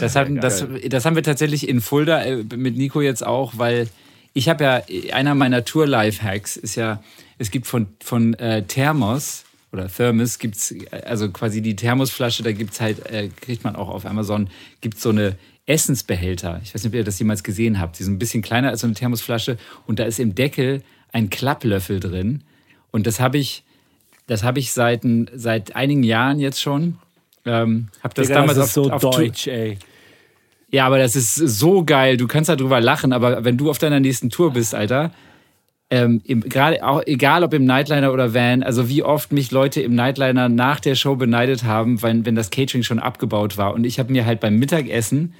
[0.00, 3.88] Das haben, das, das haben wir tatsächlich in Fulda äh, mit Nico jetzt auch, weil
[4.34, 4.82] ich habe ja,
[5.14, 7.02] einer meiner Tour-Life-Hacks ist ja,
[7.38, 12.80] es gibt von, von äh, Thermos oder Thermos gibt's also quasi die Thermosflasche, da gibt's
[12.80, 14.48] halt, äh, kriegt man auch auf Amazon,
[14.80, 15.36] gibt's so eine
[15.66, 16.60] Essensbehälter.
[16.62, 17.98] Ich weiß nicht, ob ihr das jemals gesehen habt.
[17.98, 21.28] Die sind ein bisschen kleiner als so eine Thermosflasche und da ist im Deckel ein
[21.30, 22.44] Klapplöffel drin.
[22.92, 23.64] Und das habe ich,
[24.26, 25.02] das habe ich seit,
[25.34, 26.98] seit einigen Jahren jetzt schon.
[27.46, 29.78] Ähm, habe das Digga, damals das ist so auf, auf Tour- deutsch, ey.
[30.70, 32.16] ja, aber das ist so geil.
[32.16, 35.12] Du kannst darüber lachen, aber wenn du auf deiner nächsten Tour bist, Alter,
[35.88, 39.80] ähm, im- gerade auch egal ob im Nightliner oder Van, also wie oft mich Leute
[39.80, 43.72] im Nightliner nach der Show beneidet haben, wenn, wenn das Catering schon abgebaut war.
[43.72, 45.34] Und ich habe mir halt beim Mittagessen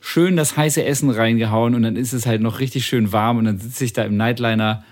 [0.00, 3.44] schön das heiße Essen reingehauen und dann ist es halt noch richtig schön warm und
[3.44, 4.82] dann sitze ich da im Nightliner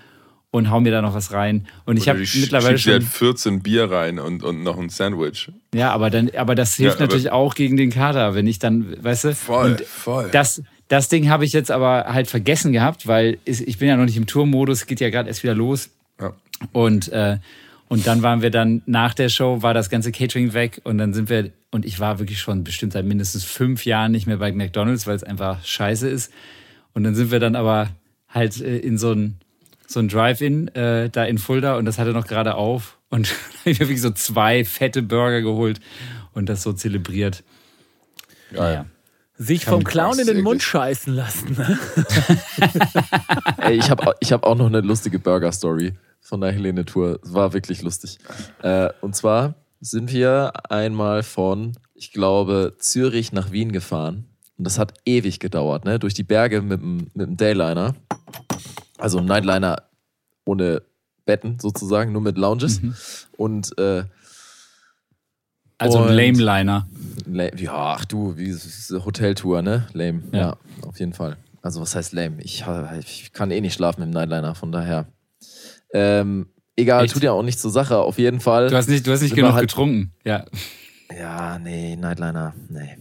[0.51, 1.65] und hau mir da noch was rein.
[1.85, 2.93] Und ich habe mittlerweile dir schon.
[2.93, 5.49] halt 14 Bier rein und, und noch ein Sandwich.
[5.73, 8.59] Ja, aber dann, aber das hilft Ja, aber- natürlich auch gegen den Kater, wenn ich
[8.59, 10.29] dann, weißt du, Voll, voll.
[10.31, 14.05] das, das Ding habe ich jetzt aber halt vergessen gehabt, weil ich bin ja noch
[14.05, 15.89] nicht im Tourmodus, geht ja gerade erst wieder los.
[16.19, 16.33] Ja.
[16.73, 17.37] Und, äh,
[17.87, 21.13] und dann waren wir dann nach der Show, war das ganze Catering weg und dann
[21.13, 24.51] sind wir, und ich war wirklich schon bestimmt seit mindestens fünf Jahren nicht mehr bei
[24.51, 26.31] McDonalds, weil es einfach scheiße ist.
[26.93, 27.89] Und dann sind wir dann aber
[28.29, 29.35] halt äh, in so ein,
[29.91, 32.97] so ein Drive-In äh, da in Fulda und das hatte noch gerade auf.
[33.09, 33.29] Und
[33.59, 35.79] habe ich mir wirklich so zwei fette Burger geholt
[36.33, 37.43] und das so zelebriert.
[38.53, 38.85] Geil.
[39.37, 40.41] Sich vom Clown in den.
[40.43, 41.55] Mund scheißen lassen.
[41.57, 41.79] Ne?
[43.57, 47.19] Ey, ich habe ich hab auch noch eine lustige Burger-Story von der Helene Tour.
[47.23, 48.19] Es war wirklich lustig.
[48.61, 54.27] Äh, und zwar sind wir einmal von, ich glaube, Zürich nach Wien gefahren.
[54.59, 55.97] Und das hat ewig gedauert, ne?
[55.97, 57.95] Durch die Berge mit dem, mit dem Dayliner.
[59.01, 59.83] Also ein Nightliner
[60.45, 60.81] ohne
[61.25, 62.81] Betten sozusagen, nur mit Lounges.
[63.37, 64.03] Und äh,
[65.77, 66.87] Also ein Lame-Liner.
[67.25, 68.55] Lame, ja, ach du, wie
[68.89, 69.87] eine Hoteltour, ne?
[69.93, 70.23] Lame.
[70.31, 70.39] Ja.
[70.39, 70.57] Ja.
[70.87, 71.37] auf jeden Fall.
[71.61, 72.41] Also, was heißt lame?
[72.41, 72.63] Ich,
[72.99, 75.05] ich kann eh nicht schlafen im Nightliner, von daher.
[75.93, 77.13] Ähm, egal, Echt?
[77.13, 77.97] tut ja auch nichts zur Sache.
[77.99, 78.69] Auf jeden Fall.
[78.69, 80.11] Du hast nicht, du hast nicht genug halt- getrunken.
[80.23, 80.45] Ja.
[81.15, 82.53] ja, nee, Nightliner.
[82.69, 82.97] Nee.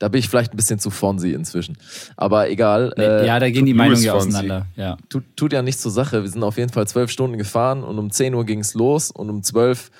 [0.00, 1.76] Da bin ich vielleicht ein bisschen zu Fonsi inzwischen.
[2.16, 2.92] Aber egal.
[2.96, 4.66] äh, ja, da gehen die Meinungen ja auseinander.
[4.74, 4.96] Ja.
[5.10, 6.22] tut, tut ja nichts zur Sache.
[6.22, 9.10] Wir sind auf jeden Fall zwölf Stunden gefahren und um 10 Uhr ging es los
[9.10, 9.90] und um 12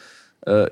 [0.46, 0.66] äh,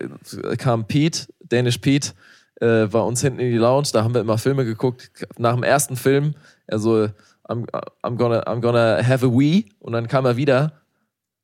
[0.57, 2.13] kam Pete, Danish Pete,
[2.61, 3.89] äh, bei uns hinten in die Lounge.
[3.93, 5.11] Da haben wir immer Filme geguckt.
[5.37, 6.35] Nach dem ersten Film,
[6.67, 7.11] also
[7.47, 7.67] I'm,
[8.03, 10.73] I'm, gonna, I'm gonna have a wee und dann kam er wieder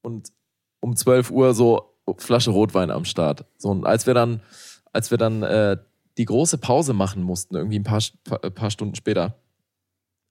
[0.01, 0.33] und
[0.81, 3.45] um 12 Uhr so Flasche Rotwein am Start.
[3.59, 4.41] So, und als wir dann,
[4.93, 5.77] als wir dann äh,
[6.19, 9.35] die große Pause machen mussten, irgendwie ein paar, paar, paar Stunden später,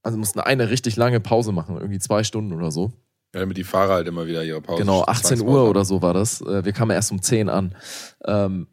[0.02, 2.92] also mussten eine richtig lange Pause machen, irgendwie zwei Stunden oder so.
[3.34, 5.70] Ja, damit die Fahrer halt immer wieder ihre Pause Genau, 18 Zwangspause Uhr haben.
[5.70, 6.42] oder so war das.
[6.42, 7.76] Äh, Wir kamen erst um 10 an.
[8.26, 8.68] Ähm,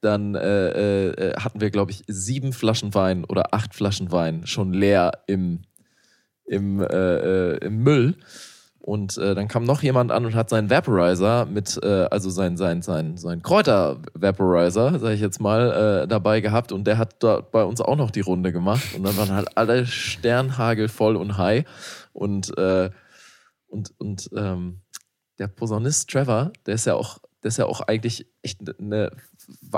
[0.00, 4.72] dann äh, äh, hatten wir, glaube ich, sieben Flaschen Wein oder acht Flaschen Wein schon
[4.72, 5.60] leer im,
[6.44, 8.16] im, äh, äh, im Müll.
[8.82, 12.56] Und äh, dann kam noch jemand an und hat seinen Vaporizer mit, äh, also sein,
[12.56, 16.72] sein, sein, sein Kräuter-Vaporizer, sage ich jetzt mal, äh, dabei gehabt.
[16.72, 18.82] Und der hat da bei uns auch noch die Runde gemacht.
[18.96, 21.64] Und dann waren halt alle Sternhagel voll und high.
[22.12, 22.90] Und, äh,
[23.68, 24.80] und, und ähm,
[25.38, 29.12] der Posaunist Trevor, der ist ja auch, der ist ja auch eigentlich echt eine,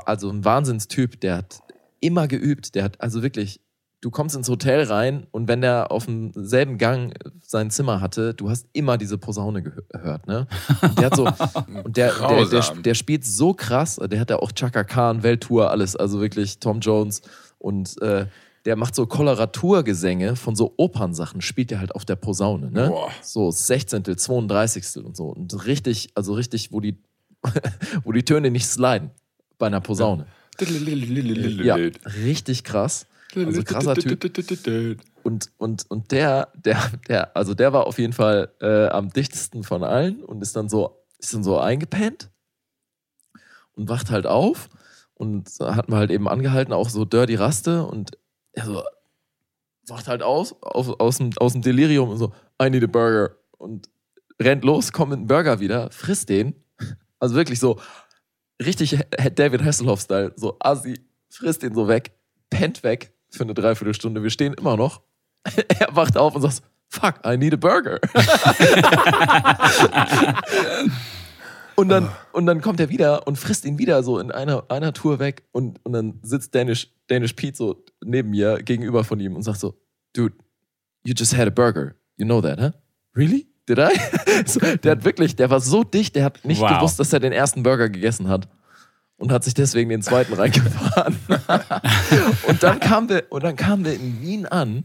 [0.07, 1.61] also ein Wahnsinnstyp, der hat
[2.01, 3.61] immer geübt, der hat also wirklich,
[4.05, 8.51] du kommst ins Hotel rein und wenn der auf demselben Gang sein Zimmer hatte, du
[8.51, 10.47] hast immer diese Posaune gehört, ne?
[10.83, 11.25] Und der hat so,
[11.85, 15.71] und der, der, der, der spielt so krass, der hat ja auch Chaka Khan, Welttour,
[15.71, 17.23] alles, also wirklich Tom Jones
[17.59, 18.27] und äh,
[18.67, 22.89] der macht so Koloraturgesänge von so Opernsachen, spielt er halt auf der Posaune, ne?
[22.89, 23.11] Boah.
[23.23, 25.03] So 16., 32.
[25.03, 25.29] und so.
[25.29, 26.99] Und richtig, also richtig, wo die,
[28.05, 29.13] wo die Töne nicht sliden
[29.57, 30.27] bei einer Posaune.
[31.65, 31.77] Ja,
[32.23, 33.07] richtig krass.
[33.37, 35.01] Also krasser Typ.
[35.23, 36.79] Und, und, und der, der,
[37.09, 40.69] der, also der war auf jeden Fall äh, am dichtesten von allen und ist dann
[40.69, 42.31] so, ist dann so eingepennt
[43.73, 44.69] und wacht halt auf
[45.15, 48.13] und hat man halt eben angehalten, auch so Dirty Raste und
[48.53, 48.83] er so
[49.89, 52.33] wacht halt aus, auf, aus, dem, aus dem Delirium und so,
[52.63, 53.89] I need a burger und
[54.41, 56.55] rennt los, kommt mit einem Burger wieder, frisst den,
[57.19, 57.81] also wirklich so
[58.65, 58.99] richtig
[59.35, 62.13] David Hasselhoff-Style, so assi, frisst den so weg,
[62.51, 65.03] pennt weg für eine Dreiviertelstunde, wir stehen immer noch,
[65.79, 68.01] er wacht auf und sagt, fuck, I need a burger.
[71.77, 74.93] Und dann, und dann kommt er wieder und frisst ihn wieder so in einer, einer
[74.93, 75.43] Tour weg.
[75.51, 79.59] Und, und dann sitzt Danish, Danish Pete so neben mir gegenüber von ihm und sagt
[79.59, 79.75] so:
[80.13, 80.37] Dude,
[81.05, 81.97] you just had a burger.
[82.17, 82.71] You know that, huh?
[83.17, 83.49] Really?
[83.69, 83.89] Did I?
[84.47, 86.79] so, der hat wirklich, der war so dicht, der hat nicht Wow.
[86.79, 88.49] gewusst, dass er den ersten Burger gegessen hat.
[89.17, 91.17] Und hat sich deswegen den zweiten reingefahren.
[92.49, 94.85] und, dann kamen wir, und dann kamen wir in Wien an.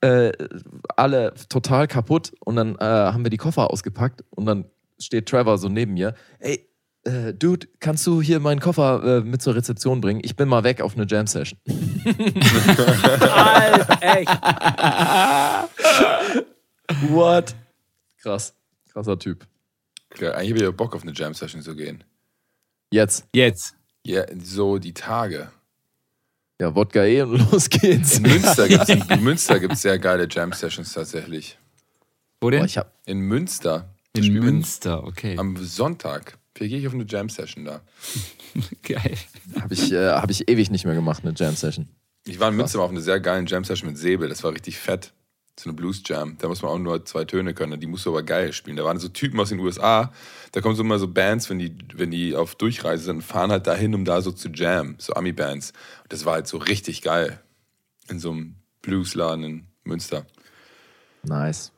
[0.00, 0.32] Äh,
[0.96, 2.32] alle total kaputt.
[2.40, 4.22] Und dann äh, haben wir die Koffer ausgepackt.
[4.30, 4.66] Und dann
[4.98, 6.14] steht Trevor so neben mir.
[6.38, 6.68] Ey,
[7.04, 10.20] äh, Dude, kannst du hier meinen Koffer äh, mit zur Rezeption bringen?
[10.22, 11.58] Ich bin mal weg auf eine Jam-Session.
[13.34, 14.30] Alter, echt.
[17.10, 17.54] What?
[18.18, 18.54] Krass.
[18.90, 19.46] Krasser Typ.
[20.18, 22.04] Ja, eigentlich habe ich ja Bock auf eine Jam-Session zu gehen.
[22.90, 23.26] Jetzt.
[23.34, 23.74] Jetzt.
[24.06, 25.50] Ja, so die Tage.
[26.60, 28.18] Ja, Wodka eh und los geht's.
[28.18, 31.58] In Münster gibt es in Münster gibt's sehr geile Jam-Sessions tatsächlich.
[32.40, 32.60] Wo denn?
[32.60, 33.94] Boah, ich hab, In Münster.
[34.16, 35.36] In Münster, okay.
[35.38, 36.38] Am Sonntag.
[36.56, 37.80] Hier gehe ich auf eine Jam-Session da.
[38.82, 39.16] Geil.
[39.60, 41.88] hab ich, äh, hab ich ewig nicht mehr gemacht, eine Jam-Session.
[42.26, 44.28] Ich war in Münster mal auf einer sehr geilen Jam-Session mit Säbel.
[44.28, 45.12] Das war richtig fett.
[45.58, 46.36] So eine Blues-Jam.
[46.38, 47.78] Da muss man auch nur zwei Töne können.
[47.80, 48.76] Die musst du aber geil spielen.
[48.76, 50.12] Da waren so Typen aus den USA.
[50.52, 53.66] Da kommen so immer so Bands, wenn die, wenn die auf Durchreise sind, fahren halt
[53.66, 54.96] dahin, um da so zu jam.
[54.98, 55.72] So Ami-Bands.
[56.02, 57.40] Und das war halt so richtig geil.
[58.08, 60.26] In so einem Bluesladen in Münster.
[61.22, 61.72] Nice.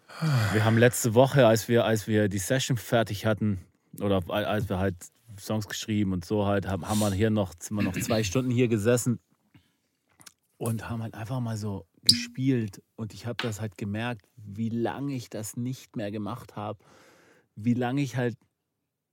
[0.52, 3.60] Wir haben letzte Woche, als wir, als wir die Session fertig hatten,
[4.00, 4.96] oder als wir halt
[5.38, 8.50] Songs geschrieben und so halt, haben, haben wir hier noch, sind wir noch zwei Stunden
[8.50, 9.20] hier gesessen
[10.56, 12.82] und haben halt einfach mal so gespielt.
[12.96, 16.78] Und ich habe das halt gemerkt, wie lange ich das nicht mehr gemacht habe.
[17.56, 18.36] Wie lange ich halt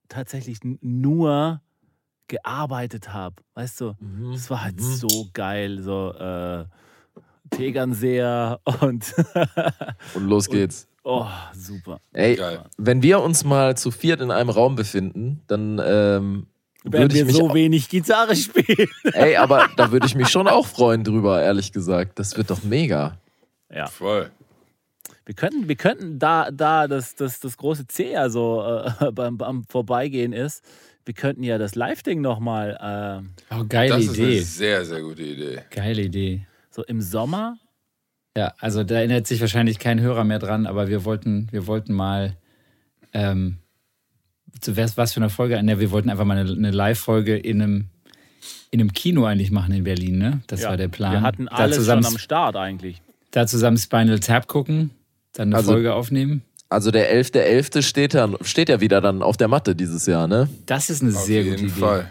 [0.08, 1.60] tatsächlich nur
[2.28, 3.36] gearbeitet habe.
[3.54, 3.94] Weißt du,
[4.32, 5.80] das war halt so geil.
[5.82, 6.64] So äh,
[7.50, 9.14] Tegernseher und
[10.14, 10.88] Und los geht's.
[11.04, 12.00] oh, super.
[12.12, 12.64] Ey, Geil.
[12.78, 16.46] wenn wir uns mal zu viert in einem Raum befinden, dann ähm,
[16.84, 18.88] Werden würde ich wir so wenig Gitarre spielen.
[19.14, 22.18] ey, aber da würde ich mich schon auch freuen drüber, ehrlich gesagt.
[22.18, 23.18] Das wird doch mega.
[23.72, 23.86] Ja.
[23.86, 24.30] Voll.
[25.26, 28.62] Wir könnten, wir könnten da, da das, das, das große C ja so
[29.00, 30.62] äh, beim, beim Vorbeigehen ist,
[31.06, 34.32] wir könnten ja das Live-Ding nochmal Oh, geile Das ist Idee.
[34.32, 35.60] eine sehr, sehr gute Idee.
[35.70, 36.46] Geile Idee.
[36.70, 37.56] so im Sommer.
[38.36, 41.92] Ja, also da erinnert sich wahrscheinlich kein Hörer mehr dran, aber wir wollten, wir wollten
[41.94, 42.36] mal
[43.12, 43.58] ähm,
[44.66, 45.62] was, was für eine Folge?
[45.62, 47.86] Ne, wir wollten einfach mal eine, eine Live-Folge in einem,
[48.70, 50.40] in einem Kino eigentlich machen in Berlin, ne?
[50.46, 51.12] Das ja, war der Plan.
[51.12, 53.02] Wir hatten alles zusammen, schon am Start eigentlich.
[53.30, 54.90] da zusammen Spinal Tap gucken,
[55.32, 56.42] dann eine Also- Folge aufnehmen.
[56.70, 57.82] Also der 11.11.
[57.82, 60.48] steht, ja, steht ja wieder dann auf der Matte dieses Jahr, ne?
[60.66, 61.80] Das ist eine Auf sehr jeden gute Idee.
[61.80, 62.10] Fall.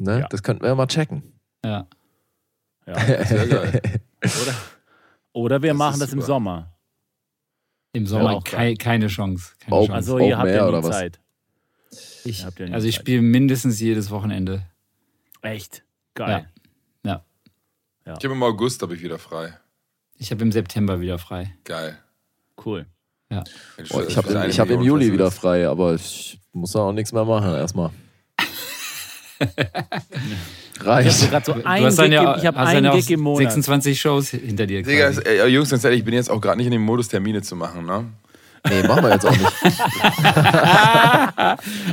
[0.00, 0.20] ne?
[0.20, 0.28] Ja.
[0.28, 1.22] Das könnten wir ja mal checken.
[1.64, 1.86] Ja.
[2.86, 2.98] Ja.
[3.24, 3.80] Sehr geil.
[4.22, 4.54] Oder,
[5.32, 6.26] oder wir Das machen das im super.
[6.26, 6.73] Sommer.
[7.94, 9.52] Im Sommer kei keine Chance.
[9.60, 9.94] Keine Oh, Chance.
[9.94, 10.96] Also ihr habt ja oder nie was?
[10.96, 11.20] Zeit.
[12.24, 14.66] Ich, ja nie also ich spiele mindestens jedes Wochenende.
[15.40, 15.82] Echt.
[16.14, 16.48] Geil.
[18.06, 18.16] Ja.
[18.18, 19.56] Ich habe im August habe ich wieder frei.
[20.16, 21.54] Ich habe im September wieder frei.
[21.64, 21.98] Geil.
[22.62, 22.86] Cool.
[23.30, 23.42] Ja.
[23.78, 27.24] Das ich habe hab im Juli wieder frei, aber ich muss da auch nichts mehr
[27.24, 27.90] machen erstmal.
[30.76, 31.20] Ich Reicht.
[31.22, 32.84] habe gerade so Du ein hast dann Gig, ja, im- ich habe hast dann einen
[32.86, 33.38] ja auch Gig im Monat.
[33.52, 34.82] 26 Shows hinter dir.
[34.82, 35.20] Digga, quasi.
[35.24, 37.54] ey, Jungs, ganz ehrlich, ich bin jetzt auch gerade nicht in dem Modus, Termine zu
[37.56, 38.04] machen, ne?
[38.68, 39.52] Nee, machen wir jetzt auch nicht.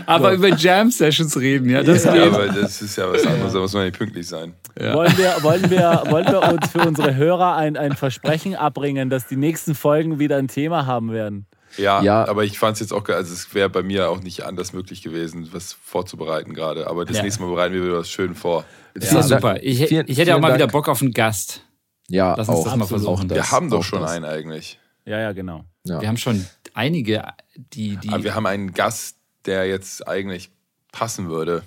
[0.06, 2.34] Aber über Jam-Sessions reden, ja, das Ja, geht.
[2.34, 4.54] aber das ist ja was anderes, da muss man nicht pünktlich sein.
[4.80, 9.28] Wollen, wir, wollen, wir, wollen wir uns für unsere Hörer ein, ein Versprechen abbringen, dass
[9.28, 11.46] die nächsten Folgen wieder ein Thema haben werden?
[11.78, 12.28] Ja, Ja.
[12.28, 15.02] aber ich fand es jetzt auch, also es wäre bei mir auch nicht anders möglich
[15.02, 16.88] gewesen, was vorzubereiten gerade.
[16.88, 17.24] Aber das Ja.
[17.24, 18.66] nächste Mal bereiten wir wieder was schön vor.
[18.96, 19.64] Ja, Vielen super.
[19.64, 20.72] Ich, Vielen- ich hätte auch mal wieder Dank.
[20.74, 21.62] Bock auf einen Gast.
[22.10, 23.26] Ja, Lass uns auch, das mal versuchen.
[23.26, 24.12] Auch Wir das, haben doch schon das.
[24.12, 24.80] einen eigentlich.
[25.06, 25.64] Ja, ja, genau.
[25.86, 26.02] Ja.
[26.02, 27.24] Wir haben schon einige,
[27.56, 27.96] die.
[27.98, 29.16] die Aber wir haben einen Gast,
[29.46, 30.50] der jetzt eigentlich
[30.92, 31.64] passen würde.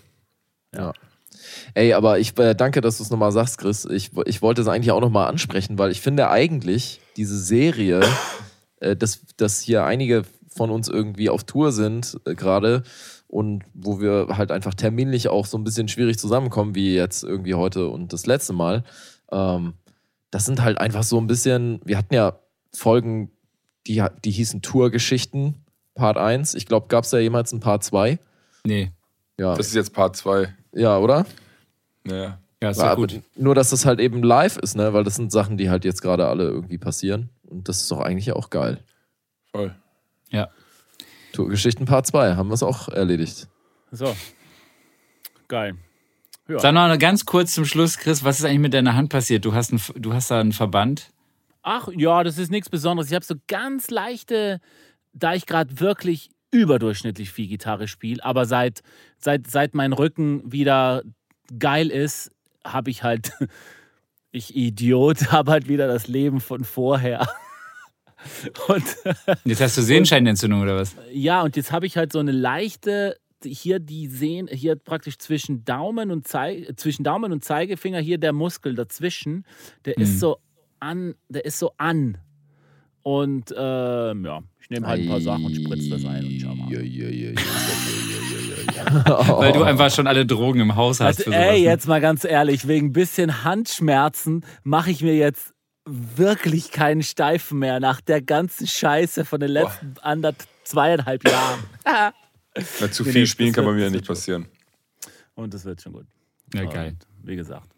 [0.75, 0.93] Ja.
[1.75, 3.85] Ey, aber ich äh, danke, dass du es nochmal sagst, Chris.
[3.87, 8.03] Ich, ich wollte es eigentlich auch nochmal ansprechen, weil ich finde eigentlich diese Serie,
[8.93, 12.83] dass, dass hier einige von uns irgendwie auf Tour sind äh, gerade
[13.27, 17.55] und wo wir halt einfach terminlich auch so ein bisschen schwierig zusammenkommen, wie jetzt irgendwie
[17.55, 18.85] heute und das letzte Mal.
[19.33, 19.75] Ähm,
[20.31, 22.39] das sind halt einfach so ein bisschen, wir hatten ja
[22.73, 23.31] Folgen,
[23.87, 25.55] die, die hießen Tourgeschichten,
[25.95, 26.55] Part 1.
[26.55, 28.19] Ich glaube, gab es da jemals ein Part 2?
[28.65, 28.93] nee.
[29.37, 30.55] Ja, Das ist jetzt Part 2.
[30.75, 31.27] ja oder?
[32.07, 32.39] Ja.
[32.63, 33.21] Ja, ist Ja, ja gut.
[33.37, 34.93] Nur, dass das halt eben live ist, ne?
[34.93, 37.31] Weil das sind Sachen, die halt jetzt gerade alle irgendwie passieren.
[37.49, 38.83] Und das ist doch eigentlich auch geil.
[39.53, 39.75] Voll.
[40.31, 40.49] Ja.
[41.33, 43.49] Tourgeschichten Part 2, haben wir es auch erledigt.
[43.91, 44.15] So.
[45.49, 45.77] Geil.
[46.49, 46.59] Ja.
[46.59, 49.45] Dann noch ganz kurz zum Schluss, Chris, was ist eigentlich mit deiner Hand passiert?
[49.45, 51.11] Du hast, ein, du hast da einen Verband.
[51.63, 53.09] Ach ja, das ist nichts Besonderes.
[53.09, 54.61] Ich habe so ganz leichte,
[55.15, 58.83] da ich gerade wirklich überdurchschnittlich viel Gitarre spiele, aber seit,
[59.17, 61.03] seit, seit mein Rücken wieder
[61.59, 62.31] geil ist,
[62.65, 63.33] habe ich halt,
[64.35, 67.27] ich Idiot, habe halt wieder das Leben von vorher.
[68.69, 68.85] Und
[69.45, 70.97] Jetzt hast du Sehenscheinentzündung oder was?
[71.13, 75.63] ja, und jetzt habe ich halt so eine leichte, hier die sehen, hier praktisch zwischen
[75.67, 79.45] Daumen und Zei zwischen Daumen und Zeigefinger, hier der Muskel dazwischen,
[79.85, 80.03] der Mhm.
[80.05, 80.39] ist so
[80.81, 82.17] an, der ist so an.
[83.03, 86.55] Und ähm, ja, ich nehme halt ein paar Sachen und spritze das ein und schau
[86.55, 86.71] mal.
[88.85, 89.39] Ja, ja, ja, ja, ja, ja, ja, ja.
[89.39, 91.19] Weil du einfach schon alle Drogen im Haus hast.
[91.19, 91.57] Also, ey, ne?
[91.59, 95.55] jetzt mal ganz ehrlich, wegen ein bisschen Handschmerzen mache ich mir jetzt
[95.85, 101.61] wirklich keinen Steifen mehr nach der ganzen Scheiße von den letzten ander zweieinhalb Jahren.
[101.85, 104.47] Na, zu viel nee, spielen kann bei mir das nicht passieren.
[105.35, 106.07] Und das wird schon gut.
[106.55, 106.97] Ja, geil.
[107.21, 107.74] Und wie gesagt.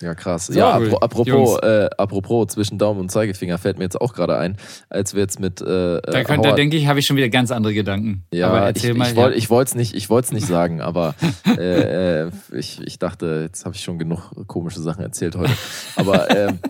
[0.00, 0.46] Ja, krass.
[0.46, 0.88] So, ja, cool.
[0.88, 4.56] apro- apropos, äh, apropos zwischen Daumen und Zeigefinger fällt mir jetzt auch gerade ein,
[4.88, 7.50] als wir jetzt mit äh, Da, könnt, da denke ich, habe ich schon wieder ganz
[7.50, 8.24] andere Gedanken.
[8.32, 9.16] Ja, Aber ich, erzähl ich, mal.
[9.16, 9.36] woll, ja.
[9.36, 11.14] ich wollte es nicht, ich nicht sagen, aber
[11.58, 15.52] äh, äh, ich, ich dachte, jetzt habe ich schon genug komische Sachen erzählt heute.
[15.96, 16.60] Aber ähm,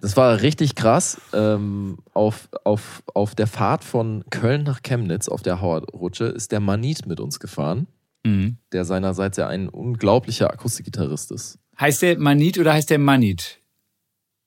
[0.00, 1.20] das war richtig krass.
[1.32, 6.60] Ähm, auf, auf, auf der Fahrt von Köln nach Chemnitz auf der Hauerrutsche ist der
[6.60, 7.86] Manit mit uns gefahren,
[8.26, 8.56] Mhm.
[8.72, 11.58] der seinerseits ja ein unglaublicher Akustikgitarrist ist.
[11.80, 13.60] Heißt der Manit oder heißt der Manit?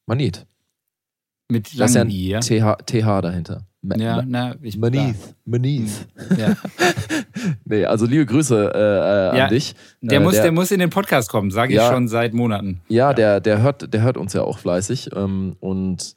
[0.06, 0.46] Manit.
[1.52, 2.40] Mit langem I, ja?
[2.40, 3.66] TH, TH dahinter.
[3.82, 5.36] Ma Ja, na, ich Manith.
[5.46, 6.06] Manith.
[6.38, 6.56] Ja.
[7.64, 9.74] Nee, also liebe Grüße äh, äh, Ja, an dich.
[10.02, 11.90] Der, Äh, muss, der, muss in den Podcast kommen, sage ich Ja.
[11.90, 12.82] schon seit Monaten.
[12.90, 16.16] Ja, Der, der, hört, der hört uns ja auch fleißig ähm, und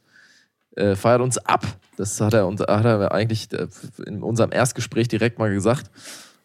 [0.77, 1.65] äh, feiert uns ab.
[1.97, 3.69] Das hat er, uns, hat er eigentlich äh,
[4.05, 5.91] in unserem Erstgespräch direkt mal gesagt.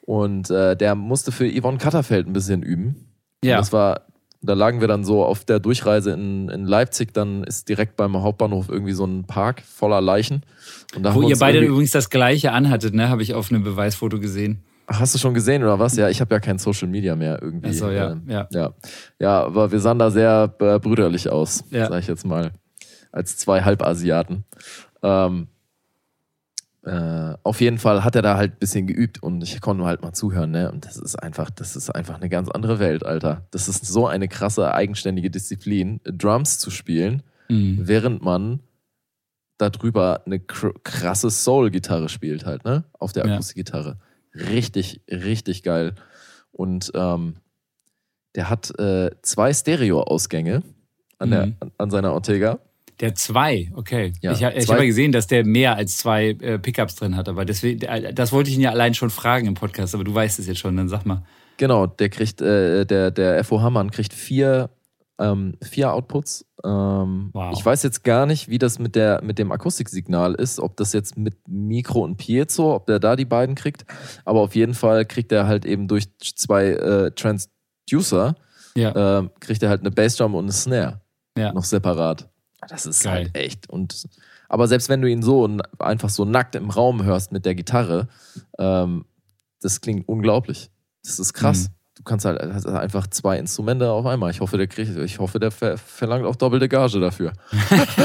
[0.01, 3.07] Und äh, der musste für Yvonne Katterfeld ein bisschen üben.
[3.41, 3.57] Und Ja.
[3.57, 4.01] das war,
[4.41, 8.15] da lagen wir dann so auf der Durchreise in, in Leipzig, dann ist direkt beim
[8.21, 10.43] Hauptbahnhof irgendwie so ein Park voller Leichen.
[10.95, 13.09] Und da haben Wo ihr beide übrigens das gleiche anhattet, ne?
[13.09, 14.63] Habe ich auf einem Beweisfoto gesehen.
[14.87, 15.97] Hast du schon gesehen oder was?
[15.97, 17.69] Ja, ich habe ja kein Social Media mehr irgendwie.
[17.69, 18.47] Achso, ja, Ähm, ja.
[18.51, 18.73] Ja,
[19.19, 21.89] ja, aber wir sahen da sehr äh, brüderlich aus, Ja.
[21.89, 22.51] sag ich jetzt mal,
[23.11, 24.45] als zwei Halbasiaten.
[25.03, 25.47] Ähm,
[26.87, 30.01] äh, auf jeden Fall hat er da halt ein bisschen geübt und ich konnte halt
[30.01, 30.71] mal zuhören, ne?
[30.71, 33.45] Und das ist einfach, das ist einfach eine ganz andere Welt, Alter.
[33.51, 37.87] Das ist so eine krasse, eigenständige Disziplin, Drums zu spielen, Mhm.
[37.87, 38.61] während man
[39.57, 42.83] darüber eine kr krasse Soul-Gitarre spielt halt, ne?
[42.93, 43.33] Auf der Ja.
[43.33, 43.97] Akustikgitarre.
[44.35, 45.95] Richtig, richtig geil.
[46.51, 47.37] Und ähm,
[48.35, 50.61] der hat äh, zwei Stereo-Ausgänge
[51.19, 51.55] an, der, Mhm.
[51.59, 52.59] an, an seiner Ortega.
[52.99, 54.13] Der zwei, okay.
[54.21, 57.29] Ja, ich ich habe ja gesehen, dass der mehr als zwei äh, Pickups drin hat,
[57.29, 60.13] aber deswegen, äh, das wollte ich ihn ja allein schon fragen im Podcast, aber du
[60.13, 61.23] weißt es jetzt schon, dann sag mal.
[61.57, 64.69] Genau, der kriegt, äh, der, der FO Hammann kriegt vier,
[65.19, 66.45] ähm, vier Outputs.
[66.63, 67.53] Ähm, Wow.
[67.55, 70.91] Ich weiß jetzt gar nicht, wie das mit, der, mit dem Akustiksignal ist, ob das
[70.93, 73.85] jetzt mit Mikro und Piezo, ob der da die beiden kriegt.
[74.25, 78.35] Aber auf jeden Fall kriegt er halt eben durch zwei äh, Transducer
[78.75, 79.19] Ja.
[79.19, 81.01] ähm, kriegt er halt eine Bassdrum und eine Snare
[81.37, 81.53] Ja.
[81.53, 82.27] noch separat.
[82.67, 83.13] Das ist Geil.
[83.25, 83.69] halt echt.
[83.69, 84.07] Und,
[84.49, 85.49] aber selbst wenn du ihn so
[85.79, 88.07] einfach so nackt im Raum hörst mit der Gitarre,
[88.59, 89.05] ähm,
[89.61, 90.69] das klingt unglaublich.
[91.03, 91.69] Das ist krass.
[91.69, 91.73] Mhm.
[91.95, 94.29] Du kannst halt hast einfach zwei Instrumente auf einmal.
[94.29, 97.33] Ich hoffe, der kriegt, ich hoffe, der ver verlangt auch doppelte Gage dafür.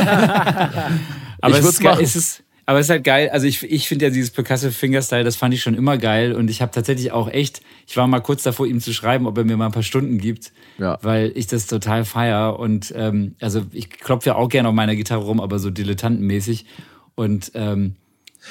[1.42, 1.82] Aber Ich es ist,
[2.16, 3.28] es aber es ist halt geil.
[3.30, 6.32] Also ich, ich finde ja dieses Percussive Fingerstyle, das fand ich schon immer geil.
[6.34, 9.36] Und ich habe tatsächlich auch echt, ich war mal kurz davor, ihm zu schreiben, ob
[9.38, 10.98] er mir mal ein paar Stunden gibt, Ja.
[11.02, 12.58] weil ich das total feier.
[12.58, 16.66] Und ähm, also ich klopfe ja auch gerne auf meiner Gitarre rum, aber so dilettantenmäßig.
[17.14, 17.96] Und ähm,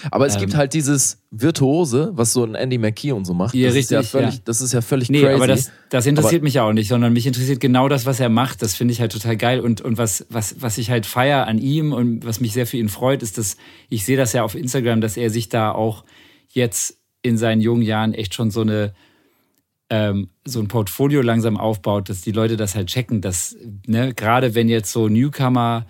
[0.10, 0.42] Aber es Ähm.
[0.42, 3.54] gibt halt dieses Virtuose, was so ein Andy McKee und so macht.
[3.54, 4.42] Ja, das, ist ja richtig, völlig, ja.
[4.46, 5.36] das ist ja völlig Nee, crazy.
[5.36, 8.30] aber das, das interessiert mich ja auch nicht, sondern mich interessiert genau das, was er
[8.30, 8.62] macht.
[8.62, 9.60] Das finde ich halt total geil.
[9.60, 12.78] Und, und was, was, was ich halt feier an ihm und was mich sehr für
[12.78, 13.58] ihn freut, ist, dass
[13.90, 16.04] ich sehe das ja auf Instagram, dass er sich da auch
[16.50, 18.94] jetzt in seinen jungen Jahren echt schon so eine
[19.90, 24.56] ähm, so ein Portfolio langsam aufbaut, dass die Leute das halt checken, dass, ne, gerade
[24.56, 25.86] wenn jetzt so Newcomer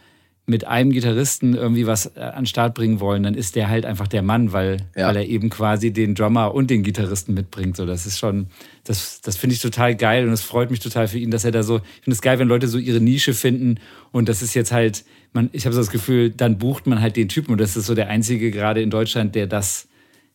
[0.48, 3.86] mit einem Gitarristen irgendwie was äh, an den Start bringen wollen, dann ist der halt
[3.86, 5.08] einfach der Mann, weil, Ja.
[5.08, 7.78] weil er eben quasi den Drummer und den Gitarristen mitbringt.
[7.78, 8.48] So, das ist schon,
[8.84, 11.52] das, das finde ich total geil und es freut mich total für ihn, dass er
[11.52, 13.80] da so, ich finde es geil, wenn Leute so ihre Nische finden
[14.12, 17.16] und das ist jetzt halt, man, ich habe so das Gefühl, dann bucht man halt
[17.16, 19.88] den Typen und das ist so der einzige gerade in Deutschland, der das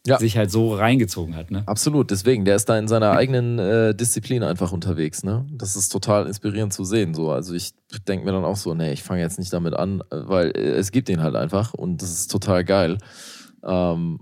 [0.06, 0.18] Ja.
[0.18, 1.50] sich halt so reingezogen hat.
[1.50, 1.62] Ne?
[1.66, 5.44] Absolut, deswegen, der ist da in seiner eigenen äh, Disziplin einfach unterwegs, ne?
[5.52, 7.14] Das ist total inspirierend zu sehen.
[7.14, 7.30] So.
[7.30, 7.72] Also ich
[8.08, 10.72] denke mir dann auch so, nee, ich fange jetzt nicht damit an, äh, weil äh,
[10.76, 12.98] es gibt ihn halt einfach und das ist total geil.
[13.64, 14.20] Ähm,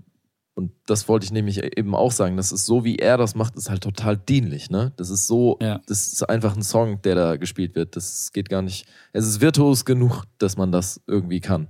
[0.57, 2.37] und das wollte ich nämlich eben auch sagen.
[2.37, 4.93] Das ist so, wie er das macht, ist halt total dienlich, ne?
[4.95, 5.81] Das ist so, Ja.
[5.87, 7.97] das ist einfach ein Song, der da gespielt wird.
[7.97, 8.85] Das geht gar nicht.
[9.11, 11.67] Es ist virtuos genug, dass man das irgendwie kann.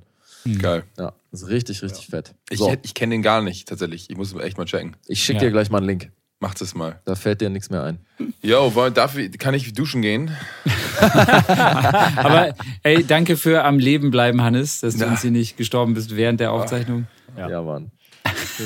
[0.62, 0.84] Geil.
[1.00, 2.34] Ja, das ist richtig, richtig fett.
[2.50, 4.10] Ich, So, hätt- ich kenne den gar nicht, tatsächlich.
[4.10, 4.96] Ich muss echt mal checken.
[5.08, 5.46] ich schicke Ja.
[5.46, 6.12] dir gleich mal einen Link.
[6.40, 7.00] Macht es mal.
[7.06, 8.00] Da fällt dir nichts mehr ein.
[8.42, 10.32] Yo, wollen- darf, ich- kann ich duschen gehen?
[11.08, 12.54] Aber
[12.84, 15.12] ey, danke für am Leben bleiben, Hannes, dass du Ja.
[15.12, 17.08] uns hier nicht gestorben bist während der Aufzeichnung.
[17.38, 17.50] Ja.
[17.50, 17.92] Ja, Mann.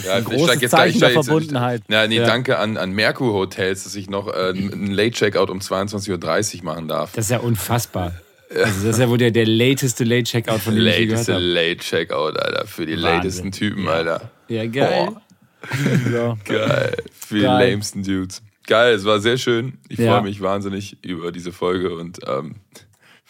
[0.06, 1.82] Ja, ein großes Zeichen der Verbundenheit.
[1.90, 2.26] Ja, nee, Ja.
[2.26, 6.64] danke an, an Merkur Hotels, dass ich noch äh, einen Late Checkout um 22.30 Uhr
[6.66, 7.12] machen darf.
[7.14, 8.14] Das ist ja unfassbar.
[8.50, 11.38] Also das ist ja wohl der, der lateste Late Checkout, von dem Lateste.
[11.38, 12.66] Late Checkout, Alter.
[12.66, 13.04] Für die Wahnsinn.
[13.10, 14.32] latesten Typen, Alter.
[14.48, 15.10] Ja, geil.
[16.12, 16.38] Ja.
[16.46, 16.96] Geil.
[17.12, 17.70] Für die Geil.
[17.72, 18.42] lamesten Dudes.
[18.66, 19.78] Geil, es war sehr schön.
[19.90, 20.14] Ich Ja.
[20.14, 22.56] freue mich wahnsinnig über diese Folge und ähm,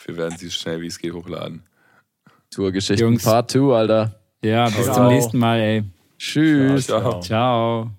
[0.05, 1.63] wir werden sie so schnell wie es geht hochladen.
[2.51, 3.17] Tourgeschichten.
[3.17, 4.19] Part 2, Alter.
[4.43, 4.95] Ja, bis Ciao.
[4.95, 5.83] zum nächsten Mal, ey.
[6.17, 6.85] Tschüss.
[6.87, 7.19] Ciao.
[7.21, 7.91] Ciao.